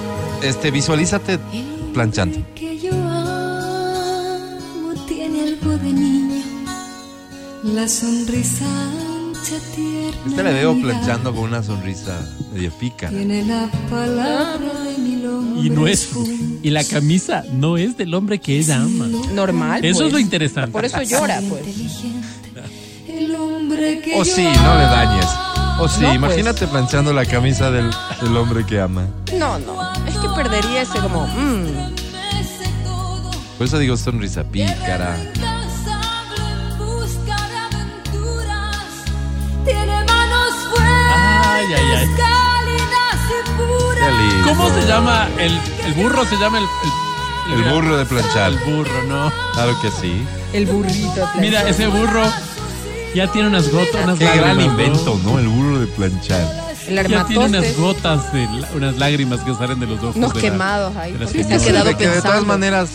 [0.43, 1.39] este, visualízate
[1.93, 2.39] planchando.
[2.57, 6.43] que yo amo tiene algo de niño.
[7.63, 10.11] La sonrisa ancha, tierna.
[10.29, 12.19] Este le veo planchando con una sonrisa
[12.53, 13.09] medio pica.
[13.11, 15.65] Tiene la palabra de mil hombres.
[15.67, 16.09] Y no es.
[16.63, 19.07] Y la camisa no es del hombre que ella ama.
[19.33, 19.85] Normal.
[19.85, 20.07] Eso pues.
[20.09, 20.73] es lo interesante.
[20.73, 21.63] Por eso llora, pues.
[24.15, 25.27] O yo sí, no le dañes.
[25.81, 26.15] O sí, No, pues.
[26.17, 29.07] imagínate planchando la camisa del, del hombre que ama.
[29.37, 29.93] No, no.
[30.07, 31.27] Es que perdería ese como.
[31.27, 31.95] mm.
[33.59, 35.17] Por eso digo sonrisa pícara.
[35.17, 38.77] Incansable en busca de aventuras.
[39.65, 42.09] Tiene manos fuertes, Ay, ay, ay.
[42.17, 42.25] Qué.
[44.45, 45.29] ¿Cómo se llama?
[45.39, 46.65] El, el burro se llama el.
[46.65, 48.51] El, El burro de planchar.
[48.53, 49.33] El burro, ¿no?
[49.55, 50.27] Claro que sí.
[50.53, 51.15] El burrito.
[51.35, 51.69] de Mira, planchar.
[51.69, 52.23] ese burro
[53.15, 54.57] ya tiene unas gotas, unas Qué lágrimas.
[54.57, 55.39] gran invento, ¿no?
[55.39, 56.65] El burro de planchar.
[56.89, 60.17] El Ya tiene unas gotas, de, unas lágrimas que salen de los ojos.
[60.17, 61.13] Unos de la- quemados ahí.
[61.13, 62.47] de porque se ha quedado que de todas pensando.
[62.47, 62.91] maneras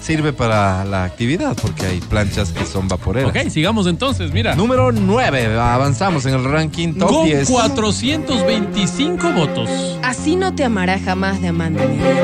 [0.00, 3.28] sirve para la actividad porque hay planchas que son vaporeras.
[3.30, 4.54] Ok, sigamos entonces, mira.
[4.54, 5.58] Número 9.
[5.58, 7.50] Avanzamos en el ranking top Con 10.
[7.50, 9.68] 425 votos.
[10.02, 12.16] Así no te amará jamás de Amanda Miguel.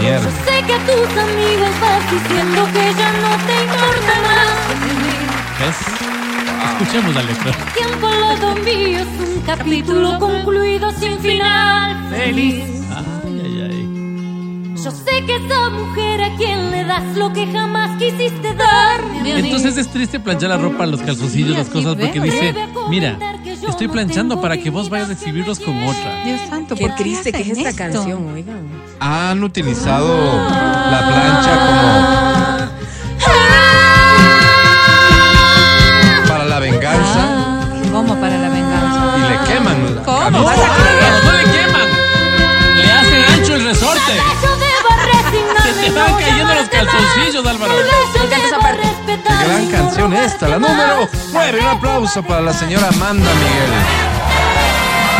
[0.00, 0.28] Mierda.
[0.44, 5.01] Sé que a tus amigos vas diciendo que ya no te importa más.
[5.62, 5.76] ¿Ves?
[6.72, 7.52] Escuchemos la letra.
[7.74, 12.64] Tiempo al lado mío es un capítulo concluido sin final feliz.
[12.90, 14.74] Ay, ay, ay.
[14.82, 19.20] Yo sé que esa mujer a quien le das lo que jamás quisiste darme.
[19.20, 19.30] a mí.
[19.30, 22.54] Entonces es triste planchar la ropa, los calzoncillos, las cosas, porque dice,
[22.90, 23.16] mira,
[23.68, 26.24] estoy planchando para que vos vayas a exhibirlos con otra.
[26.24, 27.78] Dios santo, Qué ¿por qué triste que es esta esto?
[27.78, 28.62] canción, oigan.
[28.98, 30.16] Han utilizado
[30.90, 32.51] la plancha como.
[40.30, 41.88] No, Vas a no le queman.
[42.76, 44.12] Le hacen ancho el resorte.
[45.62, 47.72] Se te van cayendo los calzoncillos, Álvaro.
[48.14, 48.82] Me encanta esa parte.
[49.06, 51.08] Qué gran canción esta, la número amar.
[51.32, 51.60] 9.
[51.60, 53.70] Un aplauso para la señora Amanda Miguel.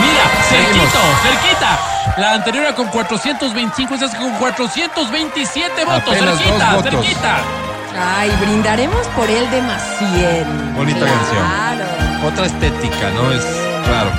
[0.00, 1.78] Mira, cerquito, cerquita.
[2.18, 6.02] La anterior era con 425, esta es con 427 votos.
[6.06, 6.90] Apenas cerquita, dos votos.
[7.06, 7.36] cerquita.
[8.18, 10.74] Ay, brindaremos por él de más 100.
[10.76, 11.14] Bonita Claro.
[11.14, 12.26] canción.
[12.26, 13.32] Otra estética, ¿no?
[13.32, 13.44] Es
[13.86, 14.10] claro.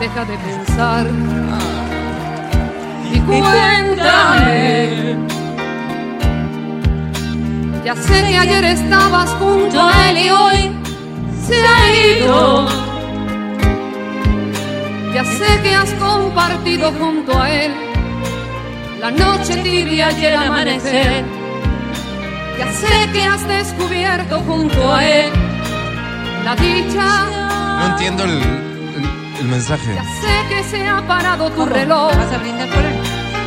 [0.00, 1.06] Deja de pensar
[3.12, 5.16] y cuéntame.
[7.84, 10.72] Ya sé que ayer estabas junto a él y hoy
[11.46, 12.66] se ha ido.
[15.14, 17.72] Ya sé que has compartido junto a él
[19.00, 21.24] la noche tibia y el amanecer.
[22.58, 25.32] Ya sé que has descubierto junto a él
[26.44, 27.26] la dicha.
[27.78, 28.73] No entiendo el,
[29.40, 29.94] el- mensaje.
[29.94, 32.94] Ya sé que se ha parado tu reloj, ¿Vas a brindar por él?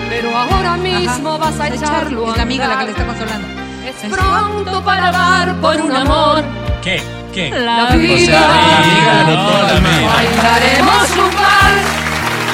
[0.09, 1.37] pero ahora mismo Ajá.
[1.37, 3.47] vas a Es echarlo Char- a Es la amiga la que le está consolando.
[3.87, 6.43] Es pronto para dar por un amor
[6.83, 7.01] ¿Qué?
[7.33, 7.49] ¿Qué?
[7.51, 8.25] la O vida.
[8.25, 10.13] sea, la amiga anotó a la amiga.
[10.13, 11.87] Bailaremos un vals,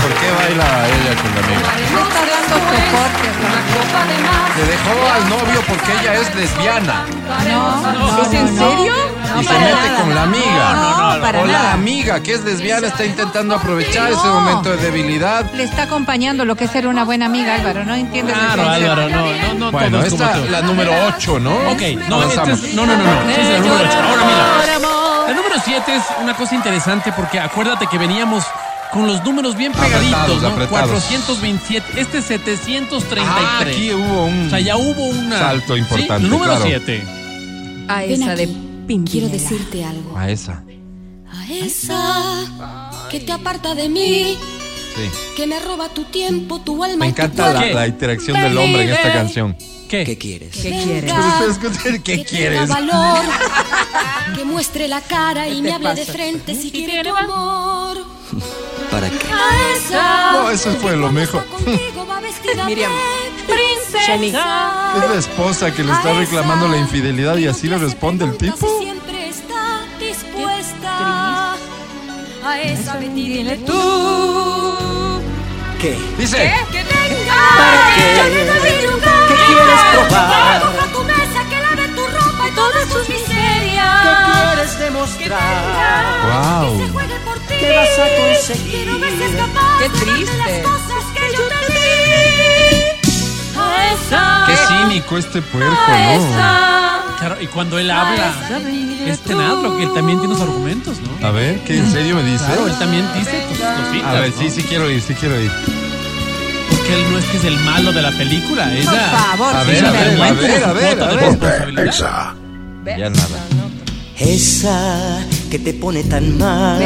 [0.04, 1.70] ¿Por qué baila ella con la amiga?
[1.94, 3.26] No está dando soporte.
[3.44, 4.58] una copa de más.
[4.58, 7.06] Le dejó al novio porque ella es lesbiana.
[7.50, 8.94] No, ¿Es en serio?
[9.36, 10.02] No, y se mete nada.
[10.02, 10.74] con la amiga.
[10.74, 11.74] No, no, para o la nada.
[11.74, 15.52] amiga que es lesbiana está intentando aprovechar ese momento de debilidad.
[15.54, 17.84] Le está acompañando lo que es ser una buena amiga, Álvaro.
[17.86, 18.70] No entiendes Claro.
[18.70, 19.72] Álvaro, no, no, no.
[19.72, 21.52] Bueno, todo como esta la número 8, ¿no?
[21.72, 23.34] Ok, no, no, no, no, no.
[23.36, 23.98] Sí, es la número 8.
[23.98, 25.28] Ahora mira.
[25.28, 28.44] La número 7 es una cosa interesante porque acuérdate que veníamos
[28.92, 30.48] con los números bien pegaditos, Apretados, ¿no?
[30.50, 30.90] apretados.
[31.04, 33.26] 427, este es 733.
[33.28, 35.80] Ah, aquí hubo un O sea, ya hubo una salto ¿Sí?
[35.80, 36.28] importante.
[36.28, 36.66] Número claro.
[36.68, 37.04] 7.
[37.88, 38.50] A Ven esa de.
[38.88, 39.30] Pimpinela.
[39.30, 40.18] Quiero decirte algo.
[40.18, 40.64] A esa.
[41.32, 44.38] A esa que te aparta de mí,
[44.96, 45.10] Sí.
[45.36, 48.56] que me roba tu tiempo, tu alma Me y tu encanta la, la interacción del
[48.58, 49.58] hombre en esta canción.
[49.90, 50.04] ¿Qué?
[50.04, 50.56] ¿Qué quieres?
[50.56, 51.14] ¿Qué quieres?
[51.14, 52.68] venga, ¿Qué que quieres?
[52.68, 53.20] valor,
[54.36, 57.98] que muestre la cara y ¿Qué me hable de frente si quiere tu amor.
[58.94, 59.28] ¿Para qué?
[60.34, 61.46] No, eso fue lo mejor.
[62.68, 62.92] Miriam.
[63.48, 64.94] princesa.
[64.98, 68.56] Es la esposa que le está reclamando la infidelidad y así le responde el tipo.
[68.58, 71.56] Si siempre está dispuesta.
[72.46, 73.72] A esa dile tú.
[75.82, 75.98] ¿Qué?
[76.18, 77.36] Dice, Que venga.
[77.58, 78.04] ¿Para qué?
[79.28, 80.62] ¿Qué quieres probar?
[80.62, 84.04] Coja tu mesa, que lave tu ropa y todas tus miserias.
[84.04, 84.14] ¿Qué
[84.54, 85.42] quieres Que demostrar?
[85.42, 87.00] venga, Wow.
[87.68, 88.78] Que se juegue por ti.
[88.84, 89.38] ¿Qué vas a conseguir?
[89.38, 90.38] Capaz Qué triste.
[90.38, 91.84] las cosas que yo te di.
[93.58, 94.44] A esa.
[94.48, 96.12] qué cínico este puerco, A ¿no?
[96.12, 97.00] esa.
[97.20, 98.34] Claro, y cuando él habla,
[99.08, 101.26] es tenaz, que él también tiene sus argumentos, ¿no?
[101.28, 102.44] A ver, ¿qué en serio me dice?
[102.46, 104.42] Claro, él también dice tus cositas, A ver, ¿no?
[104.42, 105.52] sí, sí quiero ir, sí quiero ir.
[106.70, 108.92] Porque él no es que es el malo de la película, ella...
[108.92, 109.00] Por
[109.38, 112.98] favor, A sí, ver, a ver, a ver, a ver, a ver.
[112.98, 113.40] Ya nada.
[114.18, 116.80] Esa que te pone tan mal.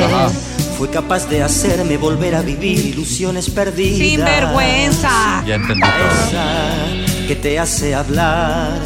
[0.77, 3.97] Fue capaz de hacerme volver a vivir ilusiones perdidas.
[3.97, 5.43] Sin vergüenza.
[5.43, 6.27] Ya entendí todo.
[6.27, 8.79] Esa que te hace hablar.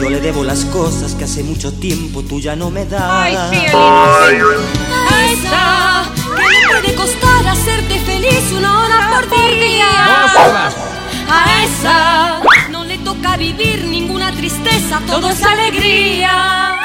[0.00, 3.02] Yo le debo las cosas que hace mucho tiempo tú ya no me das.
[3.04, 4.64] Ay, sí, el inocente.
[5.10, 9.88] A esa que le puede costar hacerte feliz una hora por día.
[11.28, 16.76] A esa no le toca vivir ninguna tristeza, todo es alegría.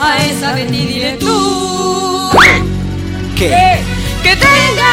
[0.00, 2.13] A esa ven y dile tú
[3.36, 3.82] ¿Qué?
[4.22, 4.92] que tenga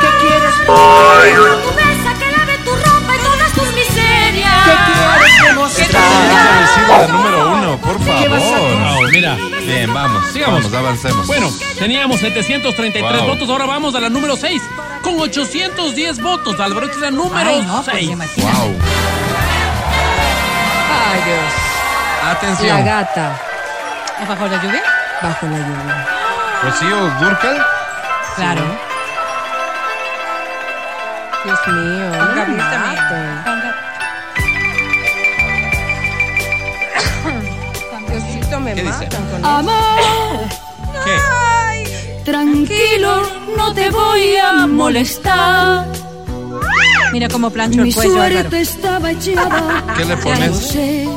[0.00, 0.54] ¿Qué quieres?
[0.66, 4.64] tu mesa, que lave tu ropa y todas tus miserias.
[4.64, 6.02] ¿Qué quieres demostrar?
[6.02, 8.28] ha sido la número uno, por favor.
[8.38, 9.36] Wow, mira.
[9.66, 10.62] Bien, vamos, Sigamos.
[10.64, 11.26] vamos, avancemos.
[11.26, 13.28] Bueno, teníamos 733 Wow.
[13.28, 14.62] votos, ahora vamos a la número 6,
[15.02, 16.58] con 810 votos.
[16.60, 18.10] Álvaro, es la número Ay, no, pues 6.
[18.10, 18.42] imagínate.
[18.58, 18.76] Wow.
[21.12, 21.52] Ay, Dios.
[22.24, 22.84] La Atención.
[22.84, 23.40] gata
[24.28, 24.82] ¿Bajo la lluvia?
[25.22, 26.06] bajo la lluvia.
[26.62, 27.64] Rocío Durcal.
[28.36, 28.62] Claro.
[31.44, 32.10] Dios mío.
[32.10, 32.96] Con no Gabriel me también.
[33.44, 33.80] Con Gab-
[38.08, 39.04] Diosito me ¿Qué dice?
[39.04, 39.48] matan con eso.
[39.48, 40.48] Amor,
[41.04, 41.16] ¿Qué?
[42.24, 43.22] tranquilo,
[43.56, 45.86] no te voy a molestar.
[47.12, 48.32] Mira cómo plancho Mi el cuello, Álvaro.
[48.32, 49.84] suerte estaba echada.
[49.96, 50.70] ¿Qué le pones?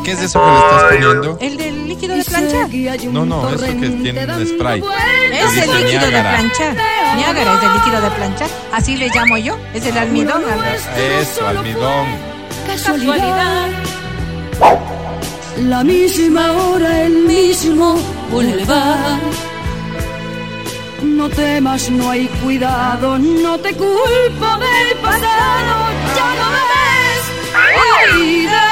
[0.03, 1.37] ¿Qué es eso que le estás poniendo?
[1.39, 2.69] El del líquido de planchar.
[3.07, 4.83] un No, no, eso que tiene dando spray.
[5.31, 6.75] Es el líquido de planchar.
[7.15, 8.49] Niágara es el líquido de planchar.
[8.73, 9.57] Así le llamo yo.
[9.73, 10.43] Es el almidón.
[10.43, 10.77] Álvaro.
[11.21, 12.07] Eso, almidón.
[12.67, 13.69] Casualidad.
[15.57, 17.97] La misma hora, el mismo
[18.29, 19.54] boulevard.
[21.03, 27.23] No temas, no hay cuidado, no te culpo del pasado, ya no me ves.
[27.53, 28.63] La vida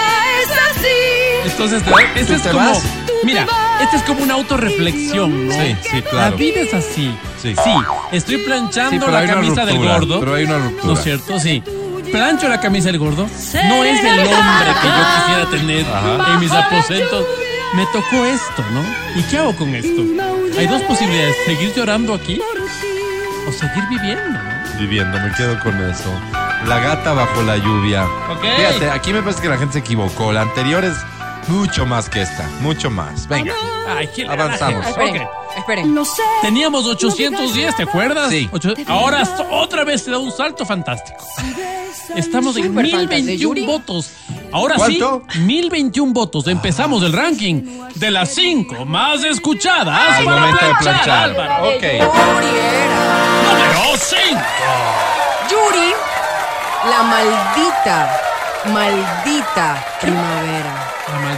[0.41, 1.51] es así.
[1.51, 1.83] Entonces,
[2.15, 2.57] este ¿Tú es como.
[2.69, 2.83] vas?
[3.23, 3.45] Mira,
[3.81, 5.53] esta es como una autorreflexión, ¿no?
[5.53, 6.37] Sí, sí, La claro.
[6.37, 7.15] vida es así.
[7.41, 7.55] Sí.
[7.63, 7.71] Sí,
[8.11, 10.19] estoy planchando Sí, la camisa del ruptura, gordo.
[10.19, 10.85] pero hay una ruptura.
[10.85, 11.39] ¿No es cierto?
[11.39, 11.63] Sí.
[12.11, 13.23] Plancho la camisa del gordo.
[13.23, 16.33] No es el hombre que yo quisiera tener Ajá.
[16.33, 17.25] en mis aposentos.
[17.73, 18.83] Me tocó esto, ¿no?
[19.19, 20.01] ¿Y qué hago con esto?
[20.59, 21.35] Hay dos posibilidades.
[21.45, 22.39] Seguir llorando aquí
[23.47, 24.79] o seguir viviendo, ¿no?
[24.79, 26.13] Viviendo, me quedo con eso.
[26.67, 28.05] La gata bajo la lluvia.
[28.29, 28.41] Ok.
[28.41, 30.31] Fíjate, aquí me parece que la gente se equivocó.
[30.31, 30.95] La anterior es
[31.47, 33.27] mucho más que esta, mucho más.
[33.27, 33.53] Venga,
[33.87, 34.85] Ay, ¿qué le da la avanzamos.
[34.95, 35.27] gente?
[35.57, 35.93] Esperen.
[35.95, 36.21] Lo sé.
[36.41, 38.29] Teníamos 810, ¿te acuerdas?
[38.29, 38.49] Sí.
[38.51, 41.19] Ocho- Ahora otra vez se da un salto fantástico.
[42.15, 43.65] Estamos en Súper faltas de 1021 Yuri.
[43.65, 44.11] votos.
[44.51, 45.23] Ahora ¿Cuánto?
[45.31, 46.47] sí, 1021 votos.
[46.47, 47.61] Empezamos el ranking
[47.95, 51.23] de las 5 más escuchadas Al para momento de planchar, planchar.
[51.29, 51.69] Álvaro.
[51.69, 51.81] Ok.
[51.81, 52.99] Yuri era.
[53.49, 54.41] Número 5.
[55.49, 55.91] Yuri,
[56.89, 58.21] la maldita,
[58.73, 60.52] maldita primavera.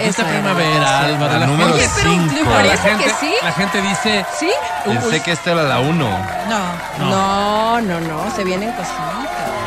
[0.07, 0.99] Era primavera.
[1.05, 1.33] Álvaro.
[1.33, 2.33] La La número gente- Oye, pero cinco.
[2.35, 3.33] ¿le la parece gente, que sí?
[3.43, 4.49] la gente dice, ¿Sí?
[4.85, 6.09] Pensé que esta era la uno.
[6.49, 7.09] No.
[7.09, 8.97] No, no, no, se vienen cositas.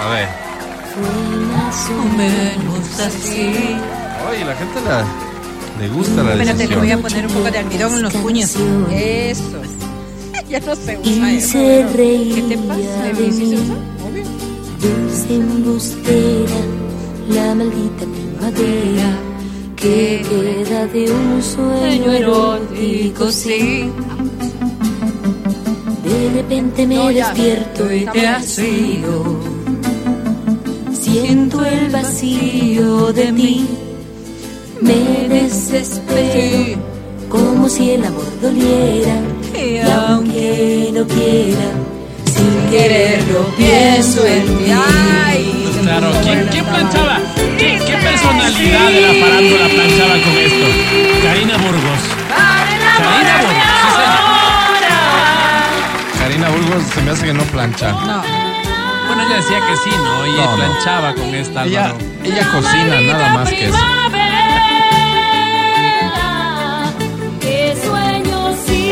[0.04, 0.28] A ver.
[1.56, 3.76] Más o menos así.
[4.30, 5.04] Oye, la gente la,
[5.80, 8.56] le gusta la Espérate, le voy a poner un poco de almidón en los puños.
[8.90, 9.42] Eso.
[10.48, 11.48] ya no se usa Y eso.
[11.50, 11.92] se ¿no?
[11.96, 12.80] reía ¿Qué te pasa?
[13.16, 13.74] ¿Sí se usa?
[14.08, 14.24] Obvio.
[14.80, 16.56] Dulce embustera,
[17.28, 19.08] la maldita primavera
[19.80, 23.88] que queda de un sueño erótico, sí.
[26.04, 27.28] De repente me No, ya.
[27.32, 29.40] despierto y te has ido.
[31.00, 33.66] Siento el vacío de ti,
[34.82, 36.80] me desespero,
[37.28, 39.16] como si el amor doliera.
[39.54, 41.68] Y aunque no quiera,
[42.26, 44.64] sin quererlo pienso en ti.
[44.72, 47.20] Ay, claro, ¿quién, quién planchaba?
[48.48, 50.66] ¿Qué, qué personalidad de la farándula planchaba con esto?
[51.22, 52.00] Karina Burgos.
[52.98, 54.18] Karina Burgos, sí, señor.
[56.18, 57.92] Karina Burgos se me hace que no plancha.
[57.92, 58.22] No.
[59.06, 60.26] Bueno, ella decía que sí, ¿no?
[60.26, 60.56] Y No, no.
[60.56, 62.04] planchaba con esta, Ella, Álvaro.
[62.24, 63.78] ella cocina nada más que eso.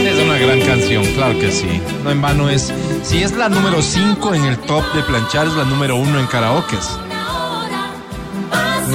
[0.07, 1.81] Es una gran canción, claro que sí.
[2.05, 2.73] No en vano es.
[3.03, 6.27] Si es la número 5 en el top de planchar, es la número 1 en
[6.27, 6.87] karaokes.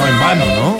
[0.01, 0.77] No en vano, ¿no?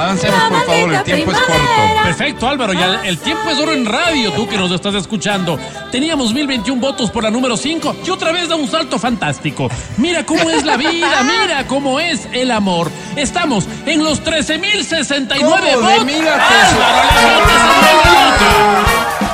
[0.00, 2.02] Avancemos, por favor, el tiempo es corto.
[2.04, 2.72] Perfecto, Álvaro.
[2.72, 5.58] Ya el tiempo es oro en radio, tú que nos estás escuchando.
[5.90, 9.68] Teníamos 1021 votos por la número 5 y otra vez da un salto fantástico.
[9.98, 12.90] Mira cómo es la vida, mira cómo es el amor.
[13.16, 16.04] Estamos en los 13.069 ¿Cómo de votos.
[16.06, 18.80] mira, Álvaro, levantes el dedo.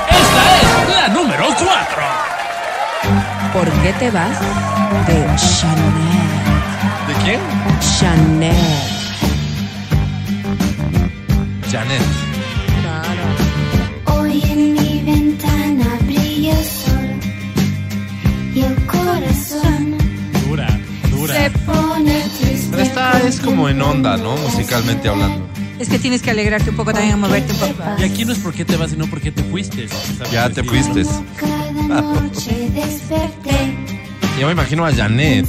[0.08, 1.66] Esta es la número 4.
[3.52, 4.40] ¿Por qué te vas?
[5.06, 6.25] De Chanel.
[7.18, 7.40] ¿De quién?
[7.98, 8.54] Chanel.
[11.70, 12.02] Janet.
[12.82, 14.20] Claro.
[14.20, 17.08] Hoy en mi ventana brilla el sol
[18.54, 19.96] y el corazón
[20.48, 20.78] Dura,
[21.10, 21.34] dura.
[21.34, 22.68] se pone triste.
[22.70, 24.36] Pero esta es como en onda, ¿no?
[24.36, 25.46] Musicalmente hablando.
[25.78, 27.82] Es que tienes que alegrarte un poco también, a moverte un poco.
[27.98, 29.86] Y aquí no es por qué te vas, sino por qué te fuiste.
[30.32, 31.04] Ya te fuiste.
[31.36, 33.74] Cada noche desperté
[34.40, 35.46] Yo me imagino a Janet.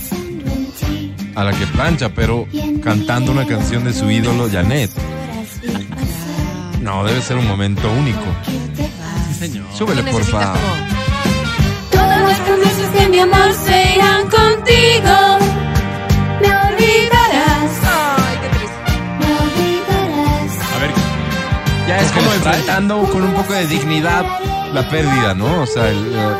[1.38, 2.48] A la que plancha, pero
[2.84, 4.90] cantando una canción de su ídolo, Janet.
[6.82, 8.26] No, debe ser un momento único.
[9.28, 9.68] Sí, señor.
[9.72, 10.58] Súbele, por favor.
[11.92, 15.16] Todas las promesas de mi amor se irán contigo.
[16.42, 18.92] Me olvidarás, Ay, qué triste.
[19.20, 20.76] me olvidarás.
[20.76, 20.92] A ver,
[21.88, 24.26] Ya es ¿Qué como enfrentando con un poco de dignidad
[24.74, 25.62] la pérdida, ¿no?
[25.62, 26.36] O sea, el, eh,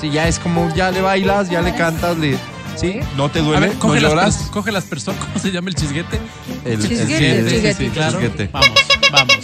[0.00, 2.38] sí, ya es como, ya le bailas, ya le cantas, le,
[2.78, 4.40] sí, no te a duele, no coge, las, lloras.
[4.46, 5.24] pers- coge las personas.
[5.24, 6.18] ¿Cómo se llama el chisguete?
[6.64, 8.12] El, el Chisguete, chisguete, chisguete, sí, sí, Claro.
[8.12, 8.50] chisguete.
[8.52, 8.68] Vamos,
[9.12, 9.34] vamos.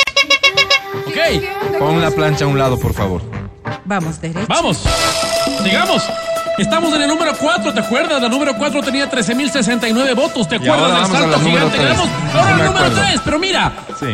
[1.06, 3.23] Ok, Pon la plancha a un lado, por favor.
[3.85, 4.47] Vamos, derecho.
[4.48, 4.82] vamos.
[5.62, 6.02] Sigamos.
[6.56, 8.23] Estamos en el número 4, ¿te acuerdas?
[8.23, 10.48] La número 4 tenía 13.069 votos.
[10.48, 12.09] ¿Te Y acuerdas del salto gigante que damos?
[12.32, 13.01] Ahora el número acuerdo.
[13.02, 13.73] 3, pero mira.
[13.98, 14.06] Sí.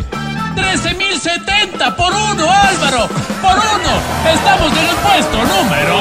[0.57, 3.09] 13.070 por uno, Álvaro.
[3.43, 4.33] Por uno.
[4.33, 5.97] Estamos en el puesto número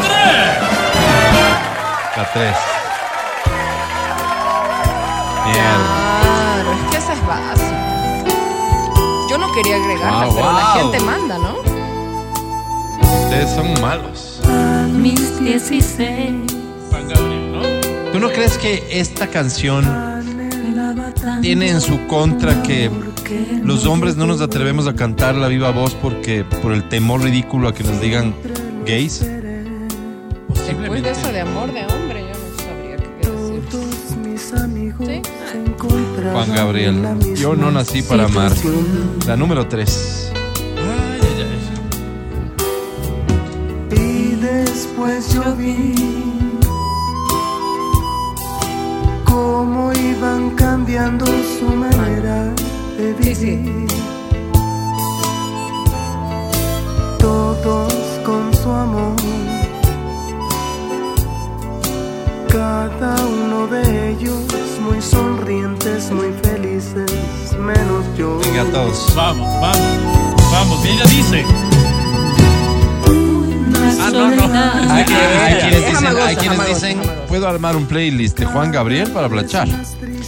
[0.00, 0.81] 3.
[2.16, 2.54] La 3.
[5.46, 6.20] Mierda.
[6.22, 8.24] Claro, es que esa es básica.
[9.30, 11.56] Yo no quería agregarla, Wow, pero la gente manda, ¿no?
[13.24, 14.40] Ustedes son malos.
[14.92, 16.52] Mis 16
[16.90, 18.12] Juan Gabriel, ¿no?
[18.12, 19.84] ¿Tú no crees que esta canción
[21.40, 22.90] tiene en su contra que
[23.64, 27.68] los hombres no nos atrevemos a cantar la viva voz porque por el temor ridículo
[27.68, 28.34] a que nos digan
[28.84, 29.24] gays.
[30.66, 32.01] Después de eso de amor de hombre,
[35.88, 37.18] Juan Gabriel.
[37.34, 38.52] Yo no nací para amar.
[39.26, 40.32] La número 3.
[43.90, 45.94] Y después yo vi
[49.24, 51.26] cómo iban cambiando
[51.58, 52.52] su manera
[52.96, 53.86] de vivir.
[57.18, 57.94] Todos
[58.24, 59.16] con su amor.
[62.48, 64.44] Cada uno de ellos
[64.82, 67.10] muy sonrientes, muy felices,
[67.58, 68.38] menos yo.
[68.38, 69.12] Venga, todos.
[69.14, 70.84] Vamos, vamos, vamos.
[70.84, 71.44] Y ella dice.
[74.00, 74.92] Ah, no, no.
[74.92, 76.96] Hay, hay quienes dicen, hay quienes
[77.28, 79.68] puedo armar un playlist de Juan Gabriel para planchar.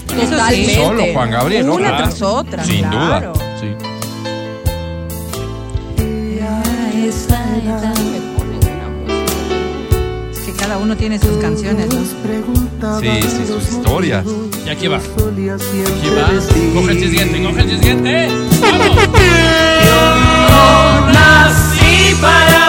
[0.07, 0.75] Totalmente.
[0.75, 1.75] Solo Juan Gabriel, ¿no?
[1.75, 2.05] Una Claro.
[2.05, 2.65] tras otra.
[2.65, 3.33] Sin claro.
[3.33, 3.44] duda.
[10.85, 12.05] Uno tiene sus canciones, ¿no?
[13.01, 14.27] Sí, sí, sus historias.
[14.67, 14.99] Y aquí va.
[14.99, 16.29] Aquí va.
[16.75, 18.29] Coge el siguiente, coge el siguiente.
[19.89, 22.64] No nací para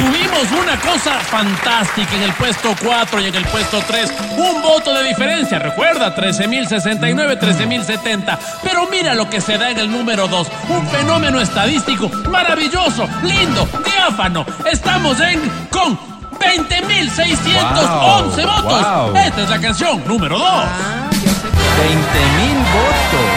[0.00, 4.12] Tuvimos una cosa fantástica en el puesto 4 y en el puesto 3.
[4.36, 8.38] Un voto de diferencia, recuerda, 13.069, 13.070.
[8.62, 10.48] Pero mira lo que se da en el número 2.
[10.68, 14.44] Un fenómeno estadístico maravilloso, lindo, diáfano.
[14.70, 15.40] Estamos en
[15.70, 15.98] con
[16.38, 17.54] 20.611
[17.84, 18.64] Wow, votos.
[18.64, 19.16] wow.
[19.16, 20.48] Esta es la canción número 2.
[20.48, 21.48] Ah, yo sé
[21.78, 21.96] 20
[22.38, 23.30] mil votos.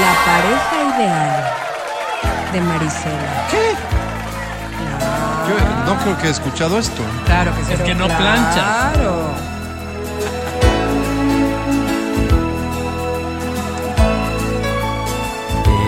[0.00, 1.52] La pareja ideal
[2.52, 3.46] de Marisela.
[3.50, 3.74] ¿Qué?
[5.48, 5.54] Yo
[5.92, 7.02] no creo que he escuchado esto.
[7.26, 7.72] Claro que sí.
[7.72, 8.54] Es que no planchas.
[8.94, 9.32] Claro.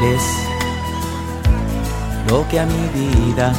[0.03, 0.23] Eres
[2.29, 3.53] lo que a mi vida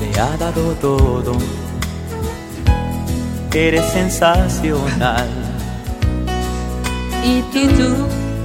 [0.00, 1.32] le ha dado todo.
[3.52, 5.28] Eres sensacional.
[7.24, 7.58] Y tú,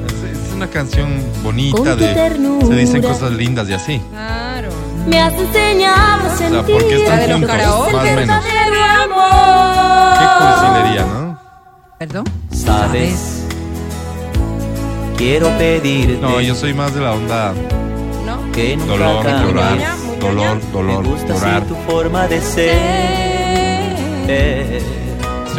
[0.07, 1.09] Es, es una canción
[1.43, 2.13] bonita de.
[2.13, 2.67] ternura.
[2.67, 4.01] Se dicen cosas lindas y así.
[4.11, 4.69] Claro.
[5.07, 7.91] Me has enseñado a O sea, sentir ¿por qué La están de los karaoke.
[7.93, 8.27] Más menos.
[8.27, 10.17] verdadero amor.
[10.19, 11.39] Qué cursilería, ¿no?
[11.97, 12.23] ¿Perdón?
[12.51, 13.43] Sabes,
[15.17, 17.53] quiero pedirte No, yo soy más de la onda
[18.25, 18.51] ¿No?
[18.51, 19.77] que nunca dolor, llorar,
[20.19, 21.63] dolor, Me dolor, gusta así llorar.
[21.63, 22.79] tu forma de ser.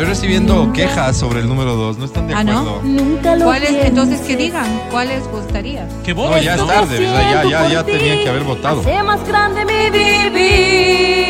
[0.01, 2.61] Estoy recibiendo quejas sobre el número 2, ¿no están de Ah, ¿no?
[2.61, 2.81] acuerdo?
[2.85, 4.47] Nunca lo ¿Cuáles, entonces que pienses.
[4.47, 4.81] digan?
[4.91, 5.87] ¿Cuáles gustaría?
[6.03, 6.43] ¿Qué No, votos?
[6.43, 6.67] ya es no?
[6.69, 7.31] tarde, ¿verdad?
[7.31, 8.81] ya, ya, ya tenían que haber votado.
[8.81, 11.21] Hace más grande mi vivir.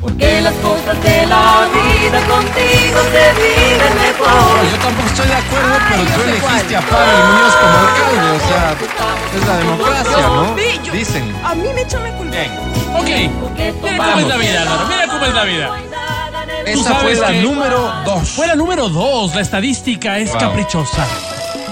[0.00, 4.62] Porque las cosas de la vida contigo se viven mejor.
[4.70, 6.76] Yo tampoco estoy de acuerdo, pero yo tú sé elegiste cuál.
[6.76, 8.76] a Pablo Muñoz como alcalde, o sea,
[9.34, 10.54] es la democracia, ¿no?
[10.92, 11.24] Dicen.
[11.44, 12.30] A mí me echan la culpa.
[12.30, 12.50] Bien.
[12.94, 13.08] Ok,
[13.82, 14.86] mira cómo es la vida, Álvaro.
[14.88, 15.68] Mira cómo es la vida.
[16.72, 18.28] Esa fue la número 2.
[18.30, 19.34] Fue la número dos.
[19.34, 20.38] La estadística es Wow.
[20.40, 21.06] caprichosa.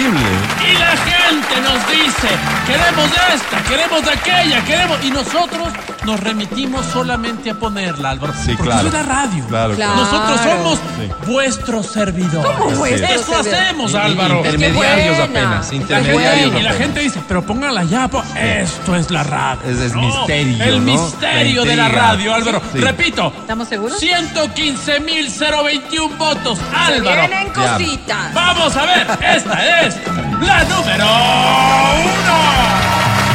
[0.00, 2.28] Y la gente nos dice,
[2.66, 5.04] queremos esta, queremos aquella, queremos...
[5.04, 5.68] Y nosotros
[6.04, 8.32] nos remitimos solamente a ponerla, Álvaro.
[8.34, 8.80] Sí, porque claro.
[8.80, 9.46] eso es la radio.
[9.46, 9.96] Claro, Claro.
[9.96, 11.08] Nosotros somos Sí.
[11.30, 12.56] vuestros servidores.
[12.58, 13.54] ¿Cómo vuestros Eso servidores?
[13.60, 14.36] hacemos, Álvaro.
[14.44, 15.72] Intermediarios apenas.
[15.72, 18.22] Intermediarios y la gente dice, pero pónganla ya, po.
[18.36, 19.60] esto es la radio.
[19.70, 20.92] Es- es No, misterio, El ¿no?
[20.92, 22.62] misterio La de la radio, Álvaro.
[22.72, 22.78] Sí.
[22.80, 23.98] Repito, ¿Estamos seguros?
[24.00, 26.64] 115.021 votos, Se
[26.94, 27.28] Álvaro.
[27.28, 27.52] vienen Ya.
[27.72, 28.34] cositas.
[28.34, 29.06] Vamos a ver,
[29.36, 29.96] esta es
[30.40, 32.40] la número uno.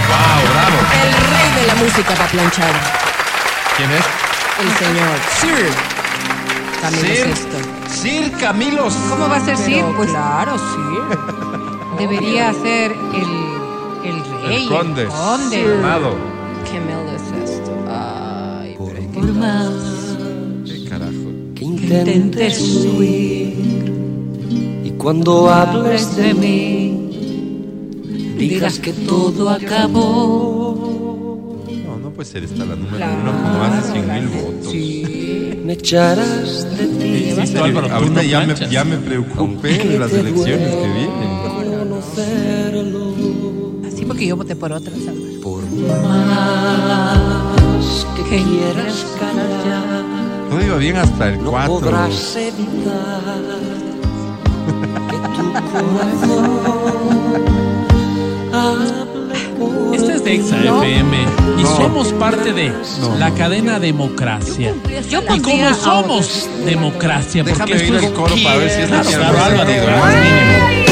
[0.07, 0.54] Wow.
[1.03, 2.73] El rey de la música para planchar.
[3.77, 4.05] ¿Quién es?
[4.61, 5.69] El señor Sir.
[6.81, 7.35] Camilo Sir.
[7.89, 8.87] Sir Camilo.
[9.09, 9.83] ¿Cómo va a ser Sir?
[9.97, 11.17] Pues claro, Sir.
[11.99, 14.17] debería ser el, el
[14.47, 14.63] rey.
[14.63, 15.05] El conde.
[15.05, 15.75] conde.
[15.79, 16.15] Amado.
[16.65, 17.71] Camilo Sesto.
[17.89, 19.71] Ay, que- Por más
[20.65, 21.11] ¿Qué carajo?
[21.55, 23.55] que intentes huir
[24.83, 26.73] y cuando hables de mí
[28.37, 30.74] digas que todo acabó
[32.15, 34.73] No, no puede ser esta la número uno con más de 100 mil votos.
[35.65, 40.13] me echarás de ti Sí, Sí, ahorita no ya me, ya me preocupé de las
[40.13, 41.35] elecciones que vienen.
[43.93, 45.41] Sí, porque yo voté por otras, Álvaro.
[45.43, 45.61] Por
[46.03, 50.05] más que quieras callar,
[50.49, 51.73] Todo iba bien hasta el 4.
[51.79, 52.37] podrás
[59.93, 61.17] Este es de Exa FM
[61.57, 61.77] y No.
[61.77, 62.69] somos parte de
[62.99, 63.35] No, la no.
[63.35, 64.73] cadena democracia.
[65.09, 68.81] Yo Y como somos democracia, Déjame porque esto oír es el coro para ver si
[68.81, 69.31] es Claro, cierto.
[69.31, 70.84] claro,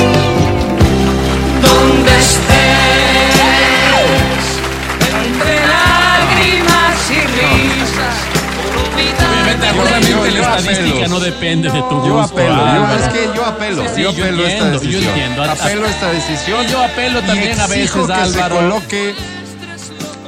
[9.82, 11.08] Obviamente, Yo- yo- yo la estadística apelo.
[11.10, 12.34] no depende de tu Yo gusto.
[12.34, 12.96] apelo, yo, Álvaro.
[13.04, 15.10] es que yo apelo, Sí, sí, yo yo apelo esta entiendo, yo decisión.
[15.14, 15.44] entiendo.
[15.44, 16.66] Apelo esta decisión.
[16.66, 18.32] Y yo apelo también y a veces, que Álvaro.
[18.32, 19.16] se coloque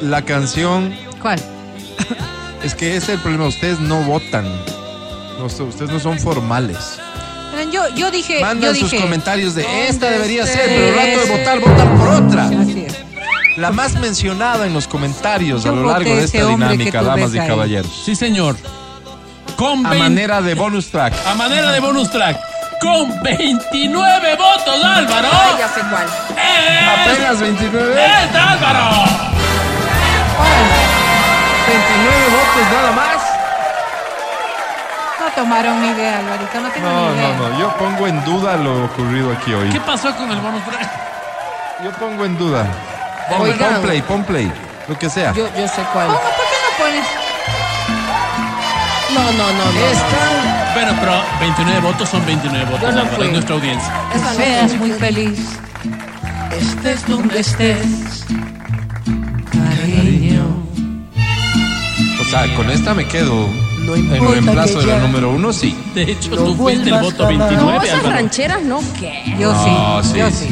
[0.01, 0.95] la canción.
[1.21, 1.39] ¿Cuál?
[2.63, 4.45] Es que ese es el problema, ustedes no votan.
[5.37, 6.99] No, ustedes no son formales.
[7.71, 8.39] Yo, yo dije.
[8.39, 10.55] yo Mandan sus dije, comentarios de esta ¿dónde debería estés?
[10.57, 12.45] ser, pero el rato de votar, votan por otra.
[12.61, 12.95] Así es.
[13.57, 17.37] La más mencionada en los comentarios Yo a lo largo de esta dinámica, damas y
[17.37, 18.01] caballeros.
[18.05, 18.57] Sí, señor.
[19.55, 21.13] Con A 20 manera de bonus track.
[21.27, 22.37] a manera de bonus track.
[22.81, 25.27] Con 29 votos, Álvaro.
[25.31, 26.05] Ay, ya sé cuál.
[26.05, 27.93] ¡Es, Apenas 29.
[28.05, 29.05] es Álvaro!
[31.67, 33.15] 29 votos nada más.
[35.19, 36.59] No tomaron mi idea, Alvarito.
[36.61, 37.27] No tengo No, ni idea.
[37.37, 37.59] no, no.
[37.59, 39.69] Yo pongo en duda lo ocurrido aquí hoy.
[39.69, 40.89] ¿Qué pasó con el bonus track?
[41.83, 42.65] Yo pongo en duda.
[43.29, 44.51] Pon, pon play, pon play.
[44.87, 45.31] Lo que sea.
[45.33, 46.07] Yo, yo sé cuál.
[46.07, 46.19] ¿Cómo?
[46.19, 47.05] ¿Por qué no pones?
[49.15, 50.73] No, no, no, no.
[50.73, 53.25] Bueno, pero 29 votos son 29 votos, Yo no Álvaro, fui.
[53.27, 53.93] es nuestra audiencia.
[54.35, 55.39] Seas muy feliz.
[56.59, 58.25] Estés donde estés.
[59.51, 60.45] Cariño.
[62.21, 63.47] O sea, con esta me quedo
[63.85, 65.77] No en reemplazo de la número uno, sí.
[65.93, 67.49] De hecho, No tú fuiste el voto jamás.
[67.49, 68.15] 29, No, esas Álvaro.
[68.15, 69.23] rancheras no, ¿qué?
[69.39, 70.17] Yo No, sí, sí.
[70.19, 70.49] yo sí.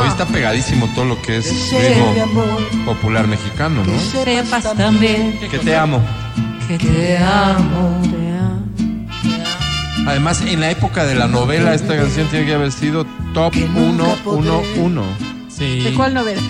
[0.00, 2.14] Hoy está pegadísimo todo lo que es ritmo
[2.84, 3.98] popular mexicano, ¿no?
[4.24, 6.00] Sepas también Que te amo.
[6.68, 8.02] Que te amo.
[10.06, 13.04] Además, en la época de la novela, esta canción tiene que haber sido
[13.34, 15.02] top 1, 1, 1.
[15.48, 15.80] Sí.
[15.80, 16.40] ¿De cuál novela?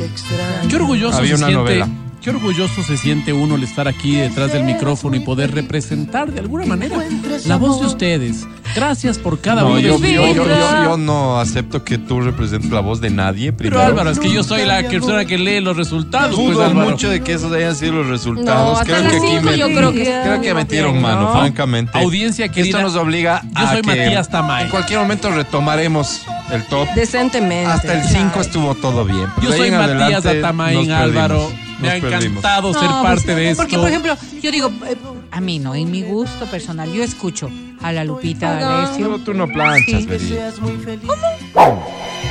[0.69, 1.78] Qué orgulloso Había se una siente.
[1.78, 1.89] novela.
[2.23, 6.40] Qué orgulloso se siente uno al estar aquí detrás del micrófono y poder representar de
[6.40, 6.99] alguna manera
[7.47, 8.45] la voz de ustedes.
[8.74, 12.20] Gracias por cada No, uno de yo, yo, yo, yo- yo no acepto que tú
[12.20, 13.53] representes la voz de nadie.
[13.53, 13.89] Pero Primero.
[13.89, 16.35] Álvaro, es que yo soy la persona que lee los resultados.
[16.35, 16.90] Pues, Dudo Álvaro.
[16.90, 18.81] mucho de que esos hayan sido los No, resultados.
[18.81, 21.32] hasta creo que aquí me- yo creo que creo que metieron mano, ¿no?
[21.32, 21.99] francamente.
[21.99, 24.65] Audiencia querida, Esto nos obliga yo a soy que Matías Tamay.
[24.65, 26.23] En cualquier momento retomaremos
[26.53, 26.89] el top.
[26.95, 27.66] Decentemente.
[27.70, 29.27] Hasta el 5 estuvo todo bien.
[29.40, 31.68] Yo soy Matías perdimos, Álvaro.
[31.81, 33.63] Me ha encantado ser No, parte pues, de esto.
[33.63, 34.97] Porque, por ejemplo, yo digo, eh,
[35.31, 37.51] a mí no, en mi gusto personal, yo escucho
[37.83, 39.07] a la Lupita D'Alessio.
[39.07, 40.07] Pero tú no planchas, Sí.
[40.07, 40.39] Beri.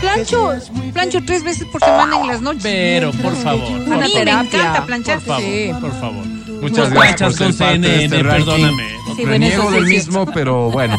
[0.02, 0.54] Plancho,
[0.94, 2.62] plancho tres veces por semana en las noches.
[2.64, 5.20] Pero, por favor, A por mí me terapia, encanta planchar.
[5.20, 5.72] Por favor, Sí.
[5.82, 6.26] por favor.
[6.62, 8.46] Muchas No gracias por ser con parte de este CNN, ranking.
[8.46, 8.84] perdóname.
[8.88, 10.98] Sí, bueno, Reniego del mismo, pero bueno,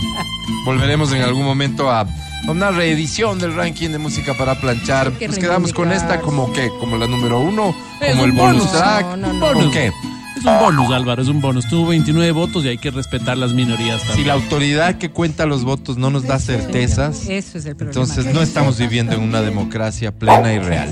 [0.64, 2.06] volveremos en algún momento a a
[2.46, 5.12] una reedición del ranking de música para planchar.
[5.12, 8.36] que Nos quedamos con esta como que, como la número uno, Es como un el
[8.36, 8.72] bonus bonus.
[8.72, 9.06] track.
[9.06, 9.40] No, no, no.
[9.40, 9.72] ¿Con Bonus.
[9.72, 9.92] qué?
[10.38, 11.66] Es un bonus, Álvaro, es un bonus.
[11.66, 14.28] Tuvo 29 votos y hay que respetar las minorías Si también.
[14.28, 18.00] la autoridad que cuenta los votos no nos da certezas, Eso es el problema.
[18.04, 20.90] entonces no estamos viviendo en una democracia plena y real.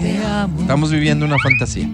[0.60, 1.88] Estamos viviendo una fantasía.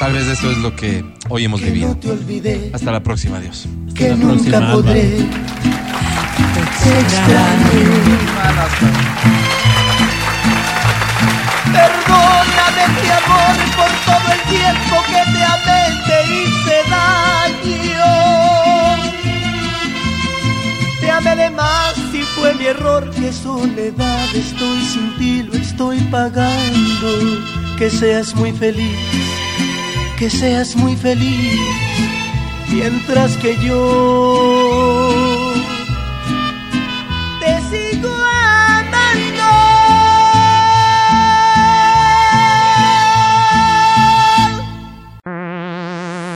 [0.00, 1.94] Tal vez eso es lo que hoy hemos vivido.
[1.96, 3.66] te olvidé, Hasta la próxima, adiós.
[3.94, 5.26] que la próxima, podré.
[6.96, 7.92] Extraño.
[11.72, 18.12] Perdóname, mi amor, por todo el tiempo que te amé, te hice daño.
[21.00, 25.98] Te amé de más y fue mi error, que soledad estoy sin ti, lo estoy
[26.10, 27.08] pagando.
[27.76, 28.98] Que seas muy feliz,
[30.18, 31.60] que seas muy feliz,
[32.70, 35.37] mientras que yo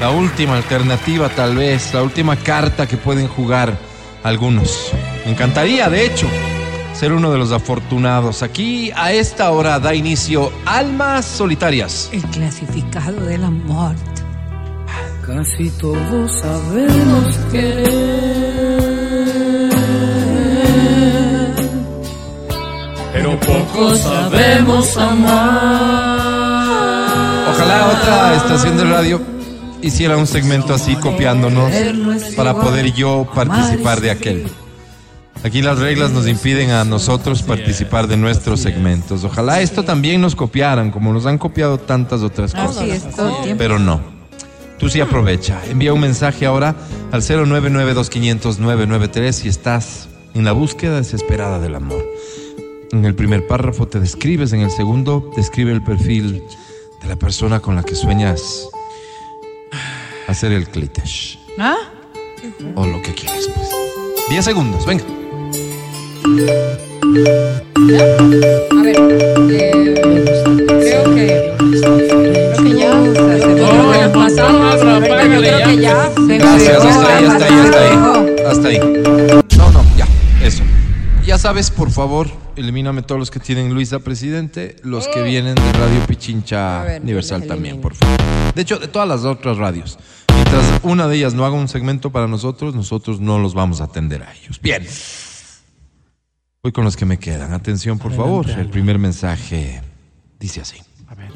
[0.00, 3.76] la última alternativa tal vez, la última carta que pueden jugar
[4.22, 4.90] algunos.
[5.24, 6.26] Me encantaría, de hecho,
[6.92, 8.42] ser uno de los afortunados.
[8.42, 12.08] Aquí a esta hora da inicio Almas Solitarias.
[12.12, 14.02] El clasificado de la muerte.
[15.26, 18.34] Casi todos sabemos que
[23.12, 26.24] pero pocos sabemos amar.
[27.48, 29.33] Ojalá otra estación de radio
[29.84, 31.70] hiciera un segmento así copiándonos
[32.36, 34.46] para poder yo participar de aquel.
[35.42, 39.24] Aquí las reglas nos impiden a nosotros participar de nuestros segmentos.
[39.24, 42.88] Ojalá esto también nos copiaran, como nos han copiado tantas otras cosas.
[43.58, 44.00] Pero no.
[44.78, 45.60] Tú sí aprovecha.
[45.68, 46.74] Envía un mensaje ahora
[47.12, 52.02] al 099-2500-993 si estás en la búsqueda desesperada del amor.
[52.92, 56.42] En el primer párrafo te describes, en el segundo describe el perfil
[57.02, 58.70] de la persona con la que sueñas
[60.26, 61.38] hacer el clitesh.
[61.58, 61.76] ¿Ah?
[62.74, 63.68] O lo que quieres, pues.
[64.30, 65.04] 10 segundos, venga.
[68.70, 68.96] A ver,
[69.50, 69.94] eh,
[70.80, 71.54] creo que.
[71.58, 72.90] Creo que ya.
[73.54, 74.80] Creo que las pasamos.
[74.80, 76.10] Yo creo que ya.
[76.16, 78.34] Gracias, hasta ahí, hasta ahí, hasta ahí.
[78.46, 78.78] Hasta ahí.
[79.56, 80.06] No, no, ya,
[80.42, 80.62] eso.
[81.26, 85.72] Ya sabes, por favor, elimíname todos los que tienen Luisa Presidente, los que vienen de
[85.72, 88.20] Radio Pichincha Universal también, por favor.
[88.54, 89.98] De hecho, de todas las otras radios.
[90.32, 93.84] Mientras una de ellas no haga un segmento para nosotros, nosotros no los vamos a
[93.84, 94.60] atender a ellos.
[94.60, 94.86] Bien.
[96.62, 97.52] Voy con los que me quedan.
[97.52, 98.48] Atención, por favor.
[98.48, 99.82] El primer mensaje
[100.38, 100.78] dice así.
[101.08, 101.30] A ver.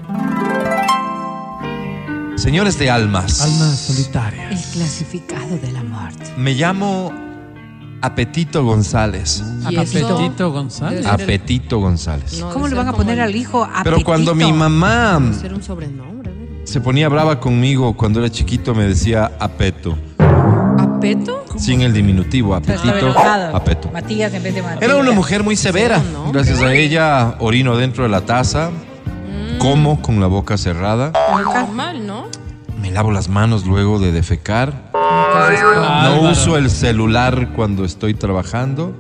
[2.38, 3.42] Señores de almas.
[3.42, 4.52] Almas solitarias.
[4.52, 6.32] El clasificado de la muerte.
[6.36, 7.12] Me llamo
[8.00, 9.42] Apetito González.
[9.64, 11.04] Apetito González.
[11.04, 12.38] Apetito González.
[12.38, 13.84] No, ¿Cómo le van a poner al hijo apetito?
[13.84, 16.17] Pero cuando mi mamá Debe ser un sobrenombre.
[16.68, 19.96] Se ponía brava conmigo cuando era chiquito, me decía apeto.
[20.78, 21.44] ¿Apeto?
[21.56, 23.90] Sin el diminutivo, apetito, apeto.
[23.90, 24.82] Matías en vez de Matías.
[24.82, 25.98] Era una mujer muy severa.
[25.98, 26.30] Sí, ¿no?
[26.30, 28.70] Gracias a ella orino dentro de la taza,
[29.58, 31.12] como con la boca cerrada,
[31.42, 32.26] Normal, ¿no?
[32.78, 38.94] me lavo las manos luego de defecar, no uso el celular cuando estoy trabajando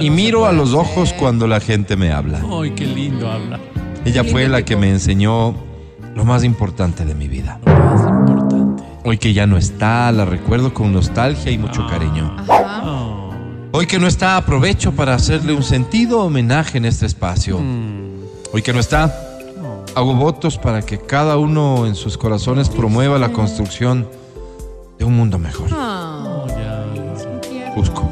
[0.00, 2.40] y miro a los ojos cuando la gente me habla.
[2.50, 3.60] Ay, qué lindo habla.
[4.04, 5.69] Ella fue la que me enseñó
[6.14, 7.58] lo más importante de mi vida.
[7.64, 8.82] Lo más importante.
[9.04, 12.36] Hoy que ya no está, la recuerdo con nostalgia y mucho cariño.
[12.48, 12.82] Ajá.
[12.84, 13.30] Oh.
[13.72, 17.58] Hoy que no está, aprovecho para hacerle un sentido homenaje en este espacio.
[17.60, 18.20] Mm.
[18.52, 19.14] Hoy que no está,
[19.94, 24.08] hago votos para que cada uno en sus corazones promueva la construcción
[24.98, 25.68] de un mundo mejor.
[25.72, 27.72] Ah, Oh, ya.
[27.76, 28.10] Busco.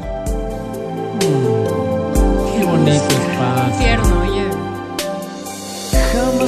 [1.19, 4.08] Qué bonito espacio.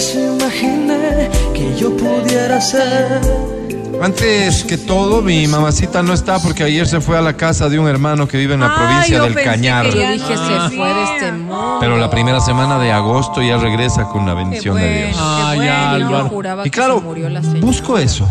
[0.01, 3.21] Jamás imaginé que yo pudiera ser
[4.01, 7.77] Antes que todo, mi mamacita no está porque ayer se fue a la casa de
[7.77, 9.89] un hermano que vive en la Ay, provincia yo del pensé Cañar.
[9.91, 11.77] que ya dije, se fue de este mundo.
[11.79, 15.17] Pero la primera semana de agosto ya regresa con la Qué bendición bueno, de Dios.
[15.19, 16.05] Ah, qué ya, bueno.
[16.07, 16.23] Álvaro.
[16.23, 17.59] Yo juraba Y que claro, se murió la señora.
[17.61, 18.27] busco eso,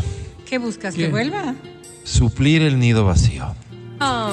[0.47, 0.95] ¿Qué buscas?
[0.95, 1.03] ¿Qué?
[1.05, 1.55] ¿Que vuelva?
[2.03, 3.45] suplir el nido vacío.
[4.01, 4.31] Ah,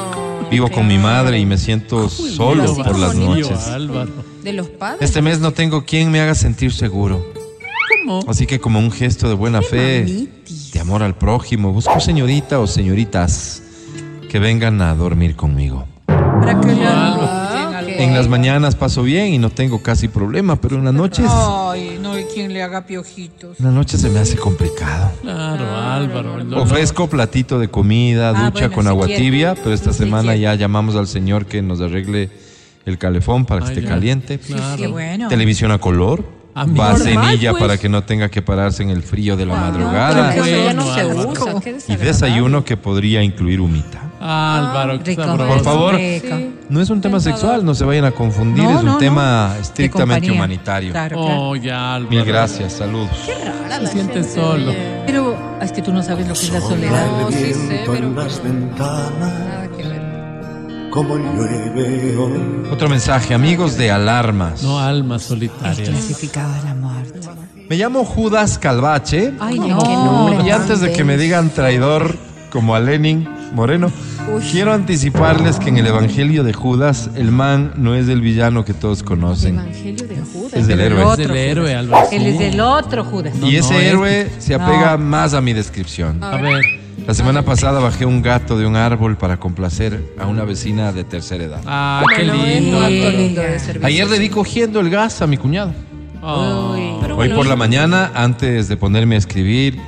[0.49, 3.67] Vivo con mi madre y me siento solo por las noches.
[3.67, 4.09] Álvaro.
[4.47, 5.01] De los padres.
[5.01, 7.21] Este mes no tengo quien me haga sentir seguro.
[8.05, 8.21] ¿Cómo?
[8.29, 10.71] Así que como un gesto de buena fe, mamitis.
[10.71, 13.61] de amor al prójimo, busco señorita o señoritas
[14.31, 15.85] que vengan a dormir conmigo.
[16.05, 17.89] ¿Para que Ah, ok.
[17.99, 21.99] En las mañanas paso bien y no tengo casi problema, pero en las noches, Ay,
[22.01, 23.59] no hay quien le haga piojitos.
[23.59, 25.11] en las noches se me hace complicado.
[25.23, 26.61] Claro, Álvaro.
[26.61, 29.21] Ofrezco platito de comida, Ah, ducha bueno, con si agua quiere.
[29.21, 30.39] tibia, pero esta Si semana quiere.
[30.39, 32.29] ya llamamos al señor que nos arregle
[32.87, 33.89] el calefón para que Ah, esté ya.
[33.89, 34.39] caliente.
[34.39, 34.77] Claro.
[34.77, 35.27] Qué bueno.
[35.27, 36.23] Televisión a color.
[36.59, 36.85] Ah, mira.
[36.85, 37.53] Vasenilla Normal, pues.
[37.61, 40.33] para que no tenga que pararse en el frío de la madrugada.
[40.33, 41.61] que eso ya no se usa.
[41.61, 42.05] qué Y desagradable.
[42.11, 44.01] desayuno que podría incluir humita.
[44.19, 45.23] Álvaro, qué Rico.
[45.23, 45.53] sabroso.
[45.53, 45.95] Por favor.
[45.95, 46.27] Rico.
[46.35, 46.53] Sí.
[46.69, 48.97] No es un tema sexual, no se vayan a confundir, No, es un no, no.
[48.97, 50.31] tema De estrictamente compañía.
[50.33, 50.91] humanitario.
[50.91, 51.41] Claro, claro.
[51.49, 52.09] Oh, ya, Álvaro.
[52.15, 53.09] Mil gracias, saludos.
[53.61, 54.71] Rara Se la siente gente, solo.
[54.71, 55.03] oye.
[55.05, 57.05] Pero es que tú no sabes lo que es la soledad.
[57.21, 59.66] No, sí sé, pero en las ventanas.
[60.91, 62.69] Como llueve hoy.
[62.71, 64.63] Otro mensaje, amigos de alarmas.
[64.63, 65.89] No almas El solitarias.
[65.89, 67.19] clasificado de la muerte.
[67.69, 69.79] Me llamo Judas Calvache Ay, no.
[69.79, 70.45] qué nombre.
[70.47, 72.15] y antes de que me digan traidor
[72.49, 73.91] como a Lenin Moreno,
[74.33, 74.41] Uy.
[74.51, 78.73] quiero anticiparles que en el Evangelio de Judas el man no es el villano que
[78.73, 79.55] todos conocen.
[79.59, 80.53] Evangelio de Judas.
[80.53, 81.11] Es del héroe.
[81.11, 81.73] Es del héroe.
[82.11, 83.35] Él es del otro Judas.
[83.35, 85.03] No, Y ese no, es- héroe se apega No.
[85.03, 86.23] más a mi descripción.
[86.23, 86.61] A ver.
[87.05, 91.03] La semana pasada bajé un gato de un árbol para complacer a una vecina de
[91.03, 91.61] tercera edad.
[91.65, 92.79] Ah, qué lindo.
[93.83, 95.73] Ayer le di cogiendo el gas a mi cuñado.
[96.21, 96.75] Oh.
[97.01, 99.79] Pero Hoy bueno, por la mañana, antes de ponerme a escribir,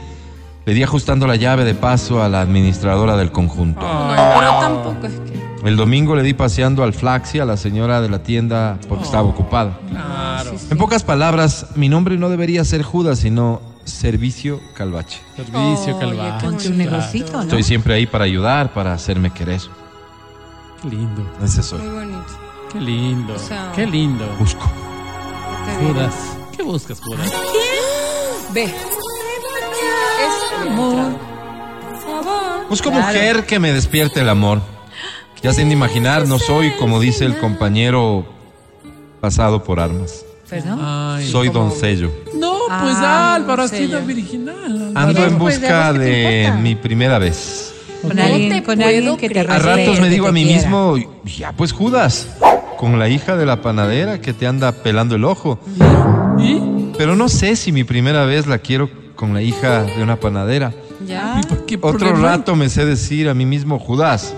[0.65, 3.81] le di ajustando la llave de paso a la administradora del conjunto.
[3.81, 5.67] No, pero tampoco es que.
[5.67, 9.27] El domingo le di paseando al Flaxi a la señora de la tienda porque estaba
[9.27, 9.77] ocupada.
[9.89, 10.51] Claro.
[10.71, 15.19] En pocas palabras, mi nombre no debería ser Judas, sino Servicio Calvache.
[15.35, 16.37] Servicio Calvache.
[16.39, 17.41] qué Ponte un negocito, ¿no?
[17.43, 19.61] Estoy siempre ahí para ayudar, para hacerme querer.
[20.81, 21.29] Qué lindo.
[21.43, 21.79] Ese soy.
[21.81, 22.25] Muy bonito.
[22.71, 23.33] Qué lindo.
[23.33, 24.25] O sea- Qué lindo.
[24.37, 24.69] Busco.
[25.81, 26.15] Judas.
[26.55, 27.31] ¿Qué buscas, Judas?
[28.53, 28.63] Ve.
[28.65, 28.73] Es
[30.67, 31.11] Amor.
[32.69, 33.05] Busco Claro.
[33.07, 34.61] mujer que me despierte el amor.
[35.41, 38.25] Ya sin imaginar, no soy, como dice el compañero,
[39.21, 40.25] pasado por armas.
[40.49, 40.79] ¿Perdón?
[40.81, 41.27] Ay.
[41.29, 42.11] Soy doncello.
[42.35, 44.91] No, pues Ah, Álvaro, así de virginal.
[44.95, 46.61] Ando en Pues, ¿de busca de importa?
[46.61, 47.73] mi primera vez.
[48.01, 49.39] Con No alguien, te con puedo alguien que te.
[49.41, 50.61] A ratos me digo a mí quiera.
[50.61, 50.95] mismo,
[51.37, 52.27] ya pues Judas,
[52.77, 55.59] con la hija de la panadera que te anda pelando el ojo.
[56.39, 56.59] ¿Y?
[56.97, 60.73] Pero no sé si mi primera vez la quiero con la hija de una panadera.
[61.05, 61.41] Ya.
[61.43, 64.33] ¿Y por qué Otro rato me sé decir a mí mismo, Judas,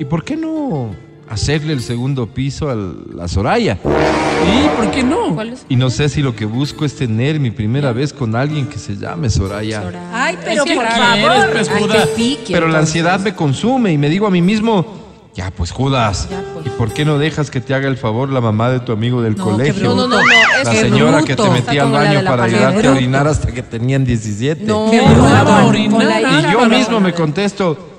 [0.00, 0.90] ¿y por qué no
[1.30, 2.76] hacerle el segundo piso a
[3.14, 3.78] la Soraya?
[3.84, 5.36] ¿Y por qué no?
[5.68, 8.78] Y no sé si lo que busco es tener mi primera vez con alguien que
[8.78, 9.82] se llame Soraya.
[10.12, 11.50] Ay, pero ¿Qué por favor.
[11.52, 14.84] pues, Ay, pique, Pero la ansiedad me consume y me digo a mí mismo,
[15.32, 16.66] ya pues Judas, Ya, pues.
[16.66, 19.22] ¿y por qué no dejas que te haga el favor la mamá de tu amigo
[19.22, 19.84] del No, colegio?
[19.90, 20.22] No, no, no, no.
[20.64, 24.64] La señora que te metía al baño para ayudarte a orinar hasta que tenían 17.
[24.64, 27.89] No, Qué no, la Y yo mismo me contesto,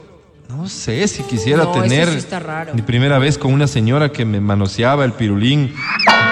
[0.58, 2.74] no sé si quisiera No, tener sí está raro.
[2.74, 5.74] mi primera vez con una señora que me manoseaba el pirulín,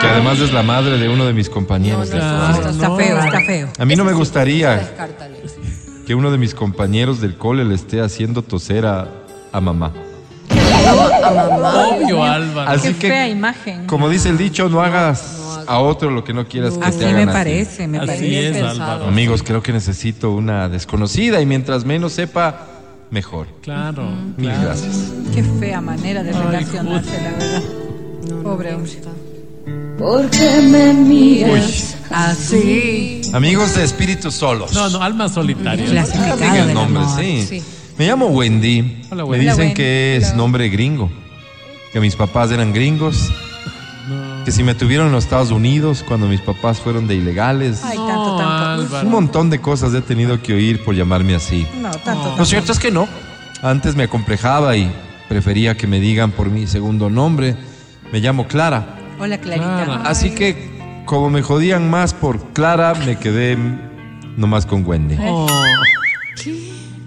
[0.02, 2.10] que además es la madre de uno de mis compañeros.
[2.10, 2.18] No,
[2.62, 3.70] no, Está feo, está feo.
[3.78, 4.94] A mí no me gustaría
[6.06, 9.08] que uno de mis compañeros del cole le esté haciendo toser a,
[9.52, 9.94] a mamá.
[10.50, 11.88] A mamá.
[11.90, 12.72] Obvio, Álvaro.
[12.72, 13.86] Así Qué que, fea imagen.
[13.86, 15.38] como dice el dicho, no hagas
[15.68, 17.32] a otro lo que no quieras que Así te hagan me a ti.
[17.34, 18.48] parece, me Así parece.
[18.50, 18.82] es, pensado.
[18.94, 19.06] Álvaro.
[19.08, 22.66] Amigos, creo que necesito una desconocida y mientras menos sepa,
[23.12, 23.48] mejor.
[23.62, 24.04] Claro.
[24.38, 24.62] Mil claro.
[24.64, 25.12] gracias.
[25.34, 27.64] Qué fea manera de Ay, relacionarse, la verdad.
[28.44, 28.92] Pobre hombre.
[29.98, 33.22] Porque me miras Así.
[33.34, 34.74] Amigos de espíritus solos.
[34.74, 35.86] No, no, alma solitaria.
[35.86, 37.20] Clasificado el nombre, amor.
[37.20, 37.46] sí.
[37.48, 37.64] Sí.
[37.98, 39.02] Me llamo Wendy.
[39.12, 39.46] Hola, Me Wendy.
[39.48, 40.26] dicen Hola, que Wendy.
[40.28, 41.10] es nombre gringo.
[41.92, 43.30] Que mis papás eran gringos.
[44.50, 47.84] Que si me tuvieron en los Estados Unidos cuando mis papás fueron de ilegales.
[47.84, 49.06] Ay, No, tanto, tanto.
[49.06, 51.68] Un montón de cosas he tenido que oír por llamarme así.
[51.80, 52.46] No, tanto, Lo tanto.
[52.46, 53.08] cierto es que no.
[53.62, 54.92] Antes me acomplejaba y
[55.28, 57.56] prefería que me digan por mi segundo nombre.
[58.12, 58.98] Me llamo Clara.
[59.20, 59.84] Hola, Clarita.
[59.86, 60.02] Clara.
[60.10, 63.56] Así que, como me jodían más por Clara, me quedé
[64.36, 65.16] nomás con Wendy.
[65.22, 65.46] Oh.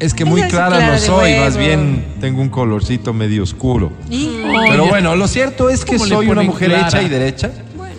[0.03, 3.13] Es que muy Ella es clara clara no de soy, más bien tengo un colorcito
[3.13, 3.93] medio oscuro.
[4.11, 6.89] Y- Pero bueno, lo cierto es que ¿Cómo le soy una ponen mujer Clara?
[6.89, 7.51] hecha y derecha.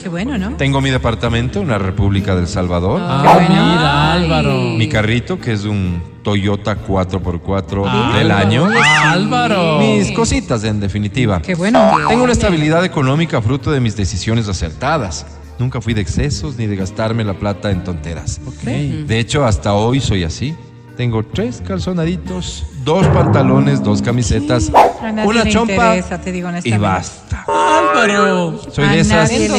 [0.02, 0.58] Qué bueno, ¿no?
[0.58, 3.00] Tengo mi departamento en la República del Salvador.
[3.02, 3.50] Ah, bueno.
[3.50, 4.12] mira.
[4.12, 4.62] Álvaro.
[4.78, 8.68] Mi carrito, que es un Toyota 4x4 Ah, del año.
[9.06, 9.80] Álvaro.
[9.80, 11.42] Mis cositas, en definitiva.
[11.42, 11.90] Qué bueno.
[12.10, 15.26] Tengo una estabilidad económica fruto de mis decisiones acertadas.
[15.58, 18.42] Nunca fui de excesos ni de gastarme la plata en tonteras.
[18.46, 18.64] Ok.
[18.64, 20.54] De hecho, hasta hoy soy así.
[20.98, 27.46] Tengo tres calzonaditos, dos pantalones, dos camisetas, A una chompa interesa, te digo y basta.
[27.48, 28.62] Álvaro.
[28.72, 29.50] Soy A de esas le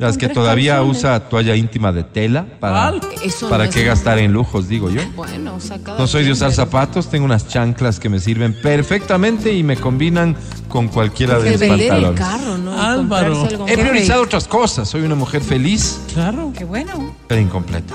[0.00, 0.98] las que todavía calzones.
[0.98, 5.00] usa toalla íntima de tela para, Eso para no qué gastar en lujos, digo yo.
[5.14, 8.52] Bueno, o sea, cada No soy de usar zapatos, tengo unas chanclas que me sirven
[8.60, 10.36] perfectamente y me combinan
[10.68, 12.20] con cualquiera de mis vender el pantalones.
[12.20, 12.80] carro, ¿no?
[12.82, 13.48] Álvaro.
[13.68, 14.88] He priorizado otras cosas.
[14.88, 16.52] Soy una mujer feliz, Claro.
[16.56, 17.14] Qué bueno.
[17.28, 17.94] pero incompleta.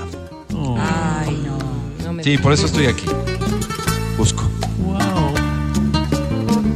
[0.56, 1.43] Oh, Ay,
[2.24, 3.06] Sí, por eso estoy aquí.
[4.18, 4.44] Busco.
[4.86, 5.34] wow.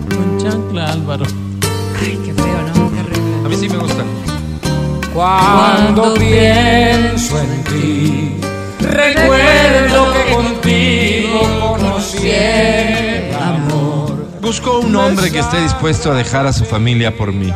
[0.10, 1.26] Con chancla, Álvaro.
[2.02, 2.92] Ay, qué feo, ¿no?
[2.92, 3.46] Qué horrible.
[3.46, 4.06] A mí sí me gustan.
[5.14, 8.34] Cuando pienso en ti,
[8.82, 14.28] recuerdo que contigo conocí el amor.
[14.42, 17.54] Busco un hombre que esté dispuesto a dejar a su familia por mí.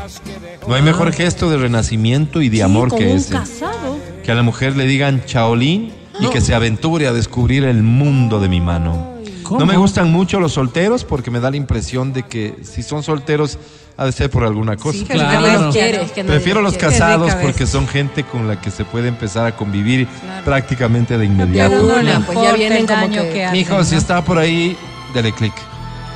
[0.65, 3.33] No hay mejor gesto de renacimiento y de amor con que un ese.
[3.33, 3.97] casado.
[4.23, 8.39] Que a la mujer le digan chaolín y que se aventure a descubrir el mundo
[8.39, 9.11] de mi mano.
[9.51, 13.03] No me gustan mucho los solteros porque me da la impresión de que si son
[13.03, 13.57] solteros
[13.97, 14.99] ha de ser por alguna cosa.
[14.99, 15.61] Sí, Qué que nadie Claro.
[15.65, 16.01] los quiere.
[16.03, 16.87] es que nadie Prefiero los quiere.
[16.87, 20.45] casados porque son gente con la que se puede empezar a convivir Claro.
[20.45, 21.75] prácticamente de inmediato.
[21.85, 23.29] pues ya importa vienen el como daño que...
[23.33, 24.77] que hacen, Mijo, si está por ahí,
[25.13, 25.53] dele clic.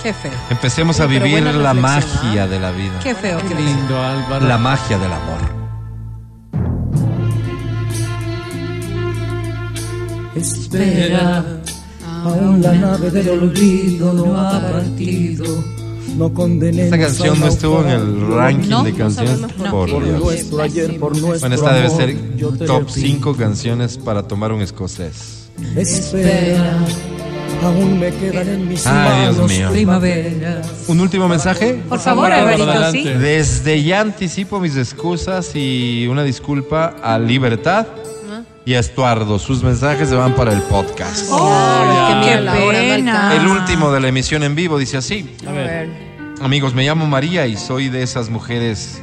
[0.01, 0.31] Qué feo.
[0.49, 2.99] Empecemos a vivir la magia de la vida.
[3.03, 4.47] Qué feo, Qué lindo, Álvaro.
[4.47, 5.64] La magia del amor.
[10.35, 11.43] Espera,
[12.23, 15.45] aún la nave del olvido no ha partido.
[16.17, 19.37] No condenemos Esta canción no estuvo en el ranking No, de canciones.
[19.69, 22.15] por por nuestro ayer, por nuestro Bueno, esta debe ser
[22.65, 22.89] top repito.
[22.89, 25.49] 5 canciones para tomar un escocés.
[25.75, 26.77] Espera,
[27.63, 29.69] aún me quedan en mis Ay, Dios mío.
[29.71, 30.67] primaveras.
[30.87, 31.81] ¿Un último mensaje?
[31.89, 33.03] Por favor, Alvarito, sí.
[33.03, 37.87] Desde ya anticipo mis excusas y una disculpa a Libertad
[38.65, 39.39] y a Estuardo.
[39.39, 41.27] Sus mensajes se van para el podcast.
[41.29, 43.35] Claro, qué pena.
[43.35, 45.35] El último de la emisión en vivo dice así.
[45.47, 45.89] A ver.
[46.41, 49.01] Amigos, me llamo María y soy de esas mujeres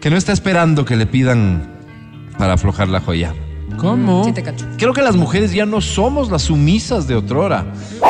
[0.00, 1.68] que no está esperando que le pidan
[2.38, 3.34] para aflojar la joya.
[3.76, 4.24] ¿Cómo?
[4.24, 4.64] Sí te cacho.
[4.78, 7.66] Creo que las mujeres ya no somos las sumisas de otrora.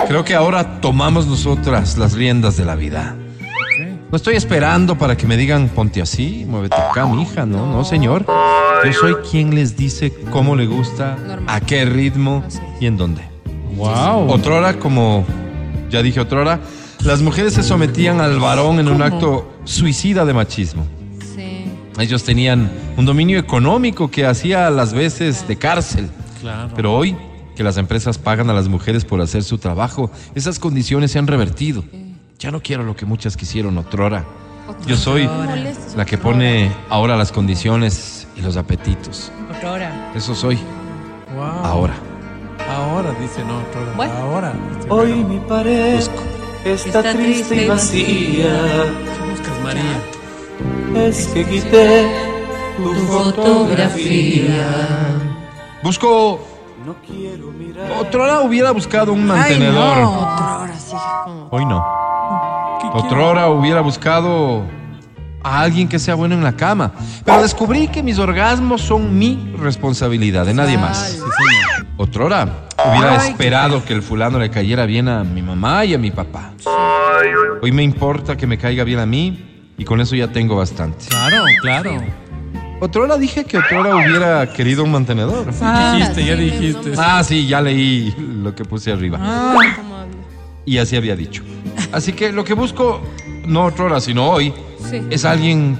[0.06, 3.16] Creo que ahora tomamos nosotras las riendas de la vida.
[4.10, 7.44] No estoy esperando para que me digan ponte así, muévete acá, mi hija.
[7.44, 8.24] No, no, señor.
[8.84, 11.16] Yo soy quien les dice cómo le gusta,
[11.48, 12.44] a qué ritmo
[12.80, 13.22] y en dónde.
[13.74, 14.30] Wow.
[14.30, 15.24] Otrora, como
[15.90, 16.60] ya dije otrora,
[17.04, 20.86] las mujeres se sometían al varón en un acto suicida de machismo.
[21.34, 21.64] Sí.
[21.98, 26.08] Ellos tenían un dominio económico que hacía las veces de cárcel.
[26.40, 26.70] Claro.
[26.76, 27.16] Pero hoy
[27.56, 31.26] que las empresas pagan a las mujeres por hacer su trabajo, esas condiciones se han
[31.26, 31.82] revertido.
[32.38, 34.24] Ya no quiero lo que muchas quisieron otrora.
[34.86, 35.28] Yo soy
[35.96, 39.30] la que pone ahora las condiciones y los apetitos.
[39.56, 40.12] Otra hora.
[40.14, 40.58] Eso soy
[41.34, 41.44] Wow.
[41.64, 41.94] ahora.
[42.68, 43.58] Ahora, dice no.
[43.58, 43.92] otra hora.
[43.96, 44.12] Bueno.
[44.14, 44.52] Ahora.
[44.88, 46.12] Hoy mi pared está,
[46.64, 48.48] Está triste y vacía.
[49.14, 51.06] ¿Qué buscas, María?
[51.06, 52.08] Es que quité
[52.76, 54.66] tu Fotografía.
[55.82, 56.40] Busco.
[56.84, 57.90] No quiero mirar.
[58.00, 59.98] Otrora hubiera buscado un Ay, mantenedor.
[59.98, 60.10] no.
[60.34, 60.96] Otra hora sí.
[61.24, 62.05] como- Hoy no.
[62.96, 64.64] ¿Qué Otrora hubiera buscado
[65.42, 66.92] a alguien que sea bueno en la cama.
[67.24, 71.20] Pero descubrí que mis orgasmos son mi responsabilidad, de nadie más.
[71.96, 76.10] Otrora hubiera esperado que el fulano le cayera bien a mi mamá y a mi
[76.10, 76.52] papá.
[77.62, 81.06] Hoy me importa que me caiga bien a mí y con eso ya tengo bastante.
[81.08, 82.02] Claro, claro.
[82.80, 85.46] Otrora dije que Otrora hubiera querido un mantenedor.
[85.46, 86.92] dijiste, ya sí, dijiste.
[86.98, 89.18] Ah, sí, ya leí lo que puse arriba.
[89.76, 90.25] ¿Cómo hablo?
[90.66, 91.42] Y así había dicho.
[91.92, 93.00] Así que lo que busco,
[93.46, 94.52] no otrora, sino hoy,
[94.90, 95.00] Sí.
[95.10, 95.78] es alguien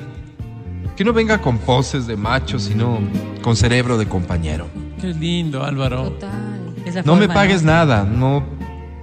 [0.97, 2.99] que no venga con poses de macho, sino
[3.43, 4.67] con cerebro de compañero.
[5.01, 6.05] Qué lindo, Álvaro.
[6.11, 6.75] Total.
[6.87, 8.45] Esa No me pagues nada, no,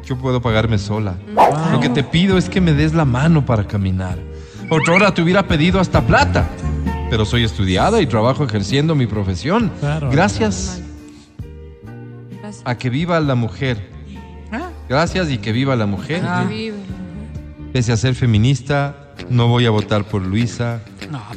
[0.06, 1.16] yo puedo pagarme sola.
[1.72, 4.18] Lo que te pido es que me des la mano para caminar.
[4.70, 6.48] Otrora te hubiera pedido hasta plata,
[7.10, 9.70] pero soy estudiada y trabajo ejerciendo mi profesión.
[9.82, 10.10] Claro.
[10.10, 10.82] Gracias
[12.42, 12.62] Gracias.
[12.66, 13.93] a que viva la mujer.
[14.94, 14.98] Ah.
[14.99, 16.22] Gracias y que viva la mujer.
[16.22, 16.78] Que vive.
[17.74, 18.95] Pese a ser feminista,
[19.30, 20.82] no voy a votar por Luisa.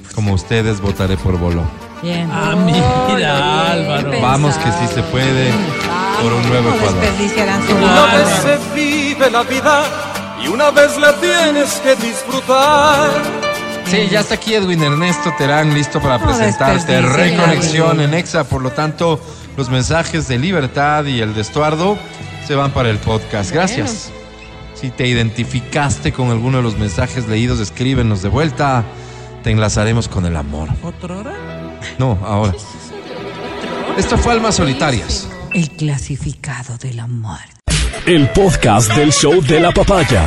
[0.01, 1.63] pues Como ustedes, votaré por Bolo.
[2.03, 2.29] Bien.
[2.31, 4.11] Ah, mira, Álvaro.
[4.11, 5.51] bien Vamos que sí se puede
[6.23, 7.05] por un nuevo No Ecuador.
[7.75, 9.85] Una vez se vive la vida
[10.45, 13.11] y una vez la tienes que disfrutar.
[13.87, 16.39] Sí, ya está aquí Edwin Ernesto Terán, listo para No
[16.89, 18.45] la Reconexión en Exa.
[18.45, 19.21] Por lo tanto,
[19.57, 21.99] los mensajes de libertad y el de Estuardo
[22.47, 23.51] se van para el podcast.
[23.53, 24.11] Gracias.
[24.75, 28.85] Si te identificaste con alguno de los mensajes leídos, escríbenos de vuelta.
[29.43, 30.69] Te enlazaremos con el amor.
[30.83, 31.35] ¿Otra hora?
[31.99, 32.53] No, ahora.
[33.97, 35.29] Esto fue Almas Solitarias.
[35.55, 37.55] El clasificado de la muerte.
[38.05, 40.23] El podcast del show de la papaya.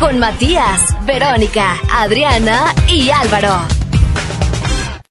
[0.00, 3.83] Con Matías, Verónica, Adriana y Álvaro.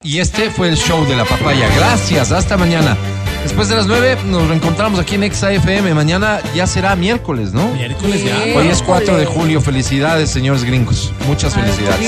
[0.04, 1.66] Y este fue el show de la papaya.
[1.76, 2.94] Gracias, hasta mañana.
[3.42, 5.94] Después de las 9 nos reencontramos aquí en Exa FM.
[5.94, 7.68] Mañana ya será miércoles, ¿no?
[7.68, 8.54] Miércoles ya.
[8.54, 9.62] Hoy es 4 de julio.
[9.62, 11.10] Felicidades, señores gringos.
[11.26, 12.06] Muchas felicidades.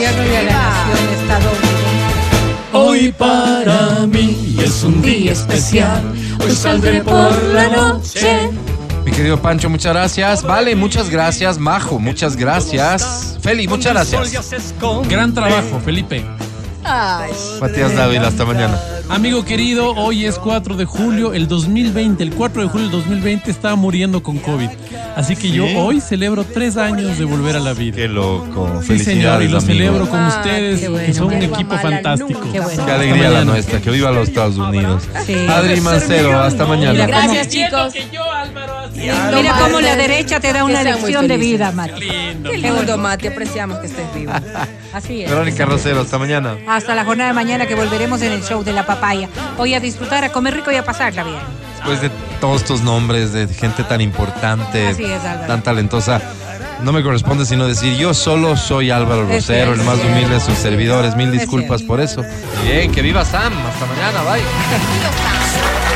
[2.74, 6.02] Hoy para mí es un día especial.
[6.44, 8.50] Hoy saldré por la noche.
[9.06, 10.42] Mi querido Pancho, muchas gracias.
[10.42, 11.58] Vale, muchas gracias.
[11.58, 13.38] Majo, muchas gracias.
[13.40, 14.74] Feli, muchas gracias.
[15.08, 16.22] Gran trabajo, Felipe.
[16.88, 17.32] Ay.
[17.60, 18.78] Matías Dávila, hasta mañana.
[19.08, 23.50] Amigo querido, hoy es 4 de julio, el 2020, el 4 de julio del 2020
[23.50, 24.68] estaba muriendo con COVID.
[25.16, 27.96] Así que yo hoy celebro tres años de volver a la vida.
[27.96, 28.80] Qué loco.
[28.86, 29.72] Sí, señor, y lo amigo.
[29.72, 32.40] celebro con Ah, ustedes, bueno, que son un equipo fantástico.
[32.52, 32.84] Qué bueno.
[32.86, 33.80] Qué alegría la nuestra.
[33.80, 35.04] Que viva los Estados Unidos.
[35.24, 35.34] Sí.
[35.48, 37.06] Adri Mancero, hasta mañana.
[37.06, 37.94] Gracias, chicos.
[38.96, 42.00] Mira cómo la derecha te da una lección de vida, Mati.
[42.00, 43.28] Qué lindo, Mati.
[43.28, 44.32] Apreciamos que estés vivo.
[44.92, 45.30] Así es.
[45.30, 46.56] Verónica Rosero, hasta mañana.
[46.66, 49.28] Hasta la jornada de mañana que volveremos en el show de la papaya.
[49.58, 51.38] Hoy a disfrutar, a comer rico y a pasarla bien.
[51.76, 52.10] Después de
[52.40, 55.46] todos estos nombres de gente tan importante, Así es, Álvaro.
[55.46, 56.20] tan talentosa,
[56.82, 60.58] no me corresponde sino decir yo solo soy Álvaro Rosero, el más humilde de sus
[60.58, 61.14] servidores.
[61.16, 62.22] Mil disculpas por eso.
[62.64, 63.52] Bien, que viva Sam.
[63.66, 64.42] Hasta mañana, bye.